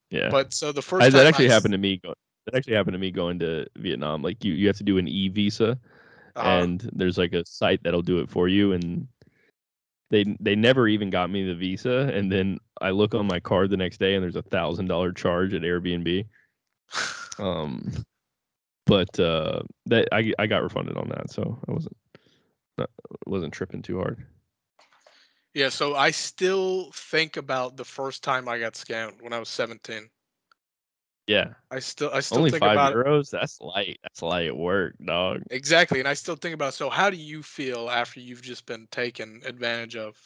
Yeah. 0.09 0.29
but 0.29 0.53
so 0.53 0.71
the 0.71 0.81
first 0.81 1.03
I, 1.03 1.09
time 1.09 1.13
that 1.13 1.27
actually 1.27 1.49
I 1.49 1.53
happened 1.53 1.73
to 1.73 1.77
me. 1.77 2.01
That 2.03 2.55
actually 2.55 2.75
happened 2.75 2.93
to 2.93 2.99
me 2.99 3.11
going 3.11 3.39
to 3.39 3.67
Vietnam. 3.77 4.21
Like 4.21 4.43
you, 4.43 4.53
you 4.53 4.67
have 4.67 4.77
to 4.77 4.83
do 4.83 4.97
an 4.97 5.07
e 5.07 5.29
visa, 5.29 5.77
uh, 6.35 6.39
and 6.39 6.89
there's 6.93 7.17
like 7.17 7.33
a 7.33 7.45
site 7.45 7.81
that'll 7.83 8.01
do 8.01 8.19
it 8.19 8.29
for 8.29 8.47
you. 8.47 8.73
And 8.73 9.07
they 10.09 10.35
they 10.39 10.55
never 10.55 10.87
even 10.87 11.09
got 11.09 11.29
me 11.29 11.45
the 11.45 11.55
visa. 11.55 12.11
And 12.13 12.31
then 12.31 12.57
I 12.81 12.91
look 12.91 13.13
on 13.13 13.27
my 13.27 13.39
card 13.39 13.69
the 13.69 13.77
next 13.77 13.99
day, 13.99 14.15
and 14.15 14.23
there's 14.23 14.35
a 14.35 14.41
thousand 14.41 14.87
dollar 14.87 15.11
charge 15.11 15.53
at 15.53 15.61
Airbnb. 15.61 16.25
Um, 17.39 17.89
but 18.85 19.19
uh, 19.19 19.61
that 19.87 20.09
I 20.11 20.33
I 20.37 20.45
got 20.45 20.61
refunded 20.61 20.97
on 20.97 21.09
that, 21.09 21.31
so 21.31 21.57
I 21.67 21.71
wasn't 21.71 21.95
not, 22.77 22.89
wasn't 23.25 23.53
tripping 23.53 23.81
too 23.81 23.97
hard. 23.97 24.25
Yeah, 25.53 25.69
so 25.69 25.95
I 25.95 26.11
still 26.11 26.91
think 26.93 27.35
about 27.35 27.75
the 27.75 27.83
first 27.83 28.23
time 28.23 28.47
I 28.47 28.59
got 28.59 28.73
scammed 28.73 29.21
when 29.21 29.33
I 29.33 29.39
was 29.39 29.49
17. 29.49 30.09
Yeah, 31.27 31.53
I 31.69 31.79
still 31.79 32.09
I 32.13 32.19
still 32.19 32.39
only 32.39 32.51
think 32.51 32.61
five 32.61 32.77
about 32.77 32.93
it. 32.93 32.95
euros. 32.97 33.29
That's 33.29 33.59
light. 33.61 33.99
That's 34.03 34.21
light 34.21 34.55
work, 34.55 34.95
dog. 35.03 35.43
Exactly, 35.49 35.99
and 35.99 36.07
I 36.07 36.13
still 36.13 36.35
think 36.35 36.53
about 36.53 36.69
It. 36.69 36.77
so 36.77 36.89
how 36.89 37.09
do 37.09 37.17
you 37.17 37.43
feel 37.43 37.89
after 37.89 38.19
you've 38.19 38.41
just 38.41 38.65
been 38.65 38.87
taken 38.91 39.41
advantage 39.45 39.95
of 39.95 40.17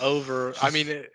over 0.00 0.54
I 0.60 0.70
mean 0.70 0.88
it, 0.88 1.10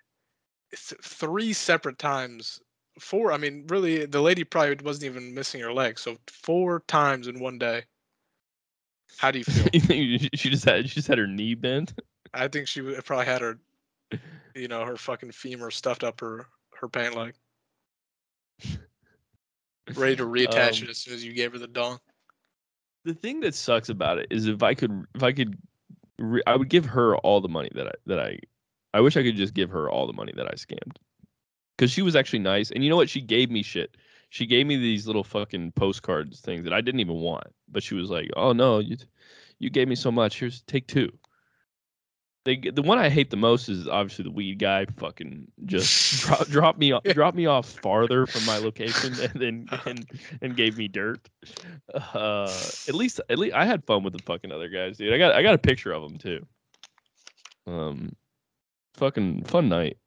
it's 0.71 0.93
three 1.03 1.53
separate 1.53 1.99
times 1.99 2.59
four 2.99 3.31
I 3.31 3.37
mean 3.37 3.65
really 3.67 4.05
the 4.05 4.21
lady 4.21 4.43
probably 4.43 4.77
wasn't 4.83 5.05
even 5.05 5.33
missing 5.33 5.61
her 5.61 5.73
leg 5.73 5.97
so 5.97 6.17
four 6.27 6.81
times 6.87 7.27
in 7.27 7.39
one 7.39 7.57
day. 7.57 7.83
How 9.17 9.31
do 9.31 9.39
you 9.39 9.43
feel? 9.45 9.67
You 9.73 9.79
think 10.19 10.29
she 10.35 10.49
just 10.49 10.65
had 10.65 10.87
she 10.89 10.95
just 10.95 11.07
had 11.07 11.17
her 11.17 11.27
knee 11.27 11.55
bent? 11.55 11.93
I 12.33 12.47
think 12.47 12.67
she 12.67 12.81
probably 12.81 13.25
had 13.25 13.41
her 13.41 13.59
you 14.55 14.67
know 14.67 14.85
her 14.85 14.97
fucking 14.97 15.31
femur 15.31 15.71
stuffed 15.71 16.03
up 16.03 16.19
her 16.21 16.45
her 16.75 16.87
pant 16.87 17.15
leg. 17.15 17.33
Ready 19.95 20.15
to 20.15 20.23
reattach 20.25 20.77
Um, 20.81 20.83
it 20.83 20.89
as 20.89 20.97
soon 20.99 21.13
as 21.13 21.23
you 21.23 21.33
gave 21.33 21.51
her 21.53 21.57
the 21.59 21.67
dong. 21.67 21.99
the 23.03 23.13
thing 23.13 23.39
that 23.41 23.55
sucks 23.55 23.89
about 23.89 24.19
it 24.19 24.27
is 24.29 24.47
if 24.47 24.63
I 24.63 24.73
could 24.73 25.05
if 25.15 25.23
I 25.23 25.31
could 25.31 25.57
re- 26.19 26.43
I 26.47 26.55
would 26.55 26.69
give 26.69 26.85
her 26.85 27.17
all 27.17 27.41
the 27.41 27.49
money 27.49 27.69
that 27.75 27.87
I 27.87 27.91
that 28.07 28.19
I 28.19 28.39
I 28.93 29.01
wish 29.01 29.17
I 29.17 29.23
could 29.23 29.35
just 29.35 29.53
give 29.53 29.69
her 29.69 29.89
all 29.89 30.07
the 30.07 30.13
money 30.13 30.33
that 30.35 30.47
I 30.47 30.53
scammed. 30.55 30.97
Cuz 31.77 31.91
she 31.91 32.01
was 32.01 32.15
actually 32.15 32.39
nice 32.39 32.71
and 32.71 32.83
you 32.83 32.89
know 32.89 32.95
what 32.97 33.09
she 33.09 33.21
gave 33.21 33.49
me 33.49 33.63
shit. 33.63 33.97
She 34.31 34.45
gave 34.45 34.65
me 34.65 34.77
these 34.77 35.07
little 35.07 35.25
fucking 35.25 35.73
postcards 35.73 36.39
things 36.39 36.63
that 36.63 36.71
I 36.71 36.79
didn't 36.79 37.01
even 37.01 37.17
want, 37.17 37.47
but 37.69 37.83
she 37.83 37.95
was 37.95 38.09
like, 38.09 38.29
"Oh 38.37 38.53
no, 38.53 38.79
you 38.79 38.95
you 39.59 39.69
gave 39.69 39.89
me 39.89 39.95
so 39.95 40.09
much. 40.09 40.39
Here's 40.39 40.61
take 40.61 40.87
two. 40.87 41.11
They, 42.45 42.55
the 42.55 42.81
one 42.81 42.97
I 42.97 43.09
hate 43.09 43.29
the 43.29 43.35
most 43.35 43.67
is 43.67 43.89
obviously 43.89 44.23
the 44.23 44.31
weed 44.31 44.57
guy. 44.57 44.85
Fucking 44.97 45.51
just 45.65 46.21
drop, 46.21 46.47
drop 46.47 46.77
me 46.77 46.93
off, 46.93 47.03
drop 47.03 47.35
me 47.35 47.45
off 47.45 47.69
farther 47.69 48.25
from 48.25 48.45
my 48.45 48.57
location, 48.57 49.13
and 49.21 49.33
then 49.33 49.67
and, 49.85 50.09
and 50.41 50.55
gave 50.55 50.77
me 50.77 50.87
dirt. 50.87 51.19
Uh, 51.93 52.49
at 52.87 52.95
least 52.95 53.19
at 53.29 53.37
least 53.37 53.53
I 53.53 53.65
had 53.65 53.83
fun 53.83 54.01
with 54.01 54.13
the 54.13 54.23
fucking 54.23 54.51
other 54.53 54.69
guys, 54.69 54.95
dude. 54.97 55.13
I 55.13 55.17
got 55.17 55.35
I 55.35 55.43
got 55.43 55.55
a 55.55 55.59
picture 55.59 55.91
of 55.91 56.03
them 56.03 56.17
too. 56.17 56.45
Um, 57.67 58.15
fucking 58.93 59.43
fun 59.43 59.67
night. 59.67 59.97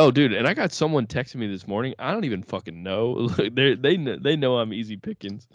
Oh, 0.00 0.10
dude, 0.10 0.32
and 0.32 0.48
I 0.48 0.54
got 0.54 0.72
someone 0.72 1.06
texting 1.06 1.34
me 1.34 1.46
this 1.46 1.68
morning. 1.68 1.94
I 1.98 2.10
don't 2.10 2.24
even 2.24 2.42
fucking 2.42 2.82
know. 2.82 3.10
Look, 3.18 3.54
they 3.54 3.74
they 3.74 3.98
they 3.98 4.34
know 4.34 4.56
I'm 4.56 4.72
easy 4.72 4.96
pickings. 4.96 5.46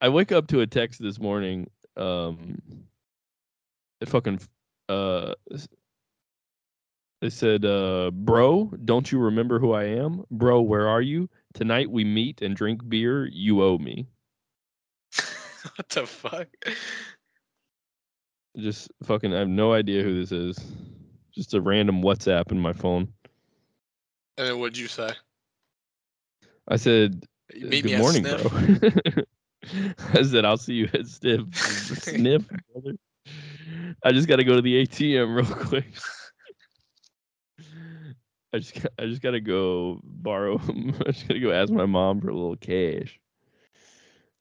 I 0.00 0.10
wake 0.10 0.30
up 0.30 0.46
to 0.48 0.60
a 0.60 0.66
text 0.68 1.02
this 1.02 1.18
morning. 1.18 1.68
Um, 1.96 2.62
it 4.00 4.08
fucking 4.08 4.38
uh, 4.88 5.34
they 7.20 7.30
said, 7.30 7.64
uh, 7.64 8.12
"Bro, 8.12 8.74
don't 8.84 9.10
you 9.10 9.18
remember 9.18 9.58
who 9.58 9.72
I 9.72 9.86
am? 9.86 10.22
Bro, 10.30 10.60
where 10.60 10.86
are 10.86 11.02
you? 11.02 11.28
Tonight 11.52 11.90
we 11.90 12.04
meet 12.04 12.42
and 12.42 12.54
drink 12.54 12.88
beer. 12.88 13.26
You 13.26 13.64
owe 13.64 13.76
me." 13.76 14.06
what 15.74 15.88
the 15.88 16.06
fuck? 16.06 16.46
Just 18.56 18.88
fucking, 19.02 19.34
I 19.34 19.40
have 19.40 19.48
no 19.48 19.72
idea 19.72 20.04
who 20.04 20.20
this 20.20 20.30
is. 20.30 20.56
Just 21.34 21.54
a 21.54 21.60
random 21.60 22.02
WhatsApp 22.02 22.52
in 22.52 22.60
my 22.60 22.72
phone. 22.72 23.12
And 24.36 24.46
then 24.46 24.58
what'd 24.58 24.78
you 24.78 24.88
say? 24.88 25.10
I 26.68 26.76
said, 26.76 27.24
meet 27.54 27.82
"Good 27.82 27.84
me 27.84 27.96
morning, 27.98 28.22
bro." 28.22 29.24
I 30.14 30.22
said, 30.22 30.44
"I'll 30.44 30.56
see 30.56 30.74
you 30.74 30.88
at 30.94 31.06
Sniff." 31.06 31.42
Sniff, 31.54 32.42
brother. 32.72 32.96
I 34.04 34.12
just 34.12 34.28
got 34.28 34.36
to 34.36 34.44
go 34.44 34.56
to 34.56 34.62
the 34.62 34.86
ATM 34.86 35.34
real 35.36 35.44
quick. 35.66 35.84
I 38.54 38.58
just, 38.58 38.74
got- 38.74 38.92
I 38.98 39.06
just 39.06 39.22
got 39.22 39.30
to 39.32 39.40
go 39.40 40.00
borrow. 40.04 40.58
I 41.06 41.10
just 41.12 41.28
got 41.28 41.34
to 41.34 41.40
go 41.40 41.52
ask 41.52 41.70
my 41.72 41.86
mom 41.86 42.20
for 42.20 42.28
a 42.28 42.34
little 42.34 42.56
cash. 42.56 43.18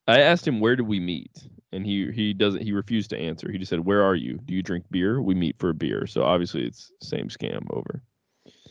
I 0.07 0.19
asked 0.21 0.47
him 0.47 0.59
where 0.59 0.75
did 0.75 0.87
we 0.87 0.99
meet, 0.99 1.31
and 1.71 1.85
he 1.85 2.11
he 2.11 2.33
doesn't. 2.33 2.61
He 2.61 2.71
refused 2.71 3.09
to 3.11 3.17
answer. 3.19 3.51
He 3.51 3.57
just 3.57 3.69
said, 3.69 3.81
"Where 3.81 4.03
are 4.03 4.15
you? 4.15 4.39
Do 4.45 4.53
you 4.53 4.63
drink 4.63 4.85
beer? 4.91 5.21
We 5.21 5.35
meet 5.35 5.57
for 5.59 5.69
a 5.69 5.73
beer." 5.73 6.07
So 6.07 6.23
obviously 6.23 6.65
it's 6.65 6.91
same 7.01 7.27
scam 7.29 7.65
over. 7.71 8.01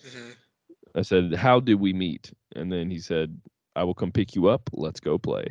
Mhm. 0.05 0.35
I 0.95 1.03
said, 1.03 1.35
"How 1.35 1.61
did 1.61 1.75
we 1.75 1.93
meet?" 1.93 2.33
And 2.55 2.71
then 2.73 2.91
he 2.91 2.99
said, 2.99 3.41
"I 3.77 3.85
will 3.85 3.95
come 3.95 4.13
pick 4.13 4.35
you 4.35 4.49
up. 4.49 4.69
Let's 4.73 5.01
go 5.01 5.19
play." 5.19 5.47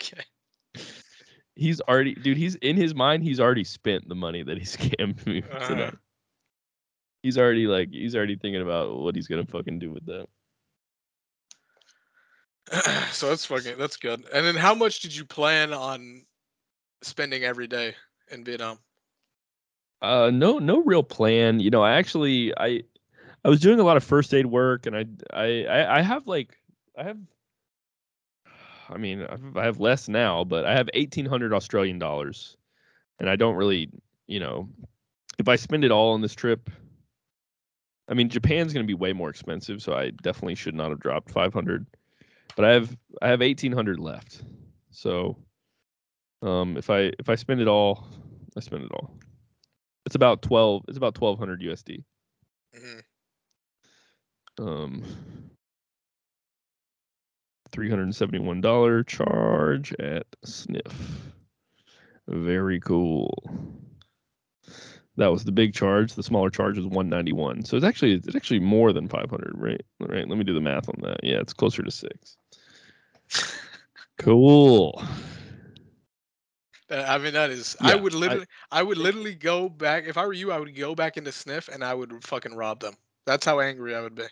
okay. 0.00 0.24
He's 1.56 1.80
already, 1.82 2.14
dude. 2.14 2.36
He's 2.36 2.56
in 2.56 2.76
his 2.76 2.94
mind. 2.94 3.22
He's 3.22 3.40
already 3.40 3.64
spent 3.64 4.08
the 4.08 4.14
money 4.14 4.42
that 4.42 4.58
he 4.58 4.64
scammed 4.64 5.24
me 5.26 5.42
Uh-huh. 5.50 5.60
today. 5.64 5.90
He's 7.22 7.38
already 7.38 7.66
like, 7.66 7.90
he's 7.90 8.14
already 8.14 8.36
thinking 8.36 8.62
about 8.62 8.98
what 8.98 9.14
he's 9.14 9.26
gonna 9.28 9.46
fucking 9.46 9.78
do 9.78 9.90
with 9.92 10.06
that. 10.06 10.26
so 13.12 13.28
that's 13.28 13.44
fucking 13.46 13.78
that's 13.78 13.96
good. 13.96 14.24
And 14.32 14.46
then 14.46 14.56
how 14.56 14.74
much 14.74 15.00
did 15.00 15.14
you 15.14 15.24
plan 15.24 15.72
on 15.72 16.26
spending 17.02 17.44
every 17.44 17.66
day 17.66 17.94
in 18.30 18.44
Vietnam? 18.44 18.78
Uh, 20.02 20.30
no, 20.32 20.58
no 20.58 20.82
real 20.82 21.02
plan. 21.02 21.60
You 21.60 21.70
know, 21.70 21.82
I 21.82 21.92
actually, 21.92 22.52
I, 22.56 22.82
I 23.44 23.48
was 23.48 23.60
doing 23.60 23.78
a 23.78 23.84
lot 23.84 23.96
of 23.96 24.04
first 24.04 24.32
aid 24.32 24.46
work, 24.46 24.86
and 24.86 24.96
I, 24.96 25.04
I, 25.32 25.64
I, 25.64 25.98
I 25.98 26.02
have 26.02 26.26
like, 26.26 26.56
I 26.98 27.02
have, 27.04 27.18
I 28.88 28.96
mean, 28.96 29.26
I've- 29.56 29.78
less 29.82 30.08
now, 30.08 30.44
but 30.44 30.64
I 30.64 30.72
have 30.74 30.88
eighteen 30.94 31.26
hundred 31.26 31.52
Australian 31.52 31.98
dollars, 31.98 32.56
and 33.20 33.28
I 33.28 33.36
don't 33.36 33.56
really, 33.56 33.90
you 34.26 34.40
know, 34.40 34.68
if 35.38 35.48
I 35.48 35.56
spend 35.56 35.84
it 35.84 35.90
all 35.90 36.12
on 36.12 36.20
this 36.22 36.34
trip, 36.34 36.70
I 38.08 38.14
mean, 38.14 38.28
Japan's 38.28 38.72
going 38.72 38.84
to 38.84 38.88
be 38.90 38.94
way 38.94 39.12
more 39.12 39.30
expensive, 39.30 39.82
so 39.82 39.94
I 39.94 40.10
definitely 40.22 40.54
should 40.54 40.74
not 40.74 40.90
have 40.90 41.00
dropped 41.00 41.30
five 41.30 41.52
hundred. 41.52 41.86
But 42.56 42.64
I 42.66 42.72
have, 42.72 42.96
I 43.20 43.28
have 43.28 43.42
eighteen 43.42 43.72
hundred 43.72 43.98
left, 43.98 44.42
so, 44.90 45.36
um, 46.42 46.76
if 46.76 46.88
I 46.88 47.12
if 47.18 47.28
I 47.28 47.34
spend 47.34 47.60
it 47.60 47.68
all, 47.68 48.06
I 48.56 48.60
spend 48.60 48.84
it 48.84 48.92
all. 48.92 49.18
It's 50.06 50.14
about 50.14 50.40
twelve. 50.42 50.84
It's 50.88 50.96
about 50.98 51.14
twelve 51.14 51.38
hundred 51.38 51.62
USD. 51.62 52.04
Mhm. 52.76 53.02
Um, 54.58 55.02
three 57.72 57.90
hundred 57.90 58.04
and 58.04 58.16
seventy-one 58.16 58.60
dollar 58.60 59.02
charge 59.02 59.92
at 59.98 60.26
Sniff. 60.44 61.32
Very 62.28 62.80
cool. 62.80 63.42
That 65.16 65.30
was 65.30 65.44
the 65.44 65.52
big 65.52 65.74
charge. 65.74 66.14
The 66.14 66.22
smaller 66.22 66.50
charge 66.50 66.76
was 66.76 66.86
one 66.86 67.08
ninety-one. 67.08 67.64
So 67.64 67.76
it's 67.76 67.84
actually 67.84 68.14
it's 68.14 68.34
actually 68.34 68.60
more 68.60 68.92
than 68.92 69.08
five 69.08 69.30
hundred, 69.30 69.52
right? 69.56 69.80
Right. 70.00 70.28
Let 70.28 70.38
me 70.38 70.44
do 70.44 70.54
the 70.54 70.60
math 70.60 70.88
on 70.88 70.96
that. 71.02 71.20
Yeah, 71.22 71.38
it's 71.38 71.52
closer 71.52 71.82
to 71.82 71.90
six. 71.90 72.36
Cool. 74.18 75.02
Uh, 76.90 77.04
I 77.08 77.18
mean 77.18 77.32
that 77.32 77.50
is 77.50 77.76
I 77.80 77.94
Yeah, 77.94 78.00
would 78.00 78.14
I- 78.14 78.18
literally 78.18 78.46
I, 78.70 78.82
would 78.82 78.98
literally 78.98 79.34
go 79.34 79.68
back 79.68 80.04
if 80.06 80.16
I 80.16 80.26
were 80.26 80.32
you, 80.32 80.52
I 80.52 80.58
would 80.58 80.74
go 80.76 80.94
back 80.94 81.16
into 81.16 81.32
sniff 81.32 81.68
and 81.68 81.82
I 81.82 81.94
would 81.94 82.22
fucking 82.24 82.54
rob 82.54 82.80
them. 82.80 82.94
That's 83.26 83.46
how 83.46 83.60
angry 83.60 83.94
I 83.94 84.02
would 84.02 84.14
be. 84.14 84.24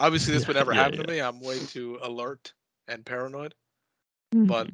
Obviously 0.00 0.32
this 0.32 0.46
would 0.46 0.56
never 0.56 0.72
yeah, 0.72 0.84
happen 0.84 0.98
to 0.98 1.06
me. 1.06 1.20
I'm 1.20 1.40
way 1.40 1.58
too 1.58 1.98
alert 2.02 2.54
and 2.88 3.04
paranoid. 3.04 3.54
Mm-hmm. 4.34 4.46
But 4.46 4.70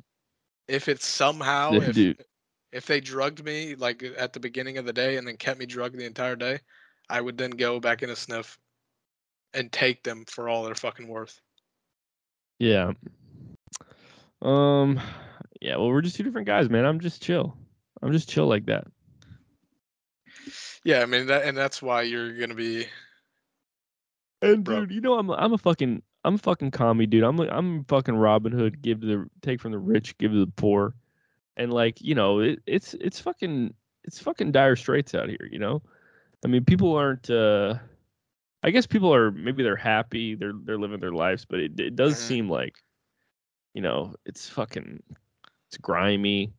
if 0.68 0.88
it's 0.88 1.04
somehow 1.04 1.72
if 1.72 1.94
dude. 1.94 2.24
if 2.72 2.86
they 2.86 3.00
drugged 3.00 3.44
me 3.44 3.74
like 3.74 4.04
at 4.16 4.32
the 4.32 4.40
beginning 4.40 4.78
of 4.78 4.86
the 4.86 4.92
day 4.92 5.16
and 5.16 5.26
then 5.26 5.36
kept 5.36 5.58
me 5.58 5.66
drugged 5.66 5.98
the 5.98 6.06
entire 6.06 6.36
day, 6.36 6.60
I 7.10 7.20
would 7.20 7.36
then 7.36 7.50
go 7.50 7.80
back 7.80 8.02
in 8.02 8.10
a 8.10 8.16
sniff 8.16 8.56
and 9.52 9.70
take 9.72 10.04
them 10.04 10.24
for 10.28 10.48
all 10.48 10.64
they're 10.64 10.76
fucking 10.76 11.08
worth. 11.08 11.40
Yeah. 12.60 12.92
Um. 14.42 15.00
Yeah. 15.60 15.76
Well, 15.76 15.88
we're 15.88 16.02
just 16.02 16.16
two 16.16 16.22
different 16.22 16.46
guys, 16.46 16.70
man. 16.70 16.86
I'm 16.86 17.00
just 17.00 17.20
chill. 17.20 17.56
I'm 18.00 18.12
just 18.12 18.28
chill 18.28 18.46
like 18.46 18.66
that. 18.66 18.86
Yeah, 20.84 21.02
I 21.02 21.06
mean 21.06 21.26
that 21.26 21.42
and 21.42 21.56
that's 21.58 21.82
why 21.82 22.02
you're 22.02 22.38
gonna 22.38 22.54
be 22.54 22.86
And 24.42 24.64
Bro. 24.64 24.80
dude, 24.80 24.92
you 24.92 25.00
know 25.00 25.18
I'm 25.18 25.30
a, 25.30 25.34
I'm 25.34 25.52
a 25.52 25.58
fucking 25.58 26.02
I'm 26.24 26.34
a 26.34 26.38
fucking 26.38 26.70
commie, 26.72 27.06
dude. 27.06 27.24
I'm 27.24 27.38
a, 27.38 27.44
I'm 27.48 27.84
fucking 27.84 28.16
Robin 28.16 28.52
Hood. 28.52 28.82
Give 28.82 29.00
to 29.00 29.06
the 29.06 29.30
take 29.42 29.60
from 29.60 29.72
the 29.72 29.78
rich, 29.78 30.16
give 30.18 30.32
to 30.32 30.44
the 30.44 30.52
poor, 30.56 30.94
and 31.56 31.72
like 31.72 32.00
you 32.00 32.14
know 32.14 32.40
it, 32.40 32.60
it's 32.66 32.94
it's 32.94 33.20
fucking 33.20 33.72
it's 34.04 34.18
fucking 34.20 34.52
dire 34.52 34.76
straits 34.76 35.14
out 35.14 35.28
here. 35.28 35.48
You 35.50 35.58
know, 35.58 35.82
I 36.44 36.48
mean 36.48 36.64
people 36.64 36.94
aren't. 36.94 37.30
uh 37.30 37.74
I 38.62 38.70
guess 38.70 38.86
people 38.86 39.14
are 39.14 39.30
maybe 39.30 39.62
they're 39.62 39.76
happy, 39.76 40.34
they're 40.34 40.54
they're 40.64 40.78
living 40.78 41.00
their 41.00 41.12
lives, 41.12 41.44
but 41.44 41.60
it 41.60 41.78
it 41.78 41.94
does 41.96 42.14
Mhm. 42.14 42.18
seem 42.18 42.48
like, 42.50 42.82
you 43.74 43.80
know, 43.82 44.14
it's 44.26 44.48
fucking 44.48 45.02
it's 45.68 45.78
grimy. 45.78 46.52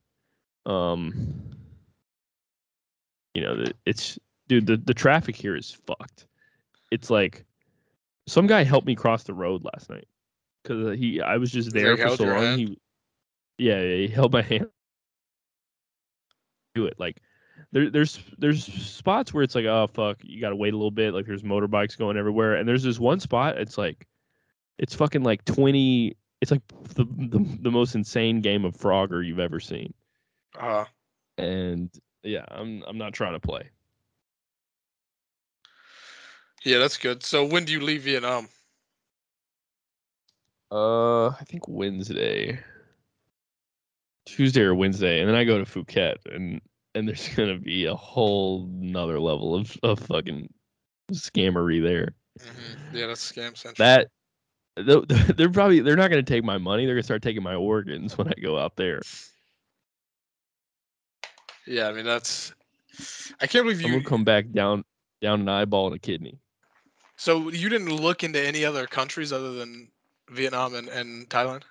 Um, 0.66 1.52
you 3.34 3.42
know, 3.42 3.66
it's 3.86 4.18
dude 4.48 4.66
the 4.66 4.78
the 4.78 4.94
traffic 4.94 5.36
here 5.36 5.56
is 5.56 5.72
fucked. 5.72 6.28
It's 6.92 7.10
like 7.10 7.46
some 8.28 8.48
guy 8.48 8.64
helped 8.64 8.88
me 8.88 8.96
cross 8.96 9.24
the 9.24 9.34
road 9.34 9.64
last 9.64 9.90
night 9.90 10.08
because 10.64 10.98
he 10.98 11.22
I 11.22 11.38
was 11.38 11.52
just 11.52 11.72
there 11.72 11.96
for 11.98 12.16
so 12.18 12.26
long. 12.26 12.58
He 12.58 12.78
yeah, 13.58 13.82
he 13.82 14.08
held 14.08 14.34
my 14.34 14.42
hand. 14.44 14.68
Do 16.76 16.86
it 16.86 17.00
like 17.00 17.22
there, 17.72 17.90
there's 17.90 18.20
there's 18.38 18.66
spots 18.66 19.34
where 19.34 19.44
it's 19.44 19.56
like, 19.56 19.66
oh 19.66 19.88
fuck, 19.88 20.18
you 20.24 20.40
gotta 20.40 20.56
wait 20.56 20.74
a 20.74 20.78
little 20.78 20.92
bit. 20.92 21.14
Like 21.14 21.26
there's 21.26 21.44
motorbikes 21.44 21.98
going 21.98 22.18
everywhere, 22.18 22.56
and 22.56 22.68
there's 22.68 22.84
this 22.84 23.00
one 23.00 23.20
spot. 23.20 23.58
It's 23.58 23.78
like, 23.78 24.08
it's 24.78 24.94
fucking 24.94 25.24
like 25.24 25.44
twenty. 25.46 26.16
It's 26.42 26.52
like 26.52 26.62
the 26.96 27.06
the, 27.06 27.58
the 27.62 27.72
most 27.72 27.96
insane 27.96 28.42
game 28.42 28.64
of 28.64 28.76
Frogger 28.76 29.26
you've 29.26 29.40
ever 29.40 29.60
seen. 29.60 29.94
Uh, 30.58 30.86
And 31.38 31.90
yeah, 32.24 32.46
I'm 32.50 32.84
I'm 32.88 32.98
not 32.98 33.14
trying 33.14 33.34
to 33.34 33.40
play. 33.40 33.70
Yeah, 36.68 36.80
that's 36.80 36.98
good. 36.98 37.24
So 37.24 37.46
when 37.46 37.64
do 37.66 37.72
you 37.72 37.80
leave 37.80 38.04
Vietnam? 38.04 38.50
Uh, 40.70 41.28
I 41.30 41.44
think 41.46 41.68
Wednesday, 41.68 42.60
Tuesday 44.26 44.62
or 44.62 44.76
Wednesday, 44.76 45.22
and 45.22 45.30
then 45.30 45.36
I 45.36 45.46
go 45.46 45.64
to 45.64 45.66
Phuket, 45.66 46.18
and 46.26 46.62
and 46.94 47.08
there's 47.08 47.28
gonna 47.36 47.58
be 47.58 47.86
a 47.86 47.96
whole 47.96 48.68
nother 48.70 49.20
level 49.20 49.56
of 49.56 49.78
of 49.84 50.00
fucking 50.00 50.50
scammery 51.14 51.82
there. 51.82 52.14
hmm 52.42 52.98
Yeah, 52.98 53.08
that's 53.08 53.32
scam 53.32 53.58
central. 53.58 53.76
That 53.78 54.10
they're 55.38 55.50
probably 55.50 55.80
they're 55.80 55.96
not 55.96 56.10
gonna 56.10 56.22
take 56.24 56.44
my 56.44 56.58
money. 56.58 56.86
They're 56.86 56.96
gonna 56.96 57.04
start 57.04 57.24
taking 57.24 57.44
my 57.44 57.56
organs 57.56 58.18
when 58.18 58.28
I 58.28 58.34
go 58.42 58.60
out 58.60 58.76
there. 58.76 59.02
Yeah, 61.66 61.88
I 61.88 61.94
mean 61.94 62.06
that's. 62.06 62.54
I 63.40 63.48
can't 63.48 63.64
believe 63.66 63.82
you. 63.82 63.88
I'm 63.88 63.94
gonna 63.94 64.04
come 64.04 64.24
back 64.26 64.52
down 64.52 64.84
down 65.22 65.42
an 65.42 65.50
eyeball 65.50 65.88
and 65.88 65.96
a 65.96 66.00
kidney. 66.00 66.40
So 67.18 67.50
you 67.50 67.68
didn't 67.68 67.90
look 67.90 68.24
into 68.24 68.40
any 68.40 68.64
other 68.64 68.86
countries 68.86 69.34
other 69.34 69.54
than 69.54 69.90
Vietnam 70.30 70.76
and, 70.76 70.88
and 70.88 71.28
Thailand? 71.30 71.64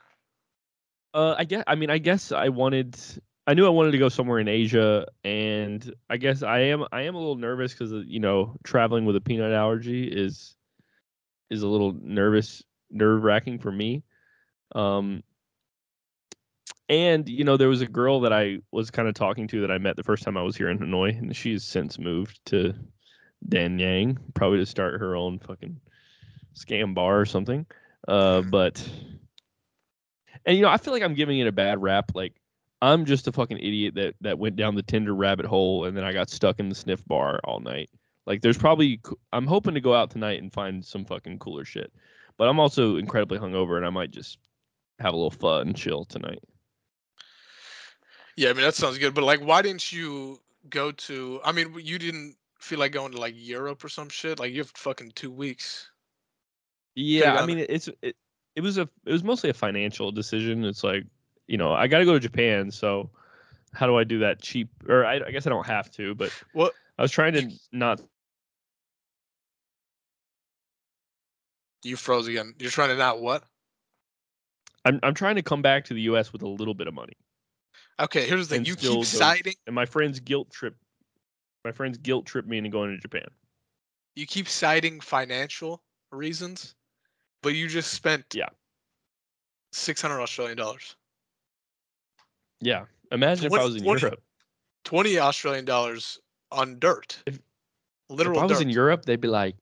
Uh, 1.14 1.34
I 1.38 1.44
guess. 1.44 1.64
I 1.66 1.76
mean, 1.76 1.88
I 1.88 1.99
guess 1.99 2.32
I 2.32 2.49
wanted. 2.49 2.97
I 3.47 3.55
knew 3.55 3.64
I 3.64 3.70
wanted 3.70 3.92
to 3.92 3.99
go 3.99 4.09
somewhere 4.09 4.40
in 4.40 4.49
Asia, 4.49 5.07
and 5.24 5.94
I 6.11 6.16
guess 6.16 6.42
I 6.42 6.59
am. 6.59 6.84
I 6.90 7.03
am 7.03 7.14
a 7.14 7.18
little 7.18 7.36
nervous 7.36 7.72
because 7.72 7.92
you 8.07 8.20
know 8.20 8.57
traveling 8.64 9.05
with 9.05 9.16
a 9.16 9.20
peanut 9.20 9.53
allergy 9.53 10.09
is 10.09 10.57
is 11.49 11.62
a 11.62 11.68
little 11.68 11.97
nervous, 12.03 12.64
nerve 12.90 13.22
wracking 13.22 13.61
for 13.61 13.70
me. 13.70 14.03
Um, 14.74 15.22
and 16.88 17.28
you 17.28 17.44
know 17.44 17.57
there 17.57 17.68
was 17.68 17.82
a 17.82 17.86
girl 17.86 18.20
that 18.20 18.32
I 18.32 18.59
was 18.72 18.90
kind 18.90 19.09
of 19.09 19.14
talking 19.14 19.47
to 19.49 19.61
that 19.61 19.70
I 19.70 19.78
met 19.78 19.97
the 19.97 20.03
first 20.03 20.24
time 20.24 20.36
I 20.36 20.42
was 20.42 20.57
here 20.57 20.68
in 20.68 20.78
Hanoi, 20.78 21.16
and 21.16 21.34
she's 21.34 21.62
since 21.62 22.01
moved 22.01 22.40
to 22.47 22.74
Da 23.49 23.68
Nang, 23.68 24.18
probably 24.34 24.59
to 24.59 24.66
start 24.66 25.01
her 25.01 25.14
own 25.14 25.38
fucking 25.38 25.80
scam 26.55 26.94
bar 26.94 27.20
or 27.20 27.26
something. 27.26 27.66
Uh, 28.09 28.42
but 28.42 28.88
and 30.44 30.57
you 30.57 30.62
know, 30.62 30.68
I 30.68 30.76
feel 30.76 30.92
like 30.92 31.03
I'm 31.03 31.14
giving 31.14 31.38
it 31.38 31.47
a 31.47 31.53
bad 31.53 31.82
rap. 31.82 32.12
Like 32.14 32.34
I'm 32.80 33.05
just 33.05 33.28
a 33.28 33.32
fucking 33.32 33.59
idiot 33.59 33.94
that 33.94 34.14
that 34.20 34.38
went 34.38 34.57
down 34.57 34.74
the 34.74 34.82
Tinder 34.82 35.14
rabbit 35.14 35.47
hole 35.47 35.84
and 35.84 35.97
then 35.97 36.05
I 36.05 36.12
got 36.12 36.30
stuck 36.30 36.61
in 36.61 36.68
the 36.68 36.74
sniff 36.74 37.05
bar 37.07 37.40
all 37.44 37.61
night. 37.61 37.90
Like 38.26 38.42
there's 38.42 38.59
probably 38.59 39.01
I'm 39.32 39.47
hoping 39.47 39.74
to 39.74 39.80
go 39.80 39.94
out 39.94 40.11
tonight 40.11 40.42
and 40.42 40.53
find 40.53 40.84
some 40.84 41.05
fucking 41.05 41.38
cooler 41.38 41.64
shit. 41.64 41.92
But 42.38 42.49
I'm 42.49 42.61
also 42.61 42.97
incredibly 42.97 43.38
hungover 43.38 43.76
and 43.76 43.86
I 43.86 43.90
might 43.90 44.11
just 44.11 44.38
have 44.99 45.14
a 45.14 45.16
little 45.16 45.30
fun 45.30 45.68
and 45.68 45.76
chill 45.76 46.05
tonight. 46.05 46.42
Yeah, 48.36 48.51
I 48.51 48.53
mean 48.53 48.62
that 48.62 48.74
sounds 48.74 48.99
good. 48.99 49.14
But 49.14 49.24
like, 49.24 49.40
why 49.40 49.62
didn't 49.62 49.92
you 49.92 50.40
go 50.68 50.92
to? 50.92 51.40
I 51.44 51.53
mean, 51.53 51.74
you 51.80 51.99
didn't 51.99 52.36
feel 52.67 52.79
like 52.79 52.93
going 52.93 53.12
to 53.12 53.21
like 53.21 53.35
Europe 53.37 53.83
or 53.85 53.89
some 53.89 54.09
shit. 54.09 54.39
Like 54.39 54.53
you 54.53 54.59
have 54.59 54.71
fucking 54.71 55.12
two 55.14 55.31
weeks. 55.31 55.91
Yeah, 56.95 57.37
I 57.37 57.47
mean 57.47 57.64
it's 57.69 57.89
it, 58.03 58.17
it 58.55 58.61
was 58.61 58.79
a 58.79 58.89
it 59.05 59.12
was 59.12 59.23
mostly 59.23 59.51
a 59.51 59.55
financial 59.55 60.11
decision. 60.11 60.64
It's 60.64 60.83
like, 60.83 61.05
you 61.47 61.57
know, 61.57 61.73
I 61.73 61.87
got 61.87 61.99
to 61.99 62.05
go 62.05 62.14
to 62.14 62.21
Japan, 62.21 62.71
so 62.71 63.11
how 63.73 63.87
do 63.87 63.97
I 63.97 64.05
do 64.05 64.19
that 64.21 64.41
cheap 64.43 64.69
or 64.89 65.05
I, 65.05 65.17
I 65.17 65.31
guess 65.31 65.47
I 65.47 65.51
don't 65.51 65.67
have 65.67 65.91
to, 65.93 66.14
but 66.14 66.33
What? 66.53 66.73
I 66.99 67.03
was 67.03 67.11
trying 67.11 67.35
to 67.35 67.51
not 67.73 68.01
You 71.85 71.97
froze 71.97 72.27
again. 72.27 72.55
You're 72.59 72.71
trying 72.71 72.89
to 72.89 72.97
not 72.97 73.21
what? 73.21 73.45
I'm 74.85 74.99
I'm 75.03 75.14
trying 75.14 75.37
to 75.37 75.43
come 75.43 75.62
back 75.62 75.85
to 75.87 75.95
the 75.95 76.03
US 76.03 76.33
with 76.33 76.43
a 76.43 76.49
little 76.49 76.75
bit 76.75 76.89
of 76.89 76.95
money. 76.95 77.17
Okay, 78.01 78.27
here's 78.27 78.49
the 78.49 78.57
thing. 78.57 78.64
You 78.64 78.77
keep 78.77 79.05
citing. 79.05 79.55
And 79.67 79.75
my 79.75 79.87
friends 79.87 80.21
guilt 80.21 80.51
trip 80.51 80.77
my 81.67 81.73
friends 81.73 81.99
guilt 81.99 82.25
trip 82.27 82.47
me 82.47 82.59
into 82.59 82.71
going 82.71 82.91
to 82.91 82.97
Japan. 82.99 83.27
You 84.14 84.25
keep 84.27 84.49
citing 84.49 85.01
financial 85.01 85.83
reasons, 86.12 86.75
but 87.43 87.55
you 87.55 87.69
just 87.69 87.93
spent 87.93 88.25
Yeah. 88.33 88.49
six 89.73 90.01
hundred 90.01 90.21
Australian 90.21 90.57
dollars, 90.57 90.95
Yeah. 92.61 92.87
Imagine 93.12 93.47
if 93.47 93.53
I 93.53 93.64
was 93.64 93.77
in 93.77 93.85
what- 93.85 94.01
Europe. 94.01 94.23
twenty 94.85 95.19
Australian 95.19 95.64
dollars 95.64 96.19
on 96.51 96.79
dirt. 96.79 97.23
If- 97.27 97.41
Literal 98.09 98.37
if 98.39 98.43
I 98.43 98.47
was 98.47 98.59
dirt. 98.59 98.62
in 98.62 98.71
Europe, 98.71 99.05
they'd 99.05 99.21
be 99.21 99.27
like, 99.29 99.57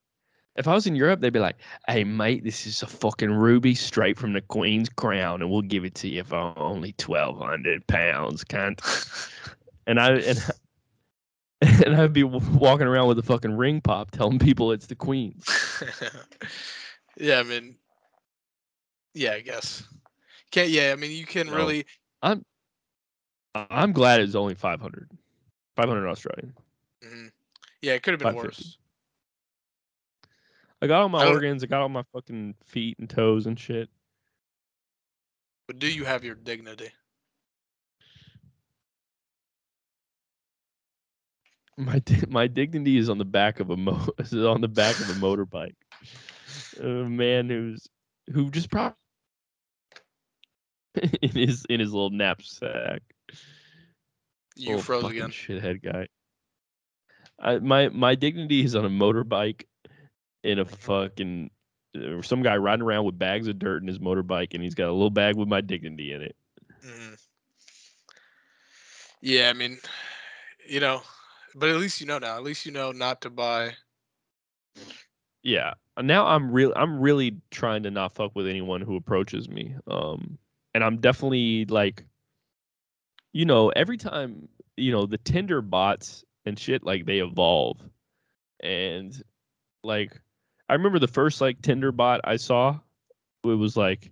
if 0.57 0.69
I 0.69 0.75
was 0.75 0.87
in 0.87 0.95
Europe, 0.95 1.21
they'd 1.21 1.33
be 1.33 1.39
like, 1.41 1.57
"Hey, 1.89 2.05
mate, 2.05 2.45
this 2.45 2.67
is 2.67 2.83
a 2.83 2.87
fucking 2.87 3.31
ruby 3.33 3.75
straight 3.75 4.19
from 4.19 4.35
the 4.35 4.43
Queen's 4.43 4.89
crown, 4.91 5.41
and 5.43 5.51
we'll 5.51 5.63
give 5.63 5.85
it 5.85 5.95
to 5.97 6.09
you 6.09 6.23
for 6.25 6.53
only 6.59 6.93
twelve 6.93 7.39
hundred 7.39 7.87
pounds, 7.89 8.45
cunt." 8.45 8.79
and 9.87 9.99
I 9.99 10.13
and 10.19 10.39
and 11.87 11.97
I'd 11.97 12.13
be 12.13 12.23
walking 12.25 12.87
around 12.87 13.09
with 13.09 13.19
a 13.19 13.23
fucking 13.23 13.57
ring 13.57 13.81
pop, 13.81 14.11
telling 14.11 14.39
people 14.39 14.73
it's 14.73 14.87
the 14.87 14.95
Queen's. 14.95 15.47
yeah, 17.17 17.39
I 17.41 17.43
mean, 17.43 17.77
yeah, 19.15 19.33
I 19.33 19.41
guess. 19.41 19.85
Can't. 20.51 20.71
Yeah, 20.71 20.93
I 20.93 20.97
mean, 20.97 21.11
you 21.13 21.27
can 21.27 21.47
No. 21.47 21.55
really. 21.57 21.87
I'm 22.23 22.45
I'm 23.55 23.93
glad 23.93 24.21
it's 24.21 24.35
only 24.35 24.55
500, 24.55 25.11
500 25.77 26.09
Australian. 26.09 26.55
mhm. 27.03 27.33
Yeah, 27.83 27.93
it 27.95 28.03
could 28.03 28.13
have 28.13 28.21
been 28.21 28.35
worse. 28.35 28.79
I 30.83 30.87
got 30.87 31.03
all 31.03 31.09
my 31.09 31.25
I 31.25 31.29
organs. 31.29 31.63
I 31.63 31.67
got 31.67 31.83
all 31.83 31.89
my 31.89 32.05
fucking 32.13 32.57
feet 32.65 32.99
and 32.99 33.09
toes 33.09 33.47
and 33.47 33.59
shit. 33.59 33.89
But 35.67 35.79
do 35.79 35.87
you 35.91 36.05
have 36.05 36.25
your 36.25 36.35
dignity? 36.35 36.93
My 41.77 42.03
my 42.29 42.47
dignity 42.47 42.97
is 42.99 43.09
on 43.09 43.19
the 43.19 43.25
back 43.25 43.61
of 43.61 43.71
a 43.71 43.77
mo 43.77 44.09
is 44.19 44.35
on 44.35 44.61
the 44.61 44.69
back 44.69 45.01
of 45.01 45.09
a 45.09 45.15
motorbike. 45.15 45.77
A 46.81 46.85
man 47.09 47.49
who's 47.51 47.89
who 48.33 48.51
just 48.51 48.71
probably 48.71 48.97
in 51.23 51.31
his 51.31 51.65
in 51.69 51.81
his 51.81 51.93
little 51.93 52.11
knapsack. 52.11 53.03
You 54.57 54.77
Little 54.77 54.79
froze 54.79 55.09
again. 55.09 55.33
Shithead 55.33 55.83
guy. 55.83 56.09
I, 57.39 57.59
my 57.59 57.89
my 57.89 58.15
dignity 58.15 58.65
is 58.65 58.75
on 58.75 58.85
a 58.85 58.91
motorbike 58.91 59.65
in 60.43 60.59
a 60.59 60.65
fucking 60.65 61.51
uh, 61.97 62.23
some 62.23 62.43
guy 62.43 62.57
riding 62.57 62.83
around 62.85 63.05
with 63.05 63.19
bags 63.19 63.49
of 63.49 63.59
dirt 63.59 63.83
in 63.83 63.89
his 63.89 63.99
motorbike 63.99 64.55
and 64.55 64.63
he's 64.63 64.75
got 64.75 64.89
a 64.89 64.93
little 64.93 65.11
bag 65.11 65.37
with 65.37 65.49
my 65.49 65.61
dignity 65.61 66.13
in 66.13 66.23
it. 66.23 66.37
Mhm. 66.83 67.17
Yeah, 69.21 69.49
I 69.51 69.53
mean, 69.53 69.79
you 70.67 70.81
know, 70.81 71.03
but 71.55 71.69
at 71.69 71.77
least 71.77 72.01
you 72.01 72.07
know 72.07 72.19
now. 72.19 72.37
At 72.37 72.43
least 72.43 72.67
you 72.67 72.73
know 72.73 72.93
not 72.93 73.21
to 73.23 73.31
buy. 73.31 73.75
Yeah. 75.43 75.75
Now 76.01 76.27
I'm 76.27 76.51
real 76.51 76.73
I'm 76.75 77.01
really 77.01 77.37
trying 77.51 77.83
to 77.85 77.91
not 77.91 78.15
fuck 78.15 78.35
with 78.35 78.49
anyone 78.49 78.81
who 78.81 78.97
approaches 78.97 79.49
me. 79.49 79.75
Um 79.87 80.39
and 80.75 80.83
I'm 80.83 80.99
definitely 80.99 81.67
like 81.67 82.05
you 83.33 83.45
know, 83.45 83.71
every 83.71 83.97
time, 83.97 84.49
you 84.77 84.93
know, 84.93 85.07
the 85.07 85.19
Tinder 85.19 85.61
bots 85.61 86.25
and 86.47 86.59
shit 86.59 86.85
like 86.85 87.05
they 87.05 87.19
evolve. 87.19 87.79
And 88.61 89.21
like 89.83 90.21
I 90.69 90.75
remember 90.75 90.99
the 90.99 91.09
first 91.09 91.41
like 91.41 91.63
Tinder 91.63 91.93
bot 91.93 92.21
I 92.25 92.37
saw 92.37 92.79
it 93.45 93.49
was 93.49 93.77
like 93.77 94.11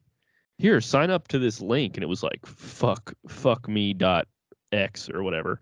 here 0.58 0.80
sign 0.80 1.10
up 1.10 1.28
to 1.28 1.38
this 1.38 1.60
link 1.60 1.96
and 1.96 2.04
it 2.04 2.08
was 2.08 2.22
like 2.22 2.44
fuck 2.46 3.14
fuck 3.26 3.68
me 3.68 3.94
dot 3.94 4.28
x 4.70 5.08
or 5.10 5.22
whatever 5.22 5.60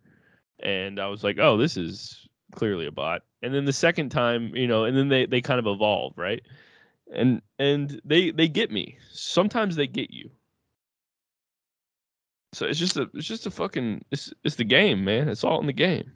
and 0.63 1.01
i 1.01 1.07
was 1.07 1.25
like 1.25 1.39
oh 1.39 1.57
this 1.57 1.77
is 1.77 2.29
clearly 2.53 2.87
a 2.87 2.91
bot 2.91 3.23
and 3.43 3.55
then 3.55 3.65
the 3.65 3.73
second 3.73 4.11
time 4.11 4.55
you 4.55 4.67
know 4.67 4.85
and 4.85 4.97
then 4.97 5.09
they 5.09 5.27
they 5.27 5.41
kind 5.41 5.59
of 5.59 5.67
evolve 5.67 6.13
right 6.17 6.43
and 7.13 7.41
and 7.59 8.01
they 8.05 8.31
they 8.31 8.49
get 8.49 8.71
me 8.71 8.97
sometimes 9.13 9.77
they 9.77 9.87
get 9.87 10.11
you 10.11 10.31
so 12.53 12.67
it's 12.67 12.79
just 12.79 12.97
a 12.97 13.09
it's 13.15 13.27
just 13.27 13.47
a 13.47 13.51
fucking 13.51 14.05
it's 14.11 14.33
it's 14.45 14.57
the 14.57 14.65
game 14.65 15.05
man 15.05 15.29
it's 15.29 15.45
all 15.45 15.61
in 15.61 15.67
the 15.67 15.73
game 15.73 16.13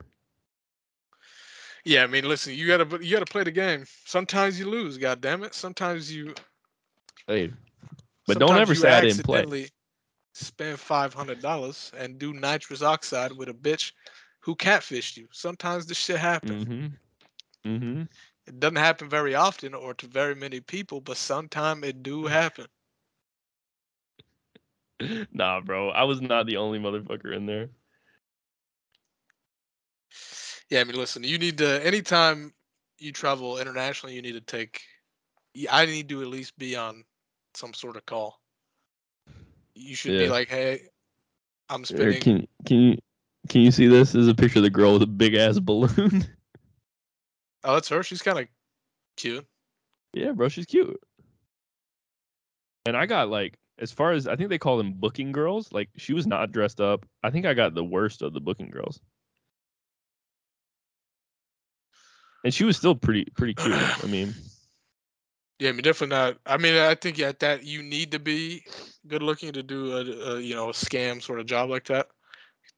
Yeah, 1.85 2.03
I 2.03 2.07
mean, 2.07 2.27
listen, 2.27 2.55
you 2.55 2.67
gotta 2.67 3.03
you 3.03 3.11
gotta 3.11 3.31
play 3.31 3.43
the 3.43 3.51
game. 3.51 3.85
Sometimes 4.05 4.59
you 4.59 4.67
lose. 4.67 4.97
God 4.97 5.21
damn 5.21 5.43
it. 5.43 5.53
Sometimes 5.53 6.11
you. 6.11 6.33
hey 7.27 7.51
but 8.27 8.39
don't 8.39 8.57
ever 8.57 8.75
say 8.75 8.91
i 8.91 9.01
didn't 9.01 9.23
play 9.23 9.69
Spend 10.33 10.77
five 10.77 11.13
hundred 11.13 11.41
dollars 11.41 11.93
and 11.97 12.19
do 12.19 12.33
nitrous 12.33 12.81
oxide 12.81 13.31
with 13.31 13.47
a 13.47 13.53
bitch 13.53 13.93
who 14.45 14.55
catfished 14.55 15.17
you. 15.17 15.27
Sometimes 15.31 15.87
this 15.87 15.97
shit 15.97 16.19
happens. 16.19 16.65
mm-hmm 16.65 16.87
mm-hmm 17.65 18.03
It 18.47 18.59
doesn't 18.59 18.77
happen 18.77 19.09
very 19.09 19.35
often 19.35 19.73
or 19.75 19.93
to 19.95 20.07
very 20.07 20.35
many 20.35 20.61
people, 20.61 21.01
but 21.01 21.17
sometimes 21.17 21.83
it 21.85 22.03
do 22.03 22.25
happen. 22.27 22.67
nah 25.33 25.59
bro 25.61 25.89
i 25.91 26.03
was 26.03 26.21
not 26.21 26.45
the 26.45 26.57
only 26.57 26.79
motherfucker 26.79 27.35
in 27.35 27.45
there 27.45 27.69
Yeah, 30.69 30.81
I 30.81 30.83
mean, 30.83 30.95
listen, 30.95 31.23
you 31.23 31.37
need 31.37 31.57
to 31.59 31.85
anytime 31.85 32.53
you 32.97 33.11
travel 33.11 33.57
internationally, 33.59 34.15
you 34.15 34.21
need 34.21 34.33
to 34.33 34.41
take. 34.41 34.81
I 35.71 35.85
need 35.85 36.09
to 36.09 36.21
at 36.21 36.27
least 36.27 36.57
be 36.57 36.75
on 36.75 37.03
some 37.53 37.73
sort 37.73 37.97
of 37.97 38.05
call. 38.05 38.39
You 39.75 39.95
should 39.95 40.17
be 40.17 40.27
like, 40.27 40.49
"Hey, 40.49 40.89
I'm 41.69 41.85
spending." 41.85 42.21
can 42.21 42.47
can 42.65 42.77
you 42.77 42.97
can 43.49 43.61
you 43.61 43.71
see 43.71 43.87
this? 43.87 44.11
This 44.11 44.21
is 44.23 44.27
a 44.27 44.35
picture 44.35 44.59
of 44.59 44.63
the 44.63 44.69
girl 44.69 44.93
with 44.93 45.03
a 45.03 45.07
big 45.07 45.35
ass 45.35 45.59
balloon. 45.59 46.25
Oh, 47.67 47.73
that's 47.73 47.89
her. 47.89 48.03
She's 48.03 48.21
kind 48.21 48.37
of 48.37 48.47
cute. 49.17 49.43
yeah, 50.13 50.33
bro, 50.33 50.49
she's 50.49 50.67
cute. 50.67 51.01
And 52.85 52.95
I 52.95 53.07
got 53.07 53.27
like 53.29 53.57
as 53.79 53.91
far 53.91 54.11
as 54.11 54.27
I 54.27 54.35
think 54.35 54.49
they 54.49 54.59
call 54.59 54.77
them 54.77 54.93
booking 54.93 55.31
girls. 55.31 55.71
Like 55.71 55.89
she 55.97 56.13
was 56.13 56.27
not 56.27 56.51
dressed 56.51 56.79
up. 56.79 57.07
I 57.23 57.31
think 57.31 57.47
I 57.47 57.55
got 57.55 57.73
the 57.73 57.83
worst 57.83 58.21
of 58.21 58.33
the 58.33 58.39
booking 58.39 58.69
girls. 58.69 58.99
And 62.43 62.53
she 62.53 62.63
was 62.65 62.77
still 62.77 62.93
pretty 62.93 63.25
pretty 63.35 63.55
cute. 63.55 63.73
I 63.73 64.05
mean, 64.07 64.35
Yeah, 65.57 65.69
I 65.69 65.71
mean, 65.71 65.81
definitely 65.81 66.15
not. 66.15 66.37
I 66.45 66.57
mean, 66.57 66.75
I 66.75 66.93
think 66.93 67.19
at 67.19 67.39
that 67.39 67.63
you 67.63 67.81
need 67.81 68.11
to 68.11 68.19
be 68.19 68.63
good 69.07 69.23
looking 69.23 69.51
to 69.53 69.63
do 69.63 69.91
a, 69.97 70.35
a 70.35 70.39
you 70.39 70.53
know 70.53 70.69
a 70.69 70.73
scam 70.73 71.19
sort 71.19 71.39
of 71.39 71.47
job 71.47 71.71
like 71.71 71.85
that. 71.85 72.09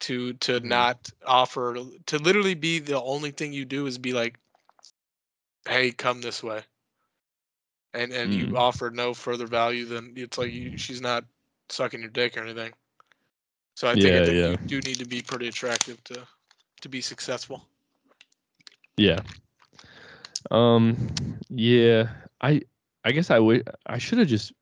To 0.01 0.33
to 0.33 0.59
Mhm. 0.63 0.67
not 0.67 1.11
offer 1.25 1.75
to 2.07 2.17
literally 2.19 2.53
be 2.55 2.79
the 2.79 3.01
only 3.01 3.31
thing 3.31 3.53
you 3.53 3.65
do 3.65 3.85
is 3.87 3.97
be 3.97 4.13
like, 4.13 4.37
hey, 5.67 5.91
come 5.91 6.21
this 6.21 6.43
way. 6.43 6.61
And 7.93 8.11
and 8.11 8.33
you 8.33 8.47
Mm. 8.47 8.57
offer 8.57 8.89
no 8.89 9.13
further 9.13 9.47
value 9.47 9.85
than 9.85 10.13
it's 10.15 10.37
like 10.37 10.51
you, 10.51 10.77
she's 10.77 11.01
not 11.01 11.25
sucking 11.69 12.01
your 12.01 12.09
dick 12.09 12.37
or 12.37 12.41
anything. 12.43 12.73
So 13.75 13.87
I 13.87 13.95
think, 13.95 14.15
I 14.15 14.19
Yeah, 14.19 14.21
think 14.21 14.41
yeah. 14.41 14.45
you 14.45 14.57
do 14.67 14.81
need 14.81 14.99
to 14.99 15.05
be 15.05 15.21
pretty 15.21 15.47
attractive 15.47 16.03
to 16.05 16.27
to 16.81 16.89
be 16.89 17.01
successful. 17.01 17.67
yeah. 18.97 19.21
Um 20.51 21.07
yeah, 21.49 22.09
I 22.41 22.61
I 23.03 23.11
guess 23.11 23.29
I 23.31 23.39
would 23.39 23.67
I 23.85 23.97
should 23.97 24.19
have 24.19 24.27
just 24.27 24.53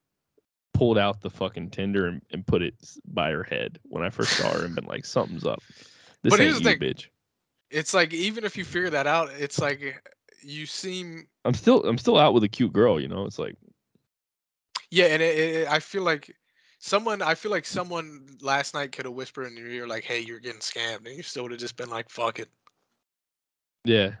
pulled 0.76 0.98
out 0.98 1.20
the 1.20 1.30
fucking 1.30 1.70
Tinder 1.70 2.06
and, 2.06 2.22
and 2.32 2.46
put 2.46 2.62
it 2.62 2.74
by 3.06 3.30
her 3.30 3.42
head 3.42 3.78
when 3.84 4.02
I 4.02 4.10
first 4.10 4.36
saw 4.36 4.50
her 4.50 4.64
and 4.64 4.74
been 4.74 4.84
like 4.84 5.04
something's 5.06 5.44
up. 5.46 5.62
This 6.22 6.30
But 6.32 6.40
ain't 6.40 6.54
you, 6.54 6.60
thing. 6.60 6.78
bitch. 6.78 7.06
It's 7.70 7.94
like 7.94 8.12
even 8.12 8.44
if 8.44 8.56
you 8.56 8.64
figure 8.64 8.90
that 8.90 9.06
out, 9.06 9.30
it's 9.38 9.58
like 9.58 10.02
you 10.42 10.66
seem 10.66 11.26
I'm 11.44 11.54
still 11.54 11.82
I'm 11.84 11.98
still 11.98 12.18
out 12.18 12.34
with 12.34 12.44
a 12.44 12.48
cute 12.48 12.72
girl, 12.72 13.00
you 13.00 13.08
know. 13.08 13.24
It's 13.24 13.38
like 13.38 13.56
Yeah, 14.90 15.06
and 15.06 15.22
it, 15.22 15.38
it, 15.38 15.68
I 15.68 15.80
feel 15.80 16.02
like 16.02 16.34
someone, 16.78 17.22
I 17.22 17.34
feel 17.34 17.50
like 17.50 17.64
someone 17.64 18.26
last 18.40 18.74
night 18.74 18.92
could 18.92 19.04
have 19.06 19.14
whispered 19.14 19.46
in 19.46 19.56
your 19.56 19.68
ear, 19.68 19.86
like, 19.88 20.04
"Hey, 20.04 20.20
you're 20.20 20.40
getting 20.40 20.60
scammed," 20.60 21.06
and 21.06 21.16
you 21.16 21.22
still 21.22 21.42
would 21.44 21.52
have 21.52 21.60
just 21.60 21.76
been 21.76 21.90
like, 21.90 22.08
"Fuck 22.10 22.38
it, 22.38 22.48
yeah. 23.84 24.12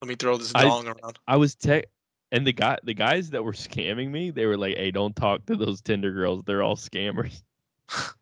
let 0.00 0.08
me 0.08 0.14
throw 0.14 0.36
this 0.36 0.52
I- 0.54 0.64
dong 0.64 0.86
around." 0.86 1.18
I 1.26 1.36
was 1.36 1.54
tech 1.54 1.86
and 2.32 2.46
the 2.46 2.52
guy 2.52 2.78
the 2.82 2.94
guys 2.94 3.30
that 3.30 3.44
were 3.44 3.52
scamming 3.52 4.10
me, 4.10 4.30
they 4.30 4.46
were 4.46 4.56
like, 4.56 4.76
"Hey, 4.76 4.90
don't 4.90 5.14
talk 5.14 5.46
to 5.46 5.54
those 5.54 5.80
Tinder 5.82 6.10
girls. 6.10 6.42
They're 6.44 6.62
all 6.62 6.76
scammers." 6.76 7.42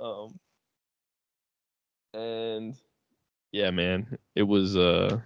um 0.00 0.38
and 2.12 2.74
yeah, 3.52 3.70
man, 3.70 4.18
it 4.34 4.42
was 4.42 4.76
uh 4.76 5.20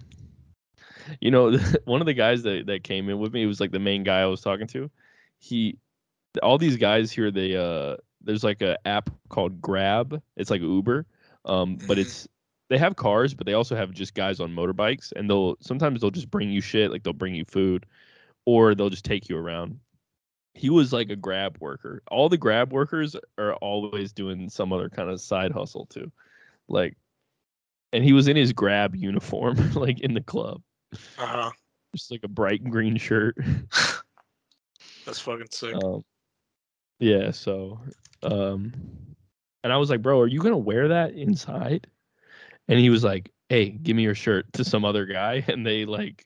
you 1.19 1.31
know, 1.31 1.57
one 1.85 1.99
of 1.99 2.05
the 2.05 2.13
guys 2.13 2.43
that 2.43 2.67
that 2.67 2.83
came 2.83 3.09
in 3.09 3.19
with 3.19 3.33
me, 3.33 3.43
it 3.43 3.47
was 3.47 3.59
like 3.59 3.71
the 3.71 3.79
main 3.79 4.03
guy 4.03 4.21
I 4.21 4.27
was 4.27 4.41
talking 4.41 4.67
to. 4.67 4.89
He 5.39 5.79
all 6.43 6.57
these 6.57 6.77
guys 6.77 7.11
here 7.11 7.31
they 7.31 7.55
uh 7.55 7.95
there's 8.21 8.43
like 8.43 8.61
a 8.61 8.77
app 8.87 9.09
called 9.29 9.61
Grab. 9.61 10.21
It's 10.37 10.51
like 10.51 10.61
Uber. 10.61 11.07
Um 11.43 11.77
but 11.87 11.97
it's 11.97 12.27
they 12.69 12.77
have 12.77 12.95
cars, 12.95 13.33
but 13.33 13.45
they 13.45 13.53
also 13.53 13.75
have 13.75 13.91
just 13.91 14.13
guys 14.15 14.39
on 14.39 14.53
motorbikes, 14.53 15.11
and 15.15 15.29
they'll 15.29 15.55
sometimes 15.59 16.01
they'll 16.01 16.11
just 16.11 16.31
bring 16.31 16.49
you 16.49 16.61
shit, 16.61 16.91
like 16.91 17.03
they'll 17.03 17.13
bring 17.13 17.35
you 17.35 17.45
food, 17.45 17.85
or 18.45 18.73
they'll 18.75 18.89
just 18.89 19.05
take 19.05 19.29
you 19.29 19.37
around. 19.37 19.79
He 20.53 20.69
was 20.69 20.93
like 20.93 21.09
a 21.09 21.15
grab 21.15 21.57
worker. 21.59 22.01
All 22.09 22.29
the 22.29 22.37
grab 22.37 22.71
workers 22.71 23.15
are 23.37 23.53
always 23.55 24.13
doing 24.13 24.49
some 24.49 24.71
other 24.71 24.89
kind 24.89 25.09
of 25.09 25.21
side 25.21 25.51
hustle 25.51 25.85
too, 25.87 26.11
like, 26.67 26.95
and 27.93 28.03
he 28.03 28.13
was 28.13 28.27
in 28.27 28.35
his 28.35 28.53
grab 28.53 28.95
uniform, 28.95 29.57
like 29.75 29.99
in 29.99 30.13
the 30.13 30.21
club, 30.21 30.61
Uh 31.17 31.25
huh. 31.25 31.51
just 31.95 32.09
like 32.09 32.23
a 32.23 32.29
bright 32.29 32.63
green 32.63 32.97
shirt. 32.97 33.37
That's 35.05 35.19
fucking 35.19 35.47
sick. 35.51 35.75
Um, 35.75 36.03
yeah, 36.99 37.29
so, 37.29 37.79
um, 38.23 38.73
and 39.63 39.71
I 39.71 39.77
was 39.77 39.89
like, 39.89 40.01
bro, 40.01 40.19
are 40.19 40.27
you 40.27 40.39
gonna 40.39 40.57
wear 40.57 40.87
that 40.87 41.13
inside? 41.13 41.87
And 42.67 42.79
he 42.79 42.89
was 42.89 43.03
like, 43.03 43.31
hey, 43.49 43.69
give 43.69 43.95
me 43.95 44.03
your 44.03 44.15
shirt 44.15 44.51
to 44.53 44.63
some 44.63 44.85
other 44.85 45.05
guy, 45.05 45.43
and 45.47 45.65
they 45.65 45.85
like, 45.85 46.25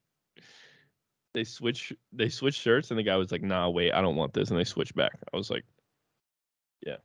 they 1.33 1.43
switch, 1.43 1.93
they 2.11 2.29
switch 2.29 2.55
shirts, 2.55 2.91
and 2.91 2.99
the 2.99 3.03
guy 3.03 3.15
was 3.17 3.31
like, 3.31 3.43
nah, 3.43 3.69
wait, 3.69 3.91
I 3.93 4.01
don't 4.01 4.15
want 4.15 4.33
this, 4.33 4.49
and 4.49 4.59
they 4.59 4.63
switched 4.63 4.95
back. 4.95 5.17
I 5.33 5.37
was 5.37 5.49
like, 5.49 5.65
yeah. 6.85 6.97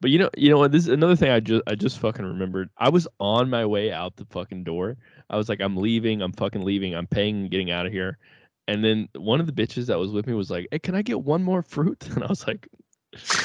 But 0.00 0.10
you 0.10 0.18
know, 0.18 0.30
you 0.36 0.50
know 0.50 0.58
what? 0.58 0.72
This 0.72 0.82
is 0.82 0.88
another 0.88 1.16
thing 1.16 1.30
I 1.30 1.40
just, 1.40 1.62
I 1.66 1.74
just 1.74 1.98
fucking 1.98 2.24
remembered. 2.24 2.68
I 2.76 2.88
was 2.88 3.06
on 3.20 3.48
my 3.48 3.64
way 3.64 3.92
out 3.92 4.16
the 4.16 4.26
fucking 4.26 4.64
door. 4.64 4.96
I 5.30 5.36
was 5.36 5.48
like, 5.48 5.60
I'm 5.60 5.76
leaving. 5.76 6.20
I'm 6.20 6.32
fucking 6.32 6.62
leaving. 6.62 6.94
I'm 6.94 7.06
paying, 7.06 7.42
and 7.42 7.50
getting 7.50 7.70
out 7.70 7.86
of 7.86 7.92
here. 7.92 8.18
And 8.66 8.84
then 8.84 9.08
one 9.14 9.40
of 9.40 9.46
the 9.46 9.52
bitches 9.52 9.86
that 9.86 9.98
was 9.98 10.10
with 10.10 10.26
me 10.26 10.34
was 10.34 10.50
like, 10.50 10.68
"Hey, 10.70 10.78
can 10.78 10.94
I 10.94 11.02
get 11.02 11.20
one 11.20 11.42
more 11.42 11.62
fruit?" 11.62 12.06
And 12.14 12.24
I 12.24 12.26
was 12.26 12.46
like, 12.46 12.66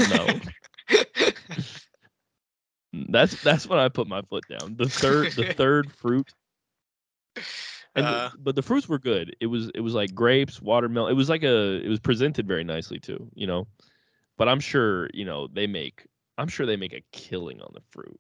"No." 0.10 0.40
that's 2.94 3.42
that's 3.44 3.68
when 3.68 3.80
I 3.80 3.90
put 3.90 4.08
my 4.08 4.22
foot 4.24 4.44
down. 4.50 4.76
The 4.78 4.90
third 4.90 5.34
the 5.34 5.54
third 5.58 5.92
fruit. 5.92 6.34
And 7.96 8.06
the- 8.06 8.10
Uh. 8.10 8.30
but 8.40 8.56
the 8.56 8.62
fruits 8.62 8.88
were 8.90 9.00
good. 9.00 9.36
It 9.40 9.48
was 9.48 9.70
it 9.76 9.82
was 9.82 9.94
like 9.94 10.14
grapes, 10.14 10.62
watermelon. 10.62 11.12
It 11.12 11.16
was 11.16 11.30
like 11.30 11.44
a 11.44 11.82
it 11.84 11.88
was 11.90 12.00
presented 12.00 12.48
very 12.48 12.64
nicely 12.64 13.00
too, 13.00 13.30
you 13.36 13.48
know. 13.48 13.68
But 14.38 14.48
I'm 14.50 14.60
sure, 14.60 15.10
you 15.14 15.26
know, 15.26 15.48
they 15.48 15.68
make 15.68 16.06
I'm 16.38 16.48
sure 16.48 16.66
they 16.66 16.78
make 16.78 16.94
a 16.94 17.04
killing 17.12 17.62
on 17.62 17.72
the 17.74 17.82
fruit. 17.92 18.20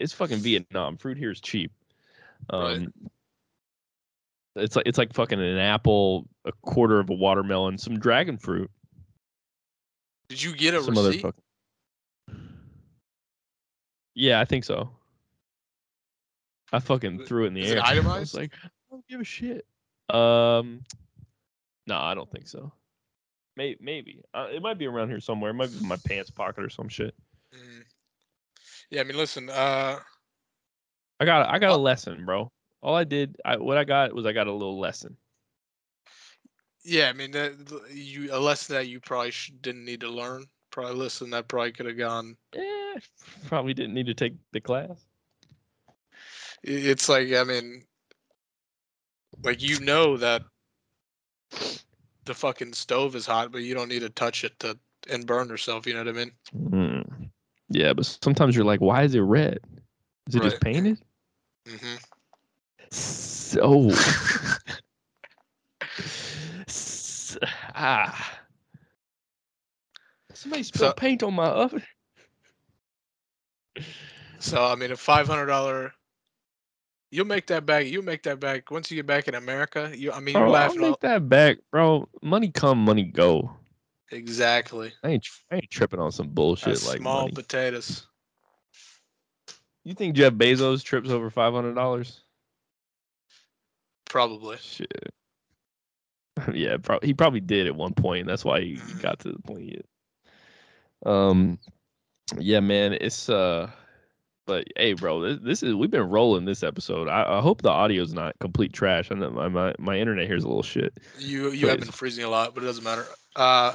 It's 0.00 0.12
fucking 0.12 0.38
Vietnam. 0.38 0.96
Fruit 0.98 1.16
here 1.18 1.30
is 1.30 1.40
cheap. 1.40 1.72
Um 2.50 2.62
Right. 2.62 2.88
it's 4.64 4.76
like 4.76 4.86
it's 4.86 4.98
like 4.98 5.12
fucking 5.14 5.40
an 5.40 5.58
apple, 5.58 6.28
a 6.44 6.52
quarter 6.62 7.00
of 7.00 7.08
a 7.10 7.14
watermelon, 7.14 7.78
some 7.78 7.98
dragon 7.98 8.36
fruit, 8.36 8.70
Did 10.28 10.42
you 10.42 10.54
get 10.54 10.74
a 10.74 10.82
some 10.82 10.96
other 10.98 11.08
receipt? 11.08 11.22
fucking. 11.22 11.42
Yeah, 14.14 14.40
I 14.40 14.44
think 14.44 14.64
so. 14.64 14.90
I 16.72 16.78
fucking 16.78 17.24
threw 17.26 17.44
it 17.44 17.48
in 17.48 17.54
the 17.54 17.60
is 17.62 17.70
it 17.72 17.76
air. 17.78 17.82
I 17.84 17.92
itemized? 17.92 18.20
was 18.20 18.34
like, 18.34 18.52
I 18.64 18.68
don't 18.90 19.06
give 19.08 19.20
a 19.20 19.24
shit. 19.24 19.66
Um, 20.10 20.82
no, 21.86 21.96
I 21.98 22.14
don't 22.14 22.30
think 22.30 22.48
so. 22.48 22.72
Maybe, 23.56 23.76
maybe. 23.80 24.22
Uh, 24.32 24.48
it 24.50 24.62
might 24.62 24.78
be 24.78 24.86
around 24.86 25.10
here 25.10 25.20
somewhere. 25.20 25.50
It 25.50 25.54
might 25.54 25.70
be 25.70 25.78
in 25.78 25.86
my 25.88 25.96
pants 26.06 26.30
pocket 26.30 26.64
or 26.64 26.70
some 26.70 26.88
shit. 26.88 27.14
Mm. 27.54 27.82
Yeah, 28.90 29.00
I 29.02 29.04
mean, 29.04 29.16
listen. 29.16 29.50
Uh, 29.50 29.98
I 31.20 31.24
got, 31.24 31.48
I 31.48 31.58
got 31.58 31.70
a 31.70 31.74
Oh. 31.74 31.78
lesson, 31.80 32.24
bro. 32.24 32.50
All 32.82 32.94
I 32.96 33.04
did, 33.04 33.36
I 33.44 33.56
what 33.58 33.76
I 33.78 33.84
got 33.84 34.12
was 34.14 34.26
I 34.26 34.32
got 34.32 34.46
a 34.48 34.52
little 34.52 34.80
lesson. 34.80 35.16
yeah, 36.84 37.08
I 37.08 37.12
mean, 37.12 37.30
that, 37.32 37.52
you 37.92 38.28
a 38.34 38.40
lesson 38.40 38.74
that 38.74 38.88
you 38.88 38.98
probably 39.00 39.30
sh- 39.30 39.52
didn't 39.60 39.84
need 39.84 40.00
to 40.00 40.08
learn. 40.08 40.46
Probably 40.70 40.92
a 40.92 40.96
lesson 40.96 41.30
that 41.30 41.46
probably 41.48 41.72
could 41.72 41.86
have 41.86 41.98
gone. 41.98 42.36
Eh, 42.94 43.00
probably 43.46 43.74
didn't 43.74 43.94
need 43.94 44.06
to 44.06 44.14
take 44.14 44.34
the 44.52 44.60
class. 44.60 45.06
It's 46.62 47.08
like, 47.08 47.32
I 47.32 47.42
mean, 47.44 47.82
like 49.42 49.60
you 49.62 49.80
know 49.80 50.16
that 50.16 50.42
the 52.24 52.34
fucking 52.34 52.72
stove 52.72 53.16
is 53.16 53.26
hot, 53.26 53.50
but 53.50 53.62
you 53.62 53.74
don't 53.74 53.88
need 53.88 54.00
to 54.00 54.10
touch 54.10 54.44
it 54.44 54.58
to 54.60 54.78
and 55.10 55.26
burn 55.26 55.48
yourself. 55.48 55.86
You 55.86 55.94
know 55.94 56.00
what 56.04 56.08
I 56.08 56.12
mean? 56.12 56.32
Mm. 56.54 57.30
Yeah, 57.68 57.92
but 57.94 58.06
sometimes 58.22 58.54
you're 58.54 58.64
like, 58.64 58.80
why 58.80 59.02
is 59.02 59.14
it 59.16 59.20
red? 59.20 59.58
Is 60.28 60.36
it 60.36 60.42
just 60.42 60.54
Right. 60.54 60.60
painted? 60.74 60.98
hmm 61.68 61.94
So. 62.90 63.90
S- 66.68 67.38
ah. 67.74 68.38
Somebody 70.34 70.62
spilled 70.62 70.90
So- 70.90 70.94
paint 70.94 71.22
on 71.22 71.34
my 71.34 71.46
oven. 71.48 71.82
So 74.38 74.64
I 74.64 74.74
mean, 74.74 74.90
a 74.90 74.96
five 74.96 75.26
hundred 75.26 75.46
dollar. 75.46 75.92
You'll 77.10 77.26
make 77.26 77.46
that 77.48 77.66
back. 77.66 77.86
You'll 77.86 78.04
make 78.04 78.22
that 78.22 78.40
back 78.40 78.70
once 78.70 78.90
you 78.90 78.96
get 78.96 79.06
back 79.06 79.28
in 79.28 79.34
America. 79.34 79.92
You, 79.94 80.12
I 80.12 80.20
mean, 80.20 80.34
you're 80.34 80.44
Bro, 80.44 80.48
I'll 80.48 80.52
laughing. 80.52 80.82
All, 80.82 80.90
make 80.90 81.00
that 81.00 81.28
back, 81.28 81.58
bro. 81.70 82.08
Money 82.22 82.50
come, 82.50 82.78
money 82.78 83.04
go. 83.04 83.50
exactly. 84.10 84.92
I 85.04 85.10
ain't, 85.10 85.28
I 85.50 85.56
ain't 85.56 85.70
tripping 85.70 86.00
on 86.00 86.10
some 86.10 86.28
bullshit 86.28 86.68
That's 86.68 86.88
like 86.88 87.00
small 87.00 87.22
money. 87.22 87.32
potatoes. 87.32 88.06
You 89.84 89.94
think 89.94 90.16
Jeff 90.16 90.32
Bezos 90.32 90.82
trips 90.82 91.10
over 91.10 91.28
five 91.28 91.52
hundred 91.52 91.74
dollars? 91.74 92.20
Probably. 94.06 94.56
Shit. 94.58 95.12
yeah, 96.54 96.76
pro- 96.78 97.00
he 97.02 97.14
probably 97.14 97.40
did 97.40 97.66
at 97.66 97.76
one 97.76 97.94
point. 97.94 98.26
That's 98.26 98.44
why 98.44 98.60
he, 98.60 98.74
he 98.86 98.94
got 99.00 99.18
to 99.20 99.32
the 99.32 99.38
point 99.38 99.70
is. 99.74 99.84
Um, 101.04 101.58
yeah, 102.38 102.60
man, 102.60 102.92
it's 102.94 103.28
uh, 103.28 103.70
But 104.46 104.66
hey, 104.76 104.94
bro, 104.94 105.20
this, 105.20 105.38
this 105.42 105.62
is 105.62 105.74
we've 105.74 105.90
been 105.90 106.08
rolling 106.08 106.44
this 106.44 106.62
episode. 106.62 107.08
I, 107.08 107.38
I 107.38 107.40
hope 107.40 107.62
the 107.62 107.70
audio's 107.70 108.12
not 108.12 108.38
complete 108.40 108.72
trash. 108.72 109.10
I 109.10 109.14
know 109.14 109.30
my, 109.30 109.48
my 109.48 109.74
my 109.78 109.98
internet 109.98 110.26
here's 110.26 110.44
a 110.44 110.48
little 110.48 110.62
shit. 110.62 110.92
You 111.18 111.50
you 111.52 111.68
have 111.68 111.78
been 111.80 111.90
freezing 111.90 112.24
a 112.24 112.28
lot, 112.28 112.54
but 112.54 112.62
it 112.62 112.66
doesn't 112.66 112.84
matter. 112.84 113.06
Uh, 113.36 113.72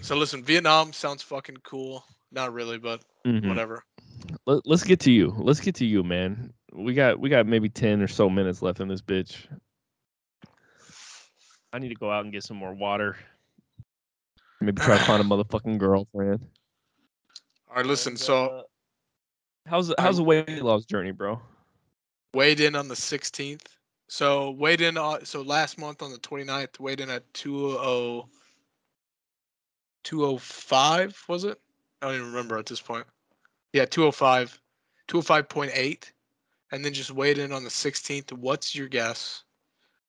so 0.00 0.16
listen, 0.16 0.44
Vietnam 0.44 0.92
sounds 0.92 1.22
fucking 1.22 1.58
cool. 1.64 2.04
Not 2.30 2.52
really, 2.52 2.78
but 2.78 3.02
Mhm. 3.26 3.48
whatever. 3.48 3.82
Let, 4.46 4.66
let's 4.66 4.84
get 4.84 5.00
to 5.00 5.10
you. 5.12 5.34
Let's 5.38 5.60
get 5.60 5.74
to 5.76 5.86
you, 5.86 6.02
man. 6.02 6.52
We 6.72 6.94
got 6.94 7.18
we 7.18 7.28
got 7.28 7.46
maybe 7.46 7.68
ten 7.68 8.00
or 8.02 8.08
so 8.08 8.28
minutes 8.30 8.62
left 8.62 8.80
in 8.80 8.88
this 8.88 9.00
bitch. 9.02 9.46
I 11.72 11.78
need 11.78 11.88
to 11.88 11.94
go 11.94 12.10
out 12.10 12.24
and 12.24 12.32
get 12.32 12.44
some 12.44 12.56
more 12.56 12.74
water. 12.74 13.16
Maybe 14.60 14.80
try 14.80 14.98
to 14.98 15.04
find 15.04 15.20
a 15.20 15.24
motherfucking 15.28 15.78
girlfriend. 15.78 16.46
All 17.70 17.76
right, 17.76 17.86
listen. 17.86 18.12
And, 18.12 18.20
So 18.20 18.46
uh, 18.46 18.62
how's 19.66 19.88
the, 19.88 19.94
how's 19.98 20.16
the 20.16 20.24
weight 20.24 20.62
loss 20.62 20.84
journey, 20.84 21.10
bro? 21.12 21.40
weighed 22.34 22.60
in 22.60 22.76
on 22.76 22.88
the 22.88 22.94
16th. 22.94 23.66
So 24.08 24.50
weighed 24.52 24.80
in 24.80 24.96
on 24.96 25.24
so 25.24 25.42
last 25.42 25.78
month 25.78 26.02
on 26.02 26.10
the 26.12 26.18
29th, 26.18 26.80
weighed 26.80 27.00
in 27.00 27.10
at 27.10 27.32
20 27.34 28.24
205 30.04 31.24
was 31.28 31.44
it? 31.44 31.60
I 32.00 32.06
don't 32.06 32.14
even 32.14 32.28
remember 32.28 32.56
at 32.58 32.66
this 32.66 32.80
point. 32.80 33.06
Yeah, 33.72 33.84
205. 33.84 34.58
205.8 35.08 36.04
and 36.72 36.84
then 36.84 36.92
just 36.92 37.10
weighed 37.10 37.38
in 37.38 37.52
on 37.52 37.64
the 37.64 37.70
16th. 37.70 38.32
What's 38.32 38.74
your 38.74 38.88
guess? 38.88 39.44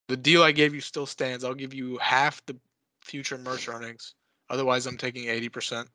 The 0.07 0.17
deal 0.17 0.43
I 0.43 0.51
gave 0.51 0.73
you 0.73 0.81
still 0.81 1.05
stands. 1.05 1.43
I'll 1.43 1.53
give 1.53 1.73
you 1.73 1.97
half 1.97 2.45
the 2.45 2.57
future 3.01 3.37
merch 3.37 3.67
earnings. 3.67 4.15
Otherwise, 4.49 4.85
I'm 4.85 4.97
taking 4.97 5.25
80%. 5.25 5.87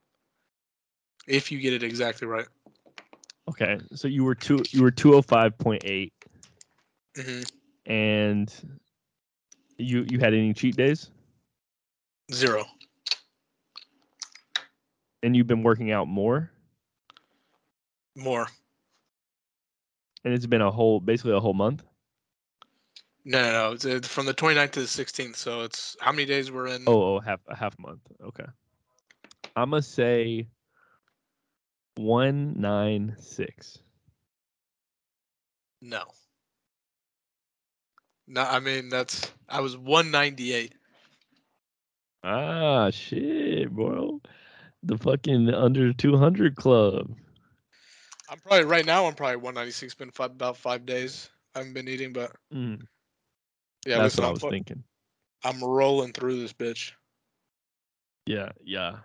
If 1.26 1.50
you 1.50 1.58
get 1.58 1.72
it 1.72 1.82
exactly 1.82 2.26
right. 2.26 2.46
Okay, 3.48 3.78
so 3.94 4.08
you 4.08 4.24
were 4.24 4.34
two 4.34 4.62
you 4.70 4.82
were 4.82 4.90
two 4.90 5.14
oh 5.14 5.22
five 5.22 5.56
point 5.58 5.82
eight, 5.84 6.12
hmm 7.16 7.42
and 7.86 8.52
you 9.78 10.06
you 10.08 10.18
had 10.18 10.32
any 10.34 10.54
cheat 10.54 10.76
days, 10.76 11.10
Zero. 12.32 12.64
and 15.22 15.36
you've 15.36 15.46
been 15.46 15.62
working 15.62 15.90
out 15.92 16.08
more, 16.08 16.50
More. 18.16 18.46
and 20.24 20.32
it's 20.32 20.46
been 20.46 20.62
a 20.62 20.70
whole 20.70 21.00
basically 21.00 21.32
a 21.32 21.40
whole 21.40 21.54
month. 21.54 21.82
No, 23.26 23.42
no, 23.42 23.52
no. 23.52 23.72
It's, 23.72 23.86
uh, 23.86 24.00
from 24.02 24.26
the 24.26 24.34
29th 24.34 24.72
to 24.72 24.80
the 24.80 24.86
16th. 24.86 25.36
So 25.36 25.62
it's 25.62 25.96
how 26.00 26.12
many 26.12 26.26
days 26.26 26.50
we're 26.50 26.66
in? 26.68 26.84
Oh, 26.86 27.16
oh, 27.16 27.20
half 27.20 27.40
a 27.48 27.56
half 27.56 27.78
month. 27.78 28.00
Okay. 28.22 28.44
I'm 29.56 29.70
gonna 29.70 29.82
say 29.82 30.46
one 31.96 32.60
nine 32.60 33.16
six. 33.18 33.78
No. 35.80 36.02
No, 38.26 38.42
I 38.42 38.58
mean 38.60 38.88
that's 38.88 39.30
I 39.48 39.60
was 39.60 39.76
198. 39.76 40.74
Ah, 42.24 42.90
shit, 42.90 43.70
bro. 43.70 44.20
The 44.82 44.96
fucking 44.98 45.50
under 45.50 45.92
two 45.92 46.16
hundred 46.16 46.56
club. 46.56 47.14
I'm 48.30 48.38
probably 48.38 48.64
right 48.64 48.86
now. 48.86 49.06
I'm 49.06 49.14
probably 49.14 49.36
196. 49.36 49.94
Been 49.94 50.10
five, 50.10 50.30
about 50.30 50.56
five 50.56 50.86
days. 50.86 51.28
I 51.54 51.58
haven't 51.58 51.74
been 51.74 51.88
eating, 51.88 52.12
but 52.12 52.32
Mm, 52.52 52.80
yeah, 53.86 53.98
that's 53.98 54.16
listen, 54.16 54.24
what 54.24 54.28
I 54.30 54.32
was 54.32 54.42
thinking. 54.42 54.82
I'm 55.44 55.62
rolling 55.62 56.12
through 56.12 56.40
this 56.40 56.52
bitch. 56.52 56.92
Yeah, 58.26 58.52
yeah. 58.64 58.96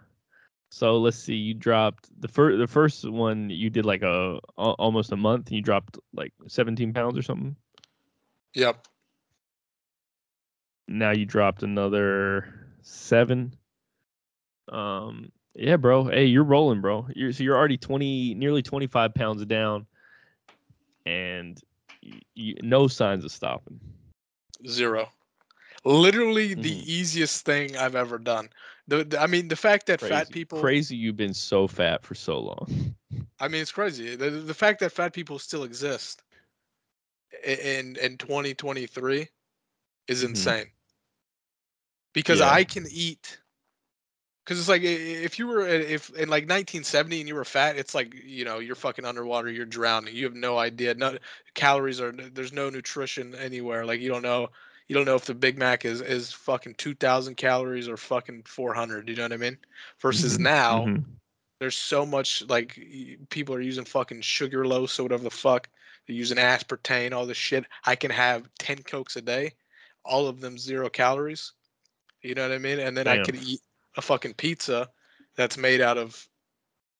So 0.69 0.97
let's 0.97 1.17
see. 1.17 1.35
You 1.35 1.53
dropped 1.55 2.09
the 2.21 2.27
first. 2.27 2.59
The 2.59 2.67
first 2.67 3.09
one 3.09 3.49
you 3.49 3.69
did 3.69 3.85
like 3.85 4.03
a 4.03 4.39
al- 4.57 4.75
almost 4.77 5.11
a 5.11 5.17
month. 5.17 5.47
And 5.47 5.55
you 5.55 5.61
dropped 5.61 5.97
like 6.13 6.31
seventeen 6.47 6.93
pounds 6.93 7.17
or 7.17 7.21
something. 7.23 7.55
Yep. 8.53 8.87
Now 10.87 11.11
you 11.11 11.25
dropped 11.25 11.63
another 11.63 12.53
seven. 12.81 13.53
Um. 14.71 15.31
Yeah, 15.55 15.77
bro. 15.77 16.05
Hey, 16.05 16.25
you're 16.25 16.43
rolling, 16.43 16.79
bro. 16.81 17.07
You're 17.15 17.33
so 17.33 17.43
you're 17.43 17.57
already 17.57 17.77
twenty, 17.77 18.35
nearly 18.35 18.61
twenty 18.61 18.87
five 18.87 19.13
pounds 19.13 19.43
down, 19.45 19.87
and 21.05 21.59
you, 22.35 22.55
no 22.61 22.87
signs 22.87 23.25
of 23.25 23.31
stopping. 23.31 23.79
Zero. 24.67 25.09
Literally 25.83 26.53
the 26.53 26.71
Mhm. 26.71 26.83
easiest 26.85 27.45
thing 27.45 27.75
I've 27.75 27.95
ever 27.95 28.17
done. 28.19 28.49
The, 28.89 29.03
the- 29.05 29.21
I 29.21 29.27
mean, 29.27 29.47
the 29.47 29.55
fact 29.55 29.85
that 29.87 29.99
Crazy. 29.99 30.13
fat 30.13 30.31
people. 30.31 30.59
Crazy, 30.59 30.95
you've 30.95 31.17
been 31.17 31.33
so 31.33 31.67
fat 31.67 32.03
for 32.03 32.15
so 32.15 32.39
long. 32.39 32.95
I 33.39 33.47
mean, 33.47 33.61
it's 33.61 33.71
crazy. 33.71 34.15
The, 34.15 34.29
the 34.31 34.53
fact 34.53 34.79
that 34.81 34.91
fat 34.91 35.13
people 35.13 35.39
still 35.39 35.63
exist 35.63 36.23
in 37.45 37.95
in 37.97 38.17
2023 38.17 39.29
is 40.07 40.23
Mhm. 40.23 40.25
insane. 40.25 40.71
Because 42.13 42.39
Yeah. 42.39 42.49
I 42.51 42.63
can 42.63 42.85
eat. 42.89 43.39
Because 44.43 44.59
it's 44.59 44.69
like 44.69 44.81
if 44.81 45.37
you 45.37 45.47
were 45.47 45.67
if 45.67 46.09
in 46.17 46.29
like 46.29 46.47
1970 46.47 47.19
and 47.19 47.27
you 47.27 47.35
were 47.35 47.45
fat, 47.45 47.77
it's 47.77 47.93
like 47.93 48.15
you 48.25 48.43
know 48.45 48.59
you're 48.59 48.75
fucking 48.75 49.05
underwater, 49.05 49.49
you're 49.51 49.65
drowning. 49.65 50.15
You 50.15 50.25
have 50.25 50.35
no 50.35 50.57
idea. 50.57 50.95
No 50.95 51.17
calories 51.53 52.01
are 52.01 52.11
there's 52.11 52.51
no 52.53 52.69
nutrition 52.71 53.35
anywhere. 53.35 53.85
Like 53.85 54.01
you 54.01 54.09
don't 54.09 54.23
know 54.23 54.49
you 54.89 54.95
don't 54.95 55.05
know 55.05 55.15
if 55.15 55.25
the 55.25 55.35
Big 55.35 55.57
Mac 55.57 55.85
is 55.85 56.01
is 56.01 56.33
fucking 56.33 56.73
2,000 56.75 57.35
calories 57.35 57.87
or 57.87 57.95
fucking 57.95 58.43
400. 58.43 59.07
You 59.07 59.15
know 59.15 59.23
what 59.23 59.33
I 59.33 59.37
mean? 59.37 59.57
Versus 60.01 60.37
Mhm, 60.37 60.41
now 60.41 60.85
mhm. 60.85 61.05
there's 61.59 61.77
so 61.77 62.05
much 62.05 62.41
like 62.49 62.77
people 63.29 63.55
are 63.55 63.61
using 63.61 63.85
fucking 63.85 64.21
sucralose 64.21 64.99
or 64.99 65.03
whatever 65.03 65.23
the 65.23 65.29
fuck. 65.29 65.69
They're 66.07 66.15
using 66.15 66.37
aspartame, 66.37 67.13
all 67.13 67.27
this 67.27 67.37
shit. 67.37 67.65
I 67.85 67.95
can 67.95 68.09
have 68.11 68.49
ten 68.57 68.79
cokes 68.79 69.15
a 69.15 69.21
day, 69.21 69.53
all 70.03 70.27
of 70.27 70.41
them 70.41 70.57
zero 70.57 70.89
calories. 70.89 71.53
You 72.23 72.33
know 72.33 72.41
what 72.41 72.51
I 72.55 72.57
mean? 72.57 72.79
And 72.79 72.97
then 72.97 73.07
I 73.07 73.17
Damn. 73.17 73.25
could 73.25 73.35
eat 73.35 73.61
a 73.95 74.01
fucking 74.01 74.33
pizza 74.33 74.89
that's 75.35 75.55
made 75.57 75.81
out 75.81 75.97
of 75.99 76.27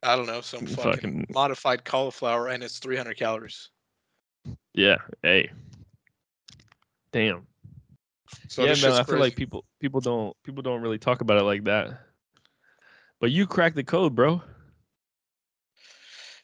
I 0.03 0.15
don't 0.15 0.27
know 0.27 0.39
some 0.39 0.65
fucking, 0.65 0.91
Fucking- 0.93 1.25
modified 1.31 1.83
cauliflower 1.83 2.47
and 2.47 2.63
it's 2.63 2.79
300 2.79 3.17
calories. 3.17 3.69
Yeah. 4.73 4.99
Hey. 5.23 5.51
Damn. 7.11 7.45
So 8.47 8.63
yeah, 8.63 8.75
man. 8.81 8.91
I 8.91 9.03
feel 9.03 9.19
like 9.19 9.35
people 9.35 9.65
people 9.79 10.01
don't 10.01 10.35
people 10.43 10.61
don't 10.61 10.81
really 10.81 10.97
talk 10.97 11.21
about 11.21 11.37
it 11.37 11.43
like 11.43 11.63
that. 11.65 11.99
But 13.19 13.31
you 13.31 13.47
cracked 13.47 13.75
the 13.75 13.83
code, 13.83 14.15
bro. 14.15 14.41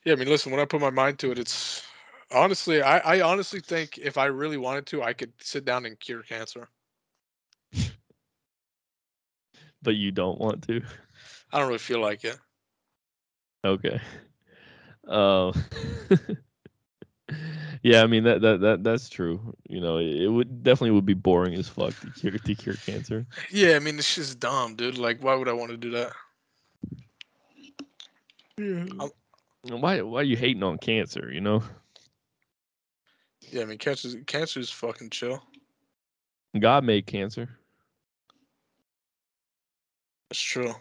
Yeah, 0.03 0.13
I 0.13 0.15
mean, 0.17 0.27
listen, 0.27 0.51
when 0.51 0.61
I 0.61 0.65
put 0.65 0.81
my 0.81 0.91
mind 0.91 1.17
to 1.19 1.31
it, 1.31 1.39
it's 1.39 1.83
honestly, 2.31 2.81
I, 2.81 2.99
I 2.99 3.21
honestly 3.21 3.59
think 3.59 3.97
if 3.97 4.17
I 4.17 4.25
really 4.25 4.57
wanted 4.57 4.85
to, 4.87 5.01
I 5.01 5.13
could 5.13 5.33
sit 5.39 5.65
down 5.65 5.85
and 5.85 5.99
cure 5.99 6.21
cancer. 6.21 6.67
But 9.81 9.95
you 9.97 10.11
don't 10.11 10.39
want 10.39 10.63
to. 10.67 10.81
I 11.53 11.59
don't 11.59 11.67
really 11.67 11.77
feel 11.77 12.01
like 12.01 12.23
it. 12.23 12.39
Okay. 13.63 14.01
Um. 15.07 15.53
yeah, 17.83 18.03
I 18.03 18.07
mean 18.07 18.23
that, 18.23 18.41
that 18.41 18.61
that 18.61 18.83
that's 18.83 19.09
true. 19.09 19.55
You 19.69 19.81
know, 19.81 19.97
it, 19.97 20.23
it 20.23 20.27
would 20.27 20.63
definitely 20.63 20.91
would 20.91 21.05
be 21.05 21.13
boring 21.13 21.53
as 21.55 21.67
fuck 21.67 21.99
to 21.99 22.09
cure 22.11 22.31
to 22.31 22.55
cure 22.55 22.75
cancer. 22.75 23.25
Yeah, 23.51 23.75
I 23.75 23.79
mean, 23.79 23.97
it's 23.97 24.15
just 24.15 24.39
dumb, 24.39 24.75
dude. 24.75 24.97
Like, 24.97 25.23
why 25.23 25.35
would 25.35 25.47
I 25.47 25.53
want 25.53 25.71
to 25.71 25.77
do 25.77 25.91
that? 25.91 26.11
Why 29.63 30.01
why 30.01 30.19
are 30.19 30.23
you 30.23 30.37
hating 30.37 30.63
on 30.63 30.77
cancer? 30.77 31.31
You 31.31 31.41
know, 31.41 31.63
Yeah, 33.51 33.63
I 33.63 33.65
mean, 33.65 33.77
cancer 33.77 34.09
cancer 34.25 34.59
is 34.59 34.69
fucking 34.69 35.09
chill. 35.09 35.41
God 36.59 36.83
made 36.83 37.05
cancer. 37.05 37.49
That's 40.29 40.41
true. 40.41 40.73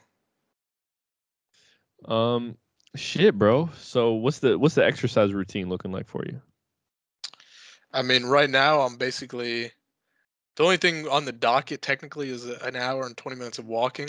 Um, 2.07 2.57
shit, 2.97 3.37
bro. 3.37 3.71
So 3.79 4.13
what's 4.13 4.39
the 4.39 4.59
what's 4.59 4.75
the 4.75 4.85
exercise 4.85 5.33
routine 5.33 5.69
looking 5.69 5.93
like 5.93 6.07
for 6.07 6.25
you? 6.27 6.41
I 7.95 8.03
mean, 8.03 8.25
right 8.25 8.51
now 8.51 8.81
I'm 8.81 8.97
basically 8.97 9.71
the 10.57 10.65
only 10.65 10.77
thing 10.77 11.09
on 11.09 11.25
the 11.25 11.33
docket 11.33 11.81
technically 11.81 12.29
is 12.29 12.45
an 12.45 12.77
hour 12.77 13.07
and 13.07 13.17
20 13.17 13.39
minutes 13.39 13.59
of 13.59 13.67
walking. 13.67 14.09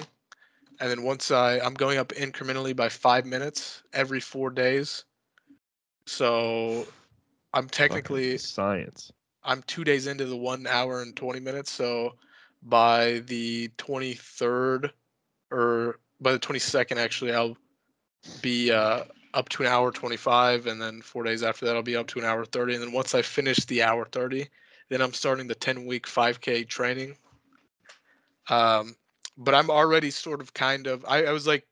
And 0.79 0.89
then 0.89 1.03
once 1.03 1.31
I 1.31 1.59
I'm 1.59 1.75
going 1.75 1.99
up 1.99 2.09
incrementally 2.09 2.75
by 2.75 2.89
5 2.89 3.25
minutes 3.25 3.83
every 3.93 4.19
4 4.19 4.49
days. 4.49 5.05
So 6.07 6.87
I'm 7.53 7.65
Fucking 7.65 7.69
technically 7.69 8.37
science. 8.39 9.11
I'm 9.43 9.61
2 9.63 9.83
days 9.83 10.07
into 10.07 10.25
the 10.25 10.35
1 10.35 10.65
hour 10.67 11.01
and 11.03 11.15
20 11.15 11.39
minutes, 11.39 11.71
so 11.71 12.15
by 12.63 13.19
the 13.27 13.69
23rd 13.77 14.89
or 15.51 15.99
by 16.19 16.31
the 16.31 16.39
22nd 16.39 16.97
actually 16.97 17.33
I'll 17.33 17.55
be 18.41 18.71
uh 18.71 19.03
up 19.35 19.49
to 19.49 19.63
an 19.63 19.69
hour 19.69 19.91
25 19.91 20.65
and 20.65 20.81
then 20.81 21.01
4 21.01 21.23
days 21.23 21.43
after 21.43 21.65
that 21.65 21.75
I'll 21.75 21.83
be 21.83 21.95
up 21.95 22.07
to 22.07 22.19
an 22.19 22.25
hour 22.25 22.45
30 22.45 22.75
and 22.75 22.83
then 22.83 22.91
once 22.91 23.13
I 23.13 23.21
finish 23.21 23.57
the 23.65 23.83
hour 23.83 24.05
30 24.05 24.47
then 24.89 25.01
I'm 25.01 25.13
starting 25.13 25.47
the 25.47 25.55
10 25.55 25.85
week 25.85 26.07
5k 26.07 26.67
training 26.67 27.15
um 28.49 28.95
but 29.37 29.53
I'm 29.53 29.69
already 29.69 30.09
sort 30.09 30.41
of 30.41 30.53
kind 30.53 30.87
of 30.87 31.05
I, 31.07 31.25
I 31.25 31.31
was 31.31 31.45
like 31.45 31.67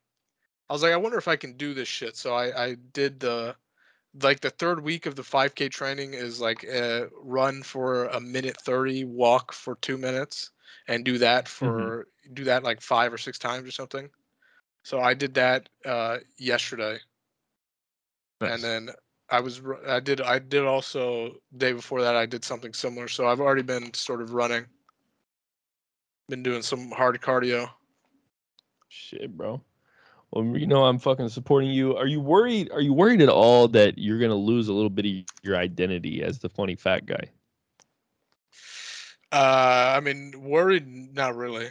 I 0.70 0.74
was 0.74 0.82
like, 0.82 0.94
I 0.94 0.98
wonder 0.98 1.18
if 1.18 1.28
I 1.28 1.36
can 1.36 1.54
do 1.54 1.74
this 1.74 1.88
shit. 1.88 2.16
So 2.18 2.34
I 2.34 2.66
I 2.66 2.76
did 2.94 3.20
the 3.20 3.56
like 4.22 4.40
the 4.40 4.50
third 4.50 4.84
week 4.84 5.06
of 5.06 5.16
the 5.16 5.24
5K 5.24 5.70
training 5.72 6.14
is 6.14 6.40
like 6.40 6.64
a 6.64 7.10
run 7.22 7.64
for 7.64 8.06
a 8.06 8.20
minute 8.20 8.58
30, 8.62 9.06
walk 9.06 9.54
for 9.54 9.76
two 9.76 9.98
minutes, 9.98 10.52
and 10.88 11.04
do 11.04 11.18
that 11.18 11.48
for 11.48 12.08
do 12.34 12.44
that 12.46 12.64
like 12.64 12.82
five 12.82 13.12
or 13.12 13.18
six 13.18 13.38
times 13.38 13.68
or 13.68 13.72
something. 13.72 14.10
So 14.84 15.00
I 15.00 15.14
did 15.14 15.34
that 15.36 15.70
uh, 15.86 16.18
yesterday, 16.38 17.00
Nice. 18.44 18.54
and 18.54 18.64
then 18.64 18.96
I 19.30 19.40
was 19.40 19.62
I 19.88 20.00
did 20.00 20.22
I 20.22 20.40
did 20.40 20.66
also 20.66 21.36
day 21.58 21.74
before 21.74 22.02
that 22.02 22.16
I 22.16 22.26
did 22.26 22.44
something 22.44 22.74
similar. 22.74 23.08
So 23.08 23.28
I've 23.28 23.40
already 23.40 23.64
been 23.64 23.94
sort 23.94 24.22
of 24.22 24.34
running, 24.34 24.66
been 26.30 26.44
doing 26.44 26.62
some 26.62 26.92
hard 26.92 27.20
cardio. 27.22 27.70
Shit, 28.90 29.36
bro. 29.36 29.62
Well, 30.32 30.58
you 30.58 30.68
know 30.68 30.86
I'm 30.86 31.00
fucking 31.00 31.30
supporting 31.30 31.70
you. 31.72 31.96
Are 31.96 32.08
you 32.08 32.20
worried? 32.20 32.72
Are 32.72 32.82
you 32.82 32.94
worried 32.94 33.22
at 33.22 33.30
all 33.30 33.68
that 33.70 33.98
you're 33.98 34.20
gonna 34.20 34.36
lose 34.36 34.68
a 34.68 34.74
little 34.74 34.90
bit 34.90 35.06
of 35.06 35.36
your 35.44 35.58
identity 35.58 36.24
as 36.24 36.40
the 36.40 36.50
funny 36.50 36.76
fat 36.76 37.06
guy? 37.06 37.30
Uh, 39.32 39.94
I 39.98 40.00
mean, 40.00 40.32
worried, 40.44 40.88
not 41.16 41.36
really. 41.36 41.70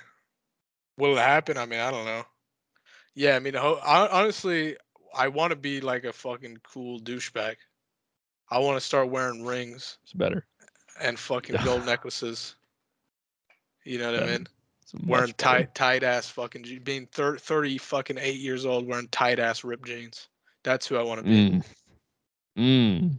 Will 0.96 1.16
it 1.16 1.20
happen? 1.20 1.56
I 1.56 1.66
mean, 1.66 1.78
I 1.78 1.90
don't 1.92 2.04
know. 2.04 2.24
Yeah, 3.14 3.36
I 3.36 3.38
mean, 3.38 3.54
ho- 3.54 3.80
honestly, 3.84 4.76
I 5.14 5.28
want 5.28 5.50
to 5.50 5.56
be 5.56 5.80
like 5.80 6.04
a 6.04 6.12
fucking 6.12 6.58
cool 6.62 7.00
douchebag. 7.00 7.56
I 8.50 8.58
want 8.58 8.76
to 8.76 8.80
start 8.80 9.08
wearing 9.10 9.44
rings 9.44 9.98
It's 10.02 10.12
better. 10.12 10.44
and 11.00 11.18
fucking 11.18 11.56
gold 11.64 11.86
necklaces. 11.86 12.56
You 13.84 13.98
know 13.98 14.12
what 14.12 14.22
I 14.22 14.26
mean? 14.26 14.46
Wearing 15.06 15.32
tight, 15.38 15.74
tight 15.74 16.02
ass 16.02 16.28
fucking, 16.28 16.64
je- 16.64 16.78
being 16.78 17.06
thir- 17.12 17.38
30 17.38 17.78
fucking 17.78 18.18
eight 18.18 18.38
years 18.40 18.66
old, 18.66 18.86
wearing 18.86 19.08
tight 19.08 19.38
ass 19.38 19.64
ripped 19.64 19.86
jeans. 19.86 20.28
That's 20.64 20.86
who 20.86 20.96
I 20.96 21.02
want 21.02 21.20
to 21.20 21.24
be. 21.24 21.50
Mm. 21.50 21.64
Mm. 22.58 23.10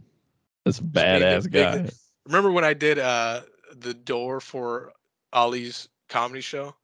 That's 0.64 0.78
a 0.78 0.82
being 0.82 0.92
the 1.18 1.24
badass 1.24 1.50
guy. 1.50 1.78
big- 1.82 1.92
Remember 2.26 2.52
when 2.52 2.64
I 2.64 2.72
did 2.74 2.98
uh 2.98 3.42
the 3.76 3.92
door 3.92 4.40
for 4.40 4.92
Ali's 5.32 5.88
comedy 6.08 6.40
show? 6.40 6.74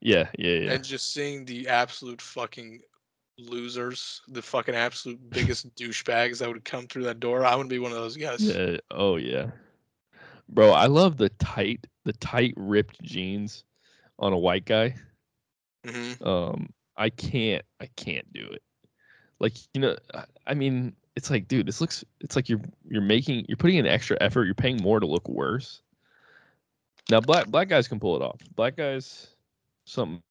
Yeah, 0.00 0.28
yeah, 0.38 0.54
yeah. 0.58 0.72
and 0.72 0.84
just 0.84 1.14
seeing 1.14 1.44
the 1.46 1.68
absolute 1.68 2.20
fucking 2.20 2.80
losers, 3.38 4.22
the 4.28 4.42
fucking 4.42 4.74
absolute 4.74 5.18
biggest 5.30 5.74
douchebags 5.76 6.38
that 6.38 6.48
would 6.48 6.64
come 6.64 6.86
through 6.86 7.04
that 7.04 7.20
door. 7.20 7.44
I 7.44 7.56
to 7.56 7.64
be 7.64 7.78
one 7.78 7.92
of 7.92 7.98
those 7.98 8.16
guys. 8.16 8.42
Yeah. 8.42 8.76
Oh 8.90 9.16
yeah. 9.16 9.50
Bro, 10.48 10.72
I 10.72 10.86
love 10.86 11.16
the 11.16 11.30
tight, 11.30 11.86
the 12.04 12.12
tight 12.14 12.54
ripped 12.56 13.00
jeans 13.02 13.64
on 14.18 14.32
a 14.32 14.38
white 14.38 14.64
guy. 14.66 14.94
hmm 15.86 16.12
Um, 16.26 16.68
I 16.96 17.10
can't, 17.10 17.64
I 17.80 17.88
can't 17.96 18.30
do 18.32 18.46
it. 18.46 18.62
Like 19.40 19.54
you 19.74 19.80
know, 19.80 19.96
I- 20.14 20.24
I 20.46 20.52
mean, 20.54 20.94
it's 21.16 21.30
like, 21.30 21.48
dude, 21.48 21.66
this 21.66 21.80
looks, 21.80 22.04
it's 22.20 22.36
like 22.36 22.48
you're 22.50 22.60
you're 22.88 23.00
making, 23.00 23.46
you're 23.48 23.56
putting 23.56 23.78
in 23.78 23.86
extra 23.86 24.16
effort. 24.20 24.44
You're 24.44 24.54
paying 24.54 24.76
more 24.82 25.00
to 25.00 25.06
look 25.06 25.26
worse. 25.28 25.80
Now, 27.10 27.20
black 27.20 27.48
black 27.48 27.68
guys 27.68 27.88
can 27.88 27.98
pull 27.98 28.14
it 28.16 28.22
off. 28.22 28.40
Black 28.54 28.76
guys, 28.76 29.28
something. 29.86 30.22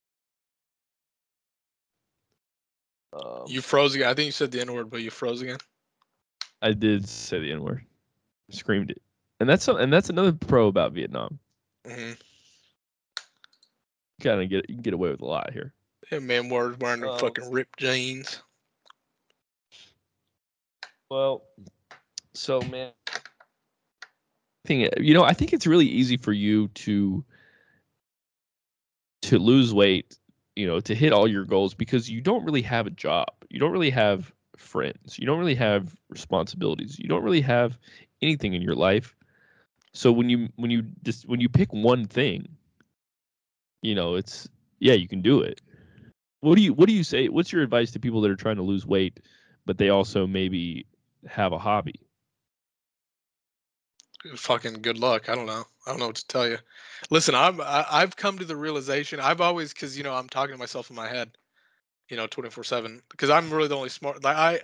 Um, 3.14 3.44
You 3.48 3.62
froze 3.62 3.94
again. 3.96 4.10
I 4.10 4.14
think 4.14 4.26
you 4.28 4.32
said 4.32 4.52
the 4.52 4.62
N 4.62 4.74
word, 4.74 4.90
but 4.90 5.02
you 5.02 5.12
froze 5.12 5.42
again. 5.42 5.58
I 6.62 6.72
did 6.72 7.08
say 7.08 7.40
the 7.40 7.52
N 7.52 7.62
word, 7.62 7.86
screamed 8.50 8.92
it, 8.92 9.02
and 9.40 9.50
that's 9.50 9.64
some- 9.64 9.78
and 9.78 9.92
that's 9.92 10.10
another 10.10 10.32
pro 10.32 10.68
about 10.68 10.94
Vietnam. 10.94 11.40
hmm 11.86 12.14
Kind 14.22 14.42
of 14.42 14.50
get 14.50 14.70
you 14.70 14.76
can 14.76 14.82
get 14.82 14.94
away 14.94 15.10
with 15.12 15.22
a 15.22 15.26
lot 15.26 15.52
here. 15.52 15.74
Yeah, 16.12 16.20
man, 16.20 16.48
we're 16.50 16.76
wearing 16.76 17.02
the 17.02 17.10
Um, 17.12 17.20
fucking 17.20 17.52
ripped 17.52 17.80
jeans. 17.80 18.42
Well, 21.10 21.44
so 22.34 22.62
man, 22.62 22.94
thing 24.66 24.90
you 24.98 25.14
know, 25.14 25.24
I 25.24 25.34
think 25.34 25.52
it's 25.54 25.68
really 25.68 25.88
easy 25.88 26.16
for 26.18 26.32
you 26.32 26.70
to 26.70 27.26
to 29.24 29.40
lose 29.40 29.74
weight, 29.74 30.18
you 30.56 30.68
know, 30.68 30.80
to 30.82 30.96
hit 30.96 31.14
all 31.14 31.28
your 31.28 31.46
goals 31.46 31.74
because 31.74 32.10
you 32.10 32.22
don't 32.22 32.46
really 32.46 32.62
have 32.62 32.88
a 32.88 32.92
job. 32.92 33.30
You 33.50 33.60
don't 33.60 33.72
really 33.72 33.90
have 33.92 34.32
friends. 34.58 35.18
You 35.20 35.26
don't 35.26 35.40
really 35.40 35.56
have 35.56 35.96
responsibilities. 36.10 37.00
You 37.00 37.08
don't 37.08 37.24
really 37.24 37.42
have 37.42 37.78
anything 38.22 38.54
in 38.54 38.62
your 38.62 38.76
life. 38.76 39.16
So 39.94 40.12
when 40.12 40.30
you 40.30 40.50
when 40.56 40.72
you 40.72 40.84
just 41.04 41.28
when 41.28 41.40
you 41.42 41.50
pick 41.50 41.72
one 41.74 42.06
thing, 42.06 42.48
you 43.82 43.96
know, 43.96 44.16
it's 44.16 44.50
yeah, 44.80 44.94
you 44.94 45.08
can 45.08 45.22
do 45.22 45.42
it. 45.42 45.62
What 46.42 46.56
do 46.56 46.62
you 46.62 46.74
what 46.74 46.88
do 46.88 46.94
you 46.96 47.04
say? 47.04 47.30
What's 47.30 47.52
your 47.52 47.64
advice 47.64 47.92
to 47.92 48.00
people 48.00 48.22
that 48.22 48.32
are 48.32 48.36
trying 48.36 48.58
to 48.58 48.64
lose 48.64 48.86
weight 48.86 49.20
but 49.66 49.78
they 49.78 49.90
also 49.90 50.28
maybe 50.28 50.86
have 51.28 51.54
a 51.54 51.60
hobby? 51.60 52.03
Fucking 54.36 54.82
good 54.82 54.98
luck. 54.98 55.28
I 55.30 55.36
don't 55.36 55.46
know. 55.46 55.66
I 55.86 55.90
don't 55.90 56.00
know 56.00 56.08
what 56.08 56.16
to 56.16 56.28
tell 56.28 56.48
you. 56.48 56.58
Listen, 57.10 57.36
I'm 57.36 57.60
I, 57.60 57.86
I've 57.92 58.16
come 58.16 58.38
to 58.38 58.46
the 58.46 58.56
realization. 58.56 59.20
I've 59.20 59.42
always 59.42 59.74
because 59.74 59.98
you 59.98 60.04
know 60.04 60.14
I'm 60.14 60.30
talking 60.30 60.54
to 60.54 60.60
myself 60.60 60.90
in 60.90 60.96
my 60.96 61.10
head, 61.10 61.38
you 62.10 62.16
know, 62.16 62.28
24 62.28 62.64
seven. 62.64 63.02
Because 63.12 63.30
I'm 63.30 63.52
really 63.52 63.68
the 63.68 63.76
only 63.76 63.90
smart. 63.90 64.24
Like 64.24 64.38
I, 64.38 64.62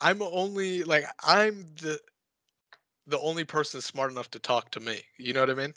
I'm 0.00 0.22
only 0.22 0.84
like 0.84 1.04
I'm 1.22 1.66
the 1.82 2.00
the 3.06 3.20
only 3.20 3.44
person 3.44 3.80
smart 3.82 4.10
enough 4.10 4.30
to 4.30 4.38
talk 4.38 4.70
to 4.70 4.80
me. 4.80 5.02
You 5.18 5.34
know 5.34 5.40
what 5.40 5.50
I 5.50 5.54
mean? 5.54 5.74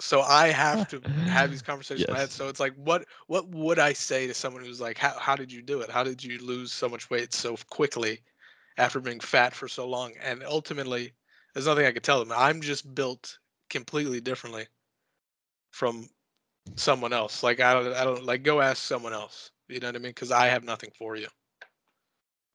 So 0.00 0.20
I 0.20 0.48
have 0.48 0.86
to 0.88 1.02
have 1.26 1.50
these 1.50 1.62
conversations 1.70 2.04
in 2.06 2.12
my 2.12 2.18
head. 2.18 2.32
So 2.32 2.48
it's 2.48 2.60
like, 2.60 2.74
what 2.76 3.06
what 3.28 3.48
would 3.48 3.78
I 3.78 3.94
say 3.94 4.26
to 4.26 4.34
someone 4.34 4.62
who's 4.64 4.80
like, 4.80 4.98
how 4.98 5.18
how 5.18 5.36
did 5.36 5.50
you 5.52 5.62
do 5.62 5.80
it? 5.80 5.90
How 5.90 6.04
did 6.04 6.22
you 6.22 6.38
lose 6.38 6.72
so 6.72 6.88
much 6.88 7.08
weight 7.10 7.32
so 7.32 7.56
quickly 7.70 8.20
after 8.76 9.00
being 9.00 9.20
fat 9.20 9.54
for 9.54 9.68
so 9.68 9.88
long? 9.88 10.12
And 10.22 10.42
ultimately, 10.44 11.12
there's 11.52 11.66
nothing 11.66 11.86
I 11.86 11.92
could 11.92 12.02
tell 12.02 12.24
them. 12.24 12.32
I'm 12.36 12.60
just 12.60 12.94
built 12.94 13.38
completely 13.70 14.20
differently 14.20 14.66
from 15.70 16.08
someone 16.76 17.12
else. 17.12 17.42
Like 17.42 17.60
I 17.60 17.74
don't 17.74 17.94
I 17.94 18.04
don't 18.04 18.24
like 18.24 18.42
go 18.42 18.60
ask 18.60 18.82
someone 18.82 19.12
else. 19.12 19.50
You 19.68 19.80
know 19.80 19.88
what 19.88 19.96
I 19.96 19.98
mean? 19.98 20.10
Because 20.10 20.30
I 20.30 20.46
have 20.46 20.64
nothing 20.64 20.90
for 20.98 21.16
you. 21.16 21.28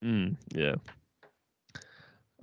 Mm, 0.03 0.35
yeah. 0.53 0.75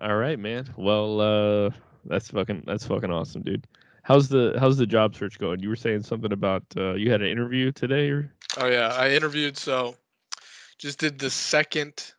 All 0.00 0.16
right, 0.16 0.38
man. 0.38 0.68
Well, 0.76 1.20
uh, 1.20 1.70
that's 2.04 2.28
fucking 2.28 2.64
that's 2.66 2.86
fucking 2.86 3.10
awesome, 3.10 3.42
dude. 3.42 3.66
How's 4.02 4.28
the 4.28 4.56
how's 4.58 4.76
the 4.76 4.86
job 4.86 5.16
search 5.16 5.38
going? 5.38 5.60
You 5.60 5.68
were 5.68 5.76
saying 5.76 6.02
something 6.02 6.32
about 6.32 6.64
uh, 6.76 6.94
you 6.94 7.10
had 7.10 7.22
an 7.22 7.28
interview 7.28 7.72
today, 7.72 8.10
or 8.10 8.30
Oh 8.58 8.66
yeah, 8.66 8.94
I 8.94 9.10
interviewed. 9.10 9.56
So 9.56 9.96
just 10.78 10.98
did 10.98 11.18
the 11.18 11.30
second, 11.30 12.12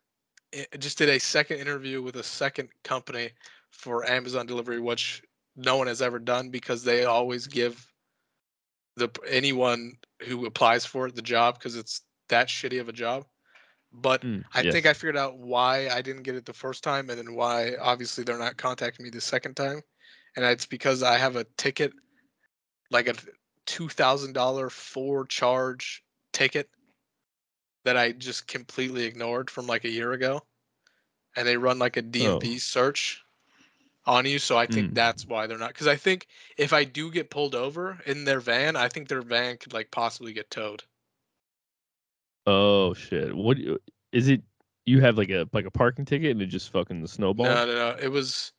just 0.80 0.98
did 0.98 1.10
a 1.10 1.20
second 1.20 1.60
interview 1.60 2.02
with 2.02 2.16
a 2.16 2.24
second 2.24 2.70
company 2.84 3.32
for 3.72 4.10
Amazon 4.10 4.46
delivery, 4.46 4.80
which 4.80 5.22
no 5.56 5.78
one 5.78 5.88
has 5.88 6.02
ever 6.02 6.20
done 6.20 6.50
because 6.50 6.84
they 6.84 7.06
always 7.06 7.48
give 7.48 7.86
the 8.96 9.10
anyone 9.28 9.98
who 10.24 10.46
applies 10.46 10.86
for 10.86 11.08
it 11.08 11.16
the 11.16 11.22
job 11.22 11.56
because 11.56 11.76
it's 11.76 12.02
that 12.30 12.48
shitty 12.48 12.80
of 12.80 12.90
a 12.90 12.94
job. 12.94 13.26
But 13.92 14.24
Mm, 14.24 14.44
I 14.54 14.64
yes. 14.64 14.72
think 14.74 14.86
I 14.86 14.94
figured 14.94 15.18
out 15.18 15.38
why 15.38 15.90
I 15.90 16.02
didn't 16.02 16.24
get 16.24 16.36
it 16.36 16.46
the 16.46 16.54
first 16.54 16.84
time, 16.84 17.10
and 17.10 17.18
then 17.18 17.36
why 17.36 17.76
obviously 17.82 18.24
they're 18.24 18.38
not 18.38 18.58
contacting 18.58 19.04
me 19.04 19.10
the 19.10 19.22
second 19.22 19.56
time, 19.56 19.82
and 20.36 20.46
it's 20.46 20.66
because 20.66 21.04
I 21.04 21.18
have 21.18 21.36
a 21.36 21.46
ticket, 21.58 21.94
like 22.92 23.08
a 23.08 23.14
two 23.66 23.90
thousand 23.90 24.34
dollar 24.34 24.70
four 24.70 25.26
charge 25.26 26.04
ticket 26.34 26.70
that 27.88 27.96
I 27.98 28.12
just 28.12 28.48
completely 28.48 29.06
ignored 29.06 29.50
from 29.50 29.66
like 29.66 29.86
a 29.86 29.90
year 29.90 30.12
ago, 30.12 30.44
and 31.38 31.48
they 31.48 31.58
run 31.58 31.80
like 31.80 31.98
a 31.98 32.02
DMV 32.02 32.60
search 32.60 33.24
on 34.06 34.26
you. 34.26 34.40
So 34.40 34.58
I 34.58 34.68
think 34.68 34.92
Mm. 34.92 34.96
that's 34.96 35.26
why 35.28 35.48
they're 35.48 35.58
not. 35.58 35.70
Because 35.70 35.88
I 35.88 35.96
think 35.96 36.28
if 36.58 36.74
I 36.74 36.84
do 36.84 37.10
get 37.12 37.30
pulled 37.30 37.56
over 37.56 38.00
in 38.06 38.26
their 38.26 38.42
van, 38.42 38.76
I 38.76 38.90
think 38.90 39.08
their 39.08 39.22
van 39.22 39.58
could 39.58 39.74
like 39.74 39.90
possibly 39.92 40.34
get 40.34 40.52
towed. 40.52 40.84
oh 42.46 42.94
shit, 42.94 43.36
what 43.36 43.58
is 44.12 44.28
it? 44.28 44.42
You 44.86 45.02
have 45.02 45.18
like 45.18 45.30
a 45.30 45.48
like 45.54 45.66
a 45.66 45.72
parking 45.72 46.06
ticket 46.06 46.32
and 46.32 46.42
it 46.42 46.48
just 46.48 46.72
fucking 46.72 47.02
the 47.02 47.08
snowball. 47.08 47.46
No, 47.46 47.66
no, 47.66 47.76
no. 47.76 47.98
It 48.02 48.10
was. 48.10 48.54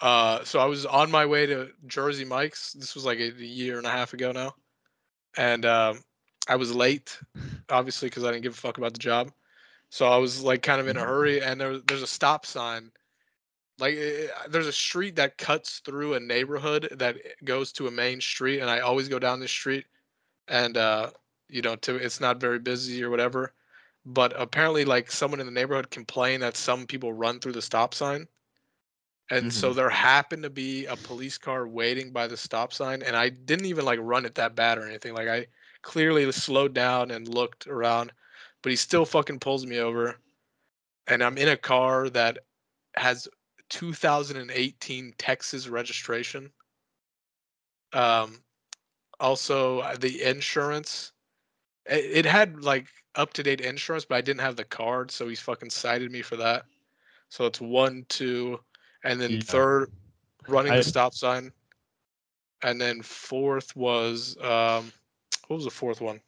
Uh, 0.00 0.44
so 0.44 0.58
I 0.58 0.66
was 0.66 0.84
on 0.84 1.10
my 1.10 1.24
way 1.24 1.46
to 1.46 1.72
Jersey 1.86 2.24
Mike's. 2.26 2.74
This 2.74 2.94
was 2.94 3.06
like 3.06 3.18
a, 3.18 3.28
a 3.28 3.44
year 3.44 3.78
and 3.78 3.86
a 3.86 3.90
half 3.90 4.12
ago 4.12 4.32
now, 4.32 4.54
and 5.36 5.64
um, 5.64 6.04
I 6.48 6.56
was 6.56 6.74
late, 6.74 7.18
obviously 7.70 8.08
because 8.08 8.24
I 8.24 8.30
didn't 8.32 8.42
give 8.42 8.52
a 8.52 8.56
fuck 8.56 8.78
about 8.78 8.92
the 8.92 8.98
job. 8.98 9.32
So 9.90 10.06
I 10.06 10.16
was 10.16 10.42
like 10.42 10.62
kind 10.62 10.80
of 10.80 10.88
in 10.88 10.96
a 10.96 11.04
hurry, 11.04 11.42
and 11.42 11.60
there, 11.60 11.78
there's 11.78 12.02
a 12.02 12.06
stop 12.06 12.46
sign. 12.46 12.90
Like 13.78 13.94
eh, 13.96 14.28
there's 14.48 14.66
a 14.66 14.72
street 14.72 15.16
that 15.16 15.38
cuts 15.38 15.80
through 15.80 16.14
a 16.14 16.20
neighborhood 16.20 16.88
that 16.92 17.16
goes 17.44 17.72
to 17.72 17.86
a 17.86 17.90
main 17.90 18.20
street, 18.20 18.60
and 18.60 18.70
I 18.70 18.80
always 18.80 19.08
go 19.08 19.18
down 19.18 19.40
this 19.40 19.50
street, 19.50 19.86
and 20.48 20.76
uh, 20.76 21.10
you 21.48 21.62
know, 21.62 21.76
to 21.76 21.96
it's 21.96 22.20
not 22.20 22.40
very 22.40 22.58
busy 22.58 23.02
or 23.02 23.10
whatever. 23.10 23.52
But 24.04 24.32
apparently, 24.40 24.84
like 24.84 25.10
someone 25.10 25.40
in 25.40 25.46
the 25.46 25.52
neighborhood 25.52 25.90
complained 25.90 26.42
that 26.42 26.56
some 26.56 26.86
people 26.86 27.12
run 27.12 27.40
through 27.40 27.52
the 27.52 27.62
stop 27.62 27.94
sign. 27.94 28.28
And 29.30 29.52
so 29.52 29.72
there 29.72 29.90
happened 29.90 30.44
to 30.44 30.50
be 30.50 30.86
a 30.86 30.96
police 30.96 31.36
car 31.38 31.66
waiting 31.66 32.12
by 32.12 32.28
the 32.28 32.36
stop 32.36 32.72
sign, 32.72 33.02
and 33.02 33.16
I 33.16 33.28
didn't 33.30 33.66
even 33.66 33.84
like 33.84 33.98
run 34.02 34.24
it 34.24 34.36
that 34.36 34.54
bad 34.54 34.78
or 34.78 34.86
anything. 34.86 35.14
Like 35.14 35.28
I 35.28 35.46
clearly 35.86 36.30
slowed 36.32 36.74
down 36.74 37.12
and 37.12 37.28
looked 37.28 37.68
around, 37.68 38.12
but 38.60 38.70
he 38.70 38.76
still 38.76 39.06
fucking 39.06 39.38
pulls 39.38 39.64
me 39.64 39.78
over. 39.78 40.16
And 41.06 41.22
I'm 41.22 41.38
in 41.38 41.48
a 41.48 41.56
car 41.56 42.10
that 42.10 42.38
has 42.96 43.28
2018 43.70 45.14
Texas 45.16 45.68
registration. 45.68 46.50
Um, 47.92 48.40
also 49.20 49.78
uh, 49.78 49.94
the 49.96 50.24
insurance, 50.24 51.12
it, 51.88 52.04
it 52.04 52.26
had 52.26 52.64
like 52.64 52.88
up 53.14 53.32
to 53.34 53.44
date 53.44 53.60
insurance, 53.60 54.04
but 54.04 54.16
I 54.16 54.22
didn't 54.22 54.40
have 54.40 54.56
the 54.56 54.64
card, 54.64 55.12
so 55.12 55.28
he's 55.28 55.40
fucking 55.40 55.70
cited 55.70 56.10
me 56.10 56.20
for 56.20 56.34
that. 56.36 56.64
So 57.28 57.46
it's 57.46 57.60
one, 57.60 58.04
two, 58.08 58.58
and 59.04 59.20
then 59.20 59.30
Yeah. 59.30 59.40
third, 59.44 59.92
running 60.48 60.72
I- 60.72 60.78
the 60.78 60.82
stop 60.82 61.14
sign, 61.14 61.52
and 62.62 62.80
then 62.80 63.02
fourth 63.02 63.76
was 63.76 64.36
um, 64.42 64.92
what 65.46 65.56
was 65.56 65.64
the 65.64 65.70
fourth 65.70 66.00
one? 66.00 66.20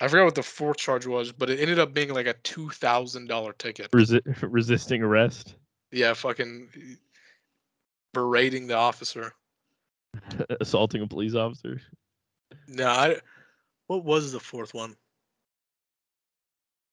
I 0.00 0.08
forgot 0.08 0.24
what 0.24 0.34
the 0.34 0.42
fourth 0.42 0.78
charge 0.78 1.06
was, 1.06 1.30
but 1.30 1.50
it 1.50 1.60
ended 1.60 1.78
up 1.78 1.92
being 1.92 2.12
like 2.14 2.26
a 2.26 2.32
two 2.42 2.70
thousand 2.70 3.28
dollar 3.28 3.52
ticket. 3.52 3.90
Resi- 3.92 4.22
resisting 4.42 5.02
arrest, 5.02 5.56
Yeah, 5.92 6.14
fucking 6.14 6.68
berating 8.14 8.66
the 8.66 8.74
officer. 8.76 9.34
assaulting 10.60 11.02
a 11.02 11.06
police 11.06 11.34
officer. 11.34 11.80
No, 12.66 12.86
I. 12.86 13.16
What 13.88 14.04
was 14.04 14.32
the 14.32 14.40
fourth 14.40 14.72
one? 14.72 14.96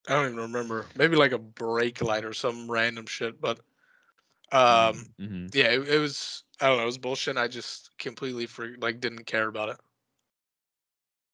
I 0.08 0.14
don't 0.14 0.26
even 0.26 0.38
remember. 0.38 0.86
Maybe 0.96 1.16
like 1.16 1.32
a 1.32 1.38
brake 1.38 2.02
light 2.02 2.26
or 2.26 2.34
some 2.34 2.70
random 2.70 3.06
shit. 3.06 3.40
But 3.40 3.60
um, 4.52 5.06
Mhm. 5.20 5.54
yeah, 5.54 5.68
it, 5.68 5.88
it 5.88 6.00
was. 6.00 6.44
I 6.60 6.68
don't 6.68 6.78
know. 6.78 6.84
It 6.84 6.88
was 6.88 6.98
bullshit. 6.98 7.34
and 7.34 7.40
I 7.40 7.48
just 7.48 7.98
completely 7.98 8.48
for 8.48 8.76
like 8.80 9.00
didn't 9.00 9.26
care 9.26 9.48
about 9.48 9.70
it. 9.70 9.78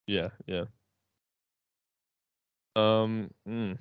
Yeah, 0.07 0.29
yeah. 0.47 0.65
Um, 2.75 3.29
mm. 3.47 3.77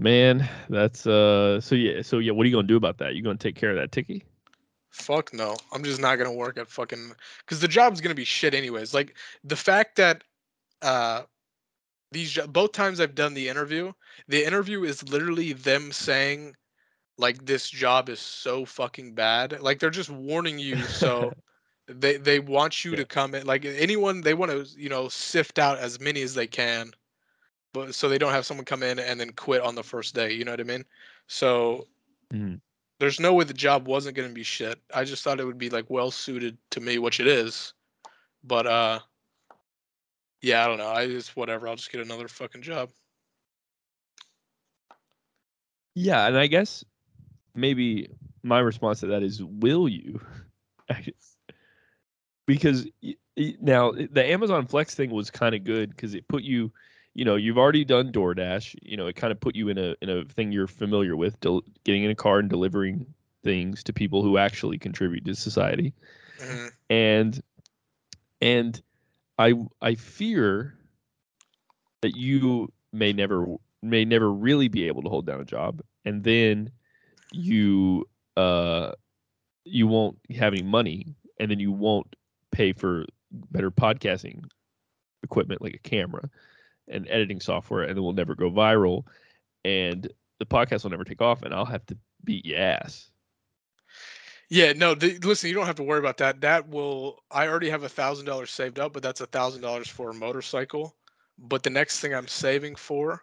man, 0.00 0.48
that's 0.68 1.06
uh. 1.06 1.60
So 1.60 1.74
yeah, 1.74 2.02
so 2.02 2.18
yeah. 2.18 2.32
What 2.32 2.44
are 2.44 2.48
you 2.48 2.54
gonna 2.54 2.68
do 2.68 2.76
about 2.76 2.98
that? 2.98 3.14
You 3.14 3.22
gonna 3.22 3.36
take 3.36 3.56
care 3.56 3.70
of 3.70 3.76
that 3.76 3.92
ticky? 3.92 4.24
Fuck 4.90 5.32
no. 5.32 5.56
I'm 5.72 5.84
just 5.84 6.00
not 6.00 6.16
gonna 6.16 6.32
work 6.32 6.58
at 6.58 6.68
fucking 6.68 7.12
because 7.40 7.60
the 7.60 7.68
job's 7.68 8.00
gonna 8.00 8.14
be 8.14 8.24
shit 8.24 8.54
anyways. 8.54 8.94
Like 8.94 9.14
the 9.44 9.56
fact 9.56 9.96
that 9.96 10.24
uh 10.82 11.22
these 12.12 12.32
jo- 12.32 12.46
both 12.46 12.72
times 12.72 13.00
I've 13.00 13.14
done 13.14 13.34
the 13.34 13.48
interview, 13.48 13.92
the 14.28 14.44
interview 14.44 14.84
is 14.84 15.08
literally 15.08 15.52
them 15.52 15.92
saying 15.92 16.56
like 17.18 17.44
this 17.44 17.68
job 17.68 18.08
is 18.08 18.18
so 18.20 18.64
fucking 18.64 19.14
bad. 19.14 19.60
Like 19.60 19.78
they're 19.78 19.90
just 19.90 20.10
warning 20.10 20.58
you 20.58 20.76
so 20.84 21.32
they 21.98 22.16
they 22.16 22.38
want 22.38 22.84
you 22.84 22.92
Yeah. 22.92 22.98
to 22.98 23.04
come 23.04 23.34
in 23.34 23.46
like 23.46 23.64
anyone 23.64 24.20
they 24.20 24.34
want 24.34 24.50
to 24.50 24.66
you 24.80 24.88
know 24.88 25.08
sift 25.08 25.58
out 25.58 25.78
as 25.78 26.00
many 26.00 26.22
as 26.22 26.34
they 26.34 26.46
can 26.46 26.90
but 27.72 27.94
so 27.94 28.08
they 28.08 28.18
don't 28.18 28.32
have 28.32 28.46
someone 28.46 28.64
come 28.64 28.82
in 28.82 28.98
and 28.98 29.18
then 29.20 29.30
quit 29.32 29.62
on 29.62 29.74
the 29.74 29.82
first 29.82 30.14
day 30.14 30.32
you 30.32 30.44
know 30.44 30.52
what 30.52 30.60
i 30.60 30.64
mean 30.64 30.84
so 31.26 31.86
Mhm. 32.32 32.60
there's 32.98 33.20
no 33.20 33.32
way 33.34 33.44
the 33.44 33.54
job 33.54 33.86
wasn't 33.86 34.16
going 34.16 34.28
to 34.28 34.34
be 34.34 34.42
shit 34.42 34.78
i 34.94 35.04
just 35.04 35.22
thought 35.22 35.40
it 35.40 35.44
would 35.44 35.58
be 35.58 35.70
like 35.70 35.86
well 35.88 36.10
suited 36.10 36.56
to 36.70 36.80
me 36.80 36.98
which 36.98 37.20
it 37.20 37.26
is 37.26 37.72
but 38.44 38.66
uh 38.66 38.98
yeah 40.42 40.64
i 40.64 40.68
don't 40.68 40.78
know 40.78 40.88
i 40.88 41.06
just 41.06 41.36
whatever 41.36 41.68
i'll 41.68 41.76
just 41.76 41.92
get 41.92 42.00
another 42.00 42.28
fucking 42.28 42.62
job 42.62 42.90
Yeah, 45.94 46.26
and 46.26 46.38
I 46.38 46.46
guess 46.46 46.84
maybe 47.54 48.08
my 48.42 48.60
response 48.60 49.00
to 49.00 49.06
that 49.08 49.22
is, 49.22 49.42
will 49.42 49.88
you? 49.88 50.20
because 52.50 52.88
now 53.60 53.92
the 53.92 54.24
Amazon 54.24 54.66
Flex 54.66 54.96
thing 54.96 55.10
was 55.10 55.30
kind 55.30 55.54
of 55.54 55.62
good 55.62 55.90
because 55.90 56.14
it 56.14 56.26
put 56.26 56.42
you, 56.42 56.72
you 57.14 57.24
know, 57.24 57.36
you've 57.36 57.58
already 57.58 57.84
done 57.84 58.10
DoorDash. 58.10 58.74
You 58.82 58.96
know, 58.96 59.06
it 59.06 59.14
kind 59.14 59.30
of 59.30 59.38
put 59.38 59.54
you 59.54 59.68
in 59.68 59.78
a 59.78 59.94
in 60.02 60.10
a 60.10 60.24
thing 60.24 60.50
you're 60.50 60.66
familiar 60.66 61.14
with, 61.16 61.38
del- 61.38 61.62
getting 61.84 62.02
in 62.02 62.10
a 62.10 62.16
car 62.16 62.40
and 62.40 62.50
delivering 62.50 63.06
things 63.44 63.84
to 63.84 63.92
people 63.92 64.22
who 64.22 64.36
actually 64.36 64.78
contribute 64.78 65.24
to 65.26 65.34
society. 65.36 65.94
Mhm. 66.40 66.70
and 66.88 67.42
and 68.40 68.82
i 69.38 69.54
i 69.82 69.94
fear 69.94 70.74
that 72.00 72.16
you 72.16 72.72
may 72.92 73.12
never 73.12 73.46
may 73.82 74.04
never 74.04 74.32
really 74.32 74.68
be 74.68 74.86
able 74.88 75.02
to 75.02 75.08
hold 75.08 75.26
down 75.26 75.40
a 75.40 75.44
job 75.44 75.82
and 76.04 76.24
then 76.24 76.70
you 77.32 78.08
uh 78.38 78.92
you 79.64 79.86
won't 79.86 80.18
have 80.34 80.52
any 80.54 80.62
money 80.62 81.14
and 81.38 81.50
then 81.50 81.60
you 81.60 81.70
won't 81.70 82.16
pay 82.60 82.72
for 82.74 83.06
better 83.32 83.70
podcasting 83.70 84.44
equipment 85.22 85.62
like 85.62 85.72
a 85.72 85.78
camera 85.78 86.28
and 86.88 87.08
editing 87.08 87.40
software 87.40 87.84
and 87.84 87.96
it 87.96 88.00
will 88.02 88.12
never 88.12 88.34
go 88.34 88.50
viral 88.50 89.04
and 89.64 90.12
the 90.40 90.44
podcast 90.44 90.82
will 90.82 90.90
never 90.90 91.04
take 91.04 91.22
off 91.22 91.40
and 91.40 91.54
i'll 91.54 91.64
have 91.64 91.86
to 91.86 91.96
beat 92.22 92.44
your 92.44 92.58
ass. 92.58 93.10
Yeah 94.50 94.74
no 94.74 94.94
the, 94.94 95.16
listen 95.20 95.48
you 95.48 95.54
don't 95.54 95.64
have 95.64 95.76
to 95.76 95.82
worry 95.82 96.00
about 96.00 96.18
that. 96.18 96.42
That 96.42 96.68
will 96.68 97.20
i 97.30 97.48
already 97.48 97.70
have 97.70 97.82
a 97.82 97.88
thousand 97.88 98.26
dollars 98.26 98.50
saved 98.50 98.78
up 98.78 98.92
but 98.92 99.02
that's 99.02 99.22
a 99.22 99.26
thousand 99.26 99.62
dollars 99.62 99.88
for 99.88 100.10
a 100.10 100.14
motorcycle. 100.14 100.94
But 101.38 101.62
the 101.62 101.70
next 101.70 102.00
thing 102.00 102.14
i'm 102.14 102.28
saving 102.28 102.76
for 102.76 103.22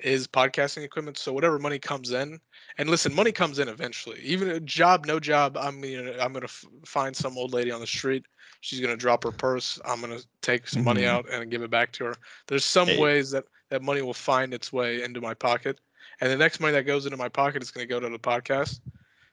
is 0.00 0.28
podcasting 0.28 0.82
equipment. 0.82 1.16
So 1.16 1.32
whatever 1.32 1.58
money 1.58 1.78
comes 1.78 2.10
in 2.10 2.38
and 2.76 2.90
listen 2.90 3.14
money 3.14 3.32
comes 3.32 3.58
in 3.58 3.68
eventually. 3.68 4.20
Even 4.20 4.50
a 4.50 4.60
job 4.60 5.06
no 5.06 5.18
job 5.18 5.56
i'm 5.56 5.80
gonna 5.80 6.12
i'm 6.20 6.34
gonna 6.34 6.44
f- 6.44 6.64
find 6.84 7.16
some 7.16 7.38
old 7.38 7.54
lady 7.54 7.70
on 7.70 7.80
the 7.80 7.86
street 7.86 8.26
she's 8.60 8.80
gonna 8.80 8.96
drop 8.96 9.24
her 9.24 9.32
purse 9.32 9.80
i'm 9.84 10.00
gonna 10.00 10.20
take 10.42 10.66
some 10.68 10.84
money 10.84 11.02
Mhm. 11.02 11.08
out 11.08 11.28
and 11.30 11.50
give 11.50 11.62
it 11.62 11.70
back 11.70 11.92
to 11.92 12.04
her 12.04 12.14
there's 12.46 12.64
some 12.64 12.88
Hey. 12.88 12.98
ways 12.98 13.30
that 13.30 13.44
that 13.70 13.82
money 13.82 14.02
will 14.02 14.14
find 14.14 14.52
its 14.54 14.72
way 14.72 15.02
into 15.02 15.20
my 15.20 15.34
pocket 15.34 15.80
and 16.20 16.30
the 16.30 16.36
next 16.36 16.60
money 16.60 16.72
that 16.72 16.82
goes 16.84 17.04
into 17.06 17.16
my 17.16 17.28
pocket 17.28 17.62
is 17.62 17.70
gonna 17.70 17.86
go 17.86 18.00
to 18.00 18.08
the 18.08 18.18
podcast 18.18 18.80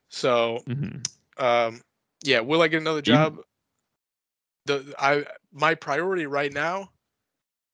so 0.10 0.64
Mhm. 0.68 1.06
um 1.38 1.82
yeah 2.24 2.40
will 2.40 2.62
i 2.62 2.68
get 2.68 2.82
another 2.82 3.00
You- 3.00 3.04
job 3.04 3.44
the 4.66 4.94
i 5.00 5.26
my 5.52 5.76
priority 5.76 6.26
right 6.26 6.52
now 6.54 6.92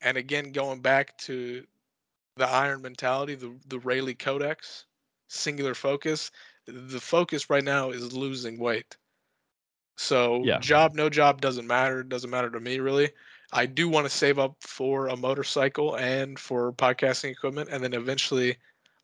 and 0.02 0.18
again 0.18 0.52
going 0.52 0.82
back 0.82 1.18
to 1.18 1.66
the 2.38 2.48
iron 2.48 2.82
mentality 2.82 3.36
the 3.36 3.58
the 3.68 3.80
rayleigh 3.80 4.14
codex 4.16 4.86
singular 5.28 5.74
focus 5.74 6.32
the 6.66 7.00
focus 7.00 7.50
right 7.50 7.64
now 7.64 7.90
is 7.92 8.14
losing 8.14 8.58
weight 8.60 8.98
so 9.98 10.44
Yeah. 10.44 10.60
job 10.60 10.94
no 10.96 11.10
job 11.10 11.42
doesn't 11.42 11.68
matter 11.68 12.00
it 12.02 12.10
doesn't 12.10 12.30
matter 12.30 12.50
to 12.50 12.60
me 12.60 12.80
really 12.80 13.10
i 13.52 13.66
do 13.66 13.88
want 13.88 14.06
to 14.06 14.10
save 14.10 14.40
up 14.40 14.56
for 14.62 15.08
a 15.08 15.16
motorcycle 15.16 15.96
and 15.96 16.40
for 16.40 16.72
podcasting 16.74 17.32
equipment 17.32 17.70
and 17.72 17.84
then 17.84 17.94
eventually 17.94 18.58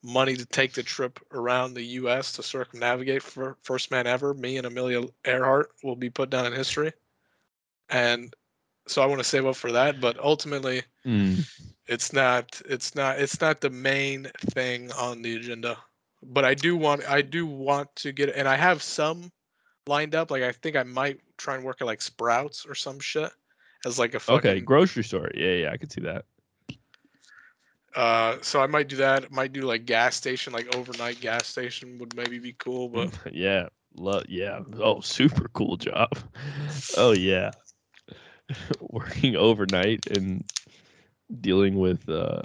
money 0.04 0.36
to 0.36 0.46
take 0.46 0.74
the 0.74 0.84
trip 0.84 1.20
around 1.32 1.74
the 1.74 1.84
us 1.84 2.32
to 2.34 2.44
circumnavigate 2.44 3.22
for 3.22 3.58
first 3.64 3.92
man 3.92 4.08
ever 4.08 4.34
me 4.34 4.58
and 4.58 4.66
amelia 4.66 5.04
earhart 5.26 5.72
will 5.84 5.96
be 5.96 6.10
put 6.10 6.30
down 6.30 6.46
in 6.46 6.54
history 6.54 6.92
and 7.90 8.34
so 8.88 9.02
i 9.02 9.06
want 9.06 9.20
to 9.20 9.24
save 9.28 9.46
up 9.46 9.56
for 9.56 9.72
that 9.72 10.00
but 10.00 10.18
ultimately 10.20 10.84
Mm. 11.06 11.46
it's 11.88 12.14
not 12.14 12.62
it's 12.68 12.96
not 12.96 13.20
it's 13.20 13.40
not 13.42 13.62
the 13.62 13.70
main 13.70 14.28
thing 14.54 14.92
on 14.92 15.22
the 15.22 15.36
agenda 15.36 15.78
but 16.22 16.44
i 16.46 16.54
do 16.54 16.76
want 16.76 17.08
i 17.10 17.22
do 17.22 17.46
want 17.46 17.94
to 17.96 18.12
get 18.12 18.30
and 18.36 18.48
i 18.48 18.56
have 18.56 18.82
some 18.82 19.32
lined 19.88 20.16
up 20.16 20.32
like 20.32 20.44
i 20.44 20.52
think 20.52 20.76
i 20.76 20.84
might 20.84 21.20
try 21.38 21.56
and 21.56 21.64
work 21.64 21.82
at 21.82 21.88
like 21.88 22.02
sprouts 22.02 22.66
or 22.66 22.76
some 22.76 23.00
shit 23.00 23.32
as 23.86 23.98
like 23.98 24.14
a 24.14 24.20
fucking 24.20 24.52
Okay, 24.52 24.60
grocery 24.62 25.04
store. 25.04 25.30
Yeah, 25.34 25.54
yeah, 25.54 25.72
I 25.72 25.78
could 25.78 25.92
see 25.92 26.02
that. 26.02 26.26
uh 27.96 28.38
so 28.42 28.62
i 28.62 28.68
might 28.68 28.88
do 28.88 28.98
that 28.98 29.32
might 29.32 29.52
do 29.52 29.62
like 29.62 29.86
gas 29.86 30.16
station 30.16 30.54
like 30.54 30.68
overnight 30.76 31.20
gas 31.20 31.48
station 31.48 31.98
would 31.98 32.16
maybe 32.16 32.38
be 32.38 32.54
cool 32.54 32.88
but 32.88 33.10
yeah, 33.34 33.68
lo- 33.96 34.22
yeah. 34.28 34.60
Oh, 34.78 35.02
super 35.02 35.48
cool 35.50 35.76
job. 35.76 36.10
Oh 36.98 37.12
yeah, 37.14 37.52
working 38.80 39.36
overnight 39.36 40.06
and 40.08 40.44
dealing 41.42 41.80
with 41.80 42.08
uh, 42.10 42.42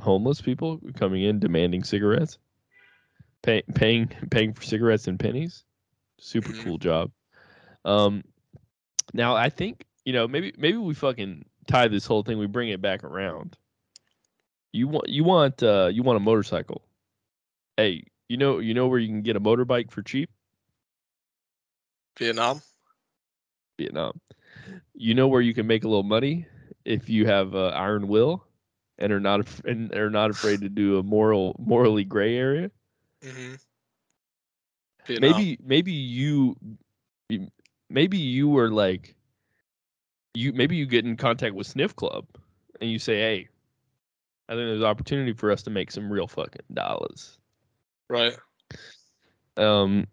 homeless 0.00 0.40
people 0.40 0.80
coming 0.96 1.22
in 1.22 1.38
demanding 1.38 1.82
cigarettes, 1.82 2.38
pay, 3.42 3.62
paying 3.74 4.08
paying 4.30 4.52
for 4.52 4.62
cigarettes 4.62 5.08
and 5.08 5.18
pennies. 5.18 5.64
Super 6.20 6.52
Mhm. 6.52 6.70
cool 6.70 6.78
job. 6.78 7.12
Um, 7.84 8.24
now 9.12 9.34
I 9.36 9.48
think 9.50 9.86
you 10.04 10.12
know 10.12 10.28
maybe 10.28 10.52
maybe 10.58 10.78
we 10.78 10.94
fucking 10.94 11.44
tie 11.66 11.88
this 11.88 12.06
whole 12.06 12.22
thing. 12.22 12.38
We 12.38 12.46
bring 12.46 12.70
it 12.70 12.80
back 12.82 13.04
around. 13.04 13.56
You 14.72 14.88
want 14.88 15.08
you 15.08 15.24
want 15.24 15.62
uh 15.62 15.90
you 15.92 16.02
want 16.02 16.16
a 16.16 16.20
motorcycle. 16.20 16.82
Hey, 17.76 18.04
you 18.28 18.36
know 18.36 18.58
you 18.58 18.74
know 18.74 18.88
where 18.88 18.98
you 18.98 19.08
can 19.08 19.22
get 19.22 19.36
a 19.36 19.40
motorbike 19.40 19.90
for 19.90 20.02
cheap? 20.02 20.30
vietnam 22.18 22.62
Vietnam. 23.78 24.20
You 24.94 25.14
know 25.14 25.28
where 25.28 25.40
you 25.40 25.54
can 25.54 25.66
make 25.66 25.84
a 25.84 25.88
little 25.88 26.02
money 26.02 26.46
if 26.84 27.08
you 27.08 27.26
have 27.26 27.54
uh, 27.54 27.68
iron 27.68 28.08
will 28.08 28.46
and 28.98 29.12
are 29.12 29.20
not 29.20 29.60
and 29.64 29.92
are 29.94 30.10
not 30.10 30.30
afraid 30.30 30.60
to 30.62 30.68
do 30.68 30.98
a 30.98 31.02
moral 31.02 31.56
morally 31.58 32.04
gray 32.04 32.36
area. 32.36 32.70
hmm 33.22 33.54
Maybe 35.08 35.58
maybe 35.64 35.92
you 35.92 36.56
maybe 37.88 38.18
you 38.18 38.48
were 38.48 38.70
like 38.70 39.14
you 40.34 40.52
maybe 40.52 40.76
you 40.76 40.86
get 40.86 41.04
in 41.04 41.16
contact 41.16 41.54
with 41.54 41.66
Sniff 41.66 41.94
Club 41.96 42.26
and 42.80 42.90
you 42.90 42.98
say, 42.98 43.16
"Hey, 43.16 43.48
I 44.48 44.52
think 44.52 44.66
there's 44.66 44.82
opportunity 44.82 45.32
for 45.32 45.50
us 45.50 45.62
to 45.62 45.70
make 45.70 45.90
some 45.90 46.12
real 46.12 46.26
fucking 46.26 46.62
dollars." 46.72 47.38
Right. 48.08 48.36
Um, 49.56 50.06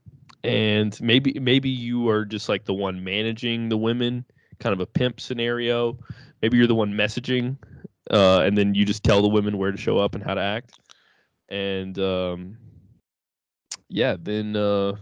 and 0.43 0.99
maybe 1.01 1.39
maybe 1.39 1.69
you 1.69 2.09
are 2.09 2.25
just 2.25 2.49
like 2.49 2.65
the 2.65 2.73
one 2.73 3.03
managing 3.03 3.69
the 3.69 3.77
women, 3.77 4.25
kind 4.59 4.73
of 4.73 4.79
a 4.79 4.85
pimp 4.85 5.19
scenario. 5.19 5.97
Maybe 6.41 6.57
you're 6.57 6.67
the 6.67 6.75
one 6.75 6.93
messaging, 6.93 7.57
uh, 8.11 8.41
and 8.41 8.57
then 8.57 8.73
you 8.73 8.85
just 8.85 9.03
tell 9.03 9.21
the 9.21 9.27
women 9.27 9.57
where 9.57 9.71
to 9.71 9.77
show 9.77 9.97
up 9.97 10.15
and 10.15 10.23
how 10.23 10.33
to 10.33 10.41
act. 10.41 10.79
And 11.49 11.97
um, 11.99 12.57
yeah, 13.89 14.15
then 14.19 14.55
uh, 14.55 14.95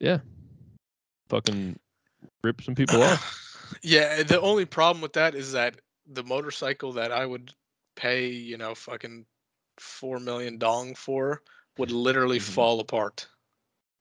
yeah, 0.00 0.18
fucking 1.28 1.78
rip 2.42 2.62
some 2.62 2.74
people 2.74 3.02
off. 3.02 3.78
yeah, 3.82 4.22
the 4.22 4.40
only 4.40 4.64
problem 4.64 5.02
with 5.02 5.12
that 5.14 5.34
is 5.34 5.52
that 5.52 5.80
the 6.06 6.24
motorcycle 6.24 6.92
that 6.92 7.12
I 7.12 7.24
would 7.26 7.52
pay, 7.96 8.28
you 8.28 8.56
know, 8.56 8.74
fucking 8.74 9.24
four 9.78 10.18
million 10.18 10.58
dong 10.58 10.94
for 10.94 11.42
would 11.78 11.90
literally 11.90 12.38
Mhm. 12.38 12.54
fall 12.54 12.80
apart 12.80 13.26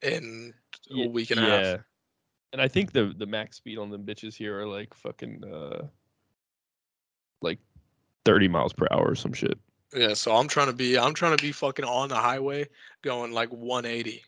in 0.02 0.54
a 0.92 1.08
week 1.08 1.32
and 1.32 1.40
a 1.40 1.44
half. 1.44 1.84
And 2.54 2.62
I 2.62 2.68
think 2.68 2.92
the 2.92 3.14
the 3.18 3.26
max 3.26 3.58
speed 3.58 3.78
on 3.78 3.90
them 3.90 4.06
bitches 4.06 4.36
here 4.36 4.60
are 4.60 4.68
like 4.68 4.94
fucking 4.94 5.44
uh 5.46 5.88
like 7.42 7.60
30 8.26 8.48
miles 8.50 8.74
per 8.74 8.88
hour 8.92 9.10
or 9.10 9.16
some 9.16 9.34
shit. 9.34 9.58
Yeah, 9.94 10.14
so 10.14 10.36
I'm 10.36 10.48
trying 10.48 10.68
to 10.68 10.74
be 10.74 10.98
I'm 10.98 11.14
trying 11.14 11.36
to 11.36 11.42
be 11.44 11.52
fucking 11.52 11.86
on 11.86 12.10
the 12.10 12.16
highway 12.16 12.68
going 13.02 13.32
like 13.32 13.50
180. 13.52 14.24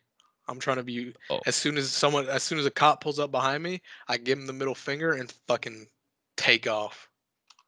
I'm 0.49 0.59
trying 0.59 0.77
to 0.77 0.83
be 0.83 1.13
Oh. 1.29 1.39
as 1.45 1.55
soon 1.55 1.77
as 1.77 1.89
someone 1.89 2.27
as 2.27 2.43
soon 2.43 2.59
as 2.59 2.65
a 2.65 2.71
cop 2.71 3.01
pulls 3.01 3.17
up 3.19 3.31
behind 3.31 3.63
me, 3.63 3.81
I 4.07 4.17
give 4.17 4.37
him 4.37 4.45
the 4.47 4.53
middle 4.53 4.75
finger 4.75 5.13
and 5.13 5.33
fucking 5.47 5.87
take 6.35 6.67
off. 6.67 7.09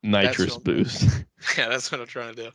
Nitrous 0.03 0.57
boost. 0.57 1.07
Yeah, 1.57 1.69
that's 1.69 1.91
what 1.91 2.01
I'm 2.01 2.07
trying 2.07 2.35
to 2.35 2.43
do. 2.45 2.51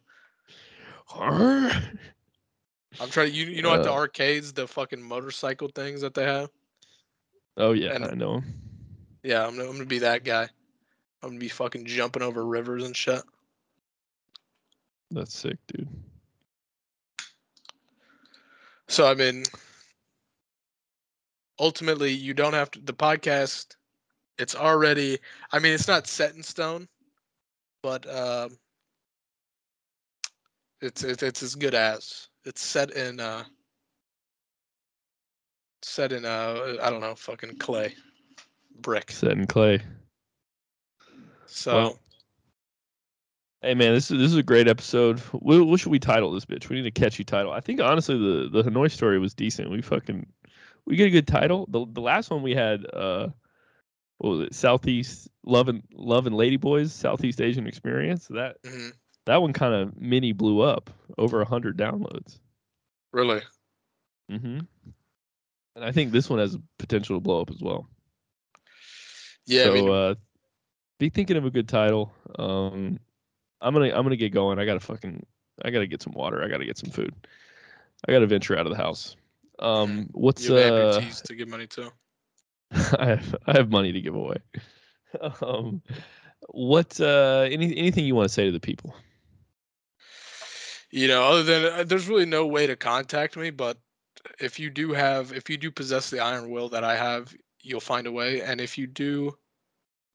I'm 3.01 3.09
trying 3.11 3.29
to 3.31 3.33
you 3.33 3.47
you 3.47 3.63
know 3.63 3.75
at 3.75 3.83
the 3.83 3.91
Uh. 3.91 3.95
arcades 3.95 4.53
the 4.53 4.67
fucking 4.67 5.01
motorcycle 5.03 5.69
things 5.75 6.01
that 6.03 6.15
they 6.15 6.25
have? 6.25 6.51
Oh, 7.57 7.73
yeah, 7.73 7.95
And- 7.95 8.05
I 8.05 8.11
know. 8.15 8.43
Yeah, 9.23 9.47
I'm 9.47 9.59
I'm 9.61 9.73
gonna 9.73 9.85
be 9.85 9.99
that 10.01 10.25
guy. 10.25 10.45
I'm 11.23 11.31
gonna 11.31 11.39
be 11.39 11.49
fucking 11.49 11.85
jumping 11.87 12.23
over 12.23 12.45
rivers 12.45 12.85
and 12.85 12.97
shit. 12.97 13.23
That's 15.11 15.37
sick, 15.37 15.59
dude. 15.67 15.89
So 18.89 19.07
I 19.07 19.15
mean, 19.15 19.45
ultimately, 21.59 22.13
you 22.13 22.35
don't 22.35 22.55
have 22.55 22.71
to. 22.73 22.81
The 22.81 22.93
podcast, 22.93 23.77
it's 24.39 24.55
already. 24.55 25.19
I 25.53 25.59
mean, 25.59 25.73
it's 25.73 25.89
not 25.89 26.07
set 26.07 26.35
in 26.35 26.43
stone, 26.43 26.89
but 27.83 28.09
um, 28.13 28.59
it's 30.81 31.05
it's 31.05 31.23
it's 31.23 31.43
as 31.43 31.55
good 31.55 31.75
as. 31.75 32.29
It's 32.45 32.63
set 32.63 32.91
in 32.93 33.21
uh, 33.21 33.45
set 35.83 36.13
in 36.13 36.25
uh, 36.25 36.77
I 36.83 36.91
don't 36.91 37.01
know, 37.01 37.15
fucking 37.15 37.59
clay, 37.59 37.95
brick. 38.81 39.11
Set 39.11 39.33
in 39.33 39.47
clay. 39.47 39.81
So 41.47 41.75
Well, 41.77 41.99
Hey 43.63 43.75
man, 43.75 43.93
this 43.93 44.11
is 44.11 44.19
this 44.19 44.31
is 44.31 44.37
a 44.37 44.43
great 44.43 44.69
episode. 44.69 45.19
What, 45.33 45.67
what 45.67 45.81
should 45.81 45.93
we 45.93 45.99
title 45.99 46.33
this 46.33 46.47
bitch? 46.47 46.69
We 46.69 46.77
need 46.77 46.87
a 46.87 46.91
catchy 46.91 47.25
title. 47.25 47.53
I 47.53 47.61
think 47.61 47.81
honestly 47.81 48.17
the 48.17 48.49
the 48.49 48.63
Hanoi 48.69 48.91
story 48.91 49.19
was 49.19 49.35
decent. 49.35 49.71
We 49.71 49.83
fucking 49.83 50.27
we 50.87 50.97
get 50.97 51.07
a 51.09 51.11
good 51.11 51.29
title. 51.29 51.67
The 51.71 51.85
the 51.93 52.01
last 52.01 52.31
one 52.31 52.43
we 52.43 52.55
had 52.55 52.87
uh 52.95 53.29
what 54.19 54.31
was 54.31 54.41
it? 54.41 54.55
Southeast 54.55 55.29
Love 55.45 55.69
and 55.69 55.83
Love 55.93 56.27
and 56.27 56.37
Lady 56.37 56.57
Boys 56.57 56.93
Southeast 56.93 57.41
Asian 57.41 57.67
Experience. 57.67 58.29
That 58.29 58.63
mhm, 58.63 58.93
that 59.27 59.43
one 59.43 59.53
kind 59.53 59.75
of 59.75 60.01
mini 60.01 60.33
blew 60.33 60.61
up 60.61 60.89
over 61.19 61.43
a 61.43 61.47
hundred 61.47 61.77
downloads. 61.77 62.39
really, 63.13 63.43
Mm-hmm. 64.31 64.61
And 65.77 65.85
I 65.85 65.93
think 65.93 66.13
this 66.13 66.31
one 66.31 66.39
has 66.39 66.57
potential 66.79 67.17
to 67.17 67.21
blow 67.21 67.41
up 67.41 67.51
as 67.51 67.61
well. 67.61 67.89
yeah. 69.47 69.65
so 69.65 69.71
I 69.71 69.75
mean, 69.75 69.91
uh, 69.91 70.15
be 70.99 71.11
thinking 71.11 71.37
of 71.37 71.45
a 71.45 71.51
good 71.51 71.69
title. 71.69 72.13
Um, 72.39 72.99
I'm 73.61 73.75
gonna 73.75 73.87
I'm 73.87 74.03
gonna 74.03 74.17
get 74.17 74.33
going. 74.33 74.59
I 74.59 74.65
gotta 74.65 74.81
fucking 74.81 75.25
I 75.65 75.71
gotta 75.71 75.87
get 75.87 76.03
some 76.03 76.13
water. 76.15 76.43
I 76.43 76.49
gotta 76.49 76.65
get 76.65 76.79
some 76.79 76.91
food. 76.91 77.15
I 78.09 78.13
gotta 78.13 78.27
venture 78.27 78.57
out 78.57 78.67
of 78.67 78.73
the 78.73 78.83
house. 78.83 79.17
Um, 79.59 80.09
what's 80.13 80.49
you 80.49 80.55
have 80.55 80.73
uh? 80.73 81.01
to 81.01 81.35
give 81.35 81.49
money 81.49 81.67
to. 81.69 81.93
I 82.99 83.07
have 83.07 83.37
I 83.47 83.53
have 83.53 83.71
money 83.71 83.93
to 83.93 84.01
give 84.01 84.15
away. 84.15 84.39
um, 85.43 85.83
what 86.49 87.01
uh? 87.01 87.49
Any 87.51 87.77
anything 87.77 88.05
you 88.05 88.15
want 88.15 88.29
to 88.29 88.35
say 88.35 88.47
to 88.47 88.53
the 88.53 88.61
people? 88.61 88.95
you 90.91 91.09
know 91.09 91.23
other 91.23 91.43
than 91.43 91.65
uh, 91.73 91.85
there's 91.85 92.09
really 92.09 92.27
no 92.27 92.47
way 92.47 92.67
to 92.67 92.77
contact 92.77 93.37
me 93.37 93.51
but 93.51 93.79
if 94.39 94.59
you 94.59 94.71
do 94.71 94.93
have 94.93 95.33
if 95.33 95.49
you 95.49 95.57
do 95.57 95.71
possess 95.71 96.11
the 96.11 96.21
iron 96.21 96.51
will 96.51 96.69
that 96.69 96.85
i 96.85 96.97
have 96.97 97.35
you'll 97.63 97.81
find 97.81 98.07
a 98.07 98.13
way 98.13 98.43
and 98.43 98.61
if 98.61 98.77
you 98.77 98.87
do 98.87 99.37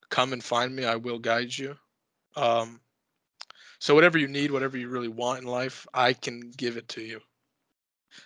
come 0.10 0.34
and 0.34 0.44
find 0.44 0.76
me 0.76 0.86
i 0.86 0.96
will 0.96 1.20
guide 1.20 1.56
you 1.56 1.76
um 2.36 2.80
so 3.86 3.94
whatever 3.94 4.18
you 4.18 4.28
need 4.28 4.50
whatever 4.50 4.80
you 4.80 4.90
really 4.90 5.08
want 5.08 5.44
in 5.44 5.48
life 5.48 5.86
i 5.94 6.12
can 6.12 6.52
give 6.58 6.76
it 6.76 6.88
to 6.88 7.02
you 7.02 7.20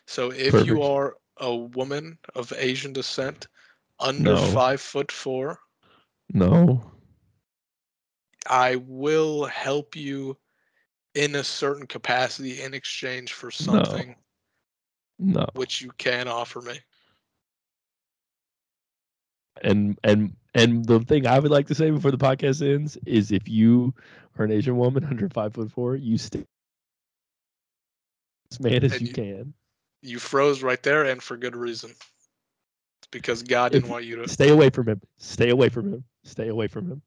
so 0.07 0.31
if 0.31 0.53
you 0.65 0.81
are 0.81 1.17
a 1.41 1.53
woman 1.53 2.17
of 2.33 2.53
asian 2.57 2.93
descent 2.93 3.47
under 3.99 4.35
No. 4.35 4.37
five 4.37 4.79
foot 4.79 5.11
four 5.11 5.59
No. 6.33 6.81
i 8.47 8.77
will 8.77 9.43
help 9.43 9.97
you 9.97 10.37
in 11.15 11.35
a 11.35 11.43
certain 11.43 11.87
capacity 11.87 12.61
in 12.61 12.73
exchange 12.73 13.33
for 13.33 13.51
something 13.51 14.15
No. 15.17 15.45
which 15.55 15.81
you 15.81 15.91
can 15.97 16.29
offer 16.29 16.61
me. 16.61 16.79
And 19.63 19.97
and 20.03 20.35
and 20.53 20.85
the 20.85 20.99
thing 21.01 21.27
I 21.27 21.39
would 21.39 21.51
like 21.51 21.67
to 21.67 21.75
say 21.75 21.89
before 21.91 22.11
the 22.11 22.17
podcast 22.17 22.61
ends 22.61 22.97
is 23.05 23.31
if 23.31 23.47
you 23.47 23.93
are 24.37 24.45
an 24.45 24.51
Asian 24.51 24.77
woman 24.77 25.03
under 25.09 25.29
five 25.29 25.53
foot 25.53 25.71
four, 25.71 25.95
you 25.95 26.17
stay 26.17 26.45
as 28.51 28.59
man 28.59 28.83
as 28.83 28.99
you 29.01 29.07
you- 29.07 29.13
can. 29.13 29.53
You 30.01 30.17
froze 30.17 30.63
right 30.63 30.81
there, 30.81 31.03
and 31.05 31.21
for 31.21 31.35
good 31.35 31.57
reason. 31.57 31.89
It's 31.91 33.07
because 33.11 33.43
God 33.43 33.73
didn't 33.73 33.85
If- 33.85 33.91
want 33.91 34.05
you 34.05 34.15
to. 34.17 34.29
Stay 34.29 34.47
away 34.49 34.69
from 34.69 34.87
him. 34.87 35.01
Stay 35.17 35.49
away 35.49 35.67
from 35.67 35.91
him. 35.93 36.03
Stay 36.23 36.47
away 36.47 36.67
from 36.67 36.89
him. 36.89 37.01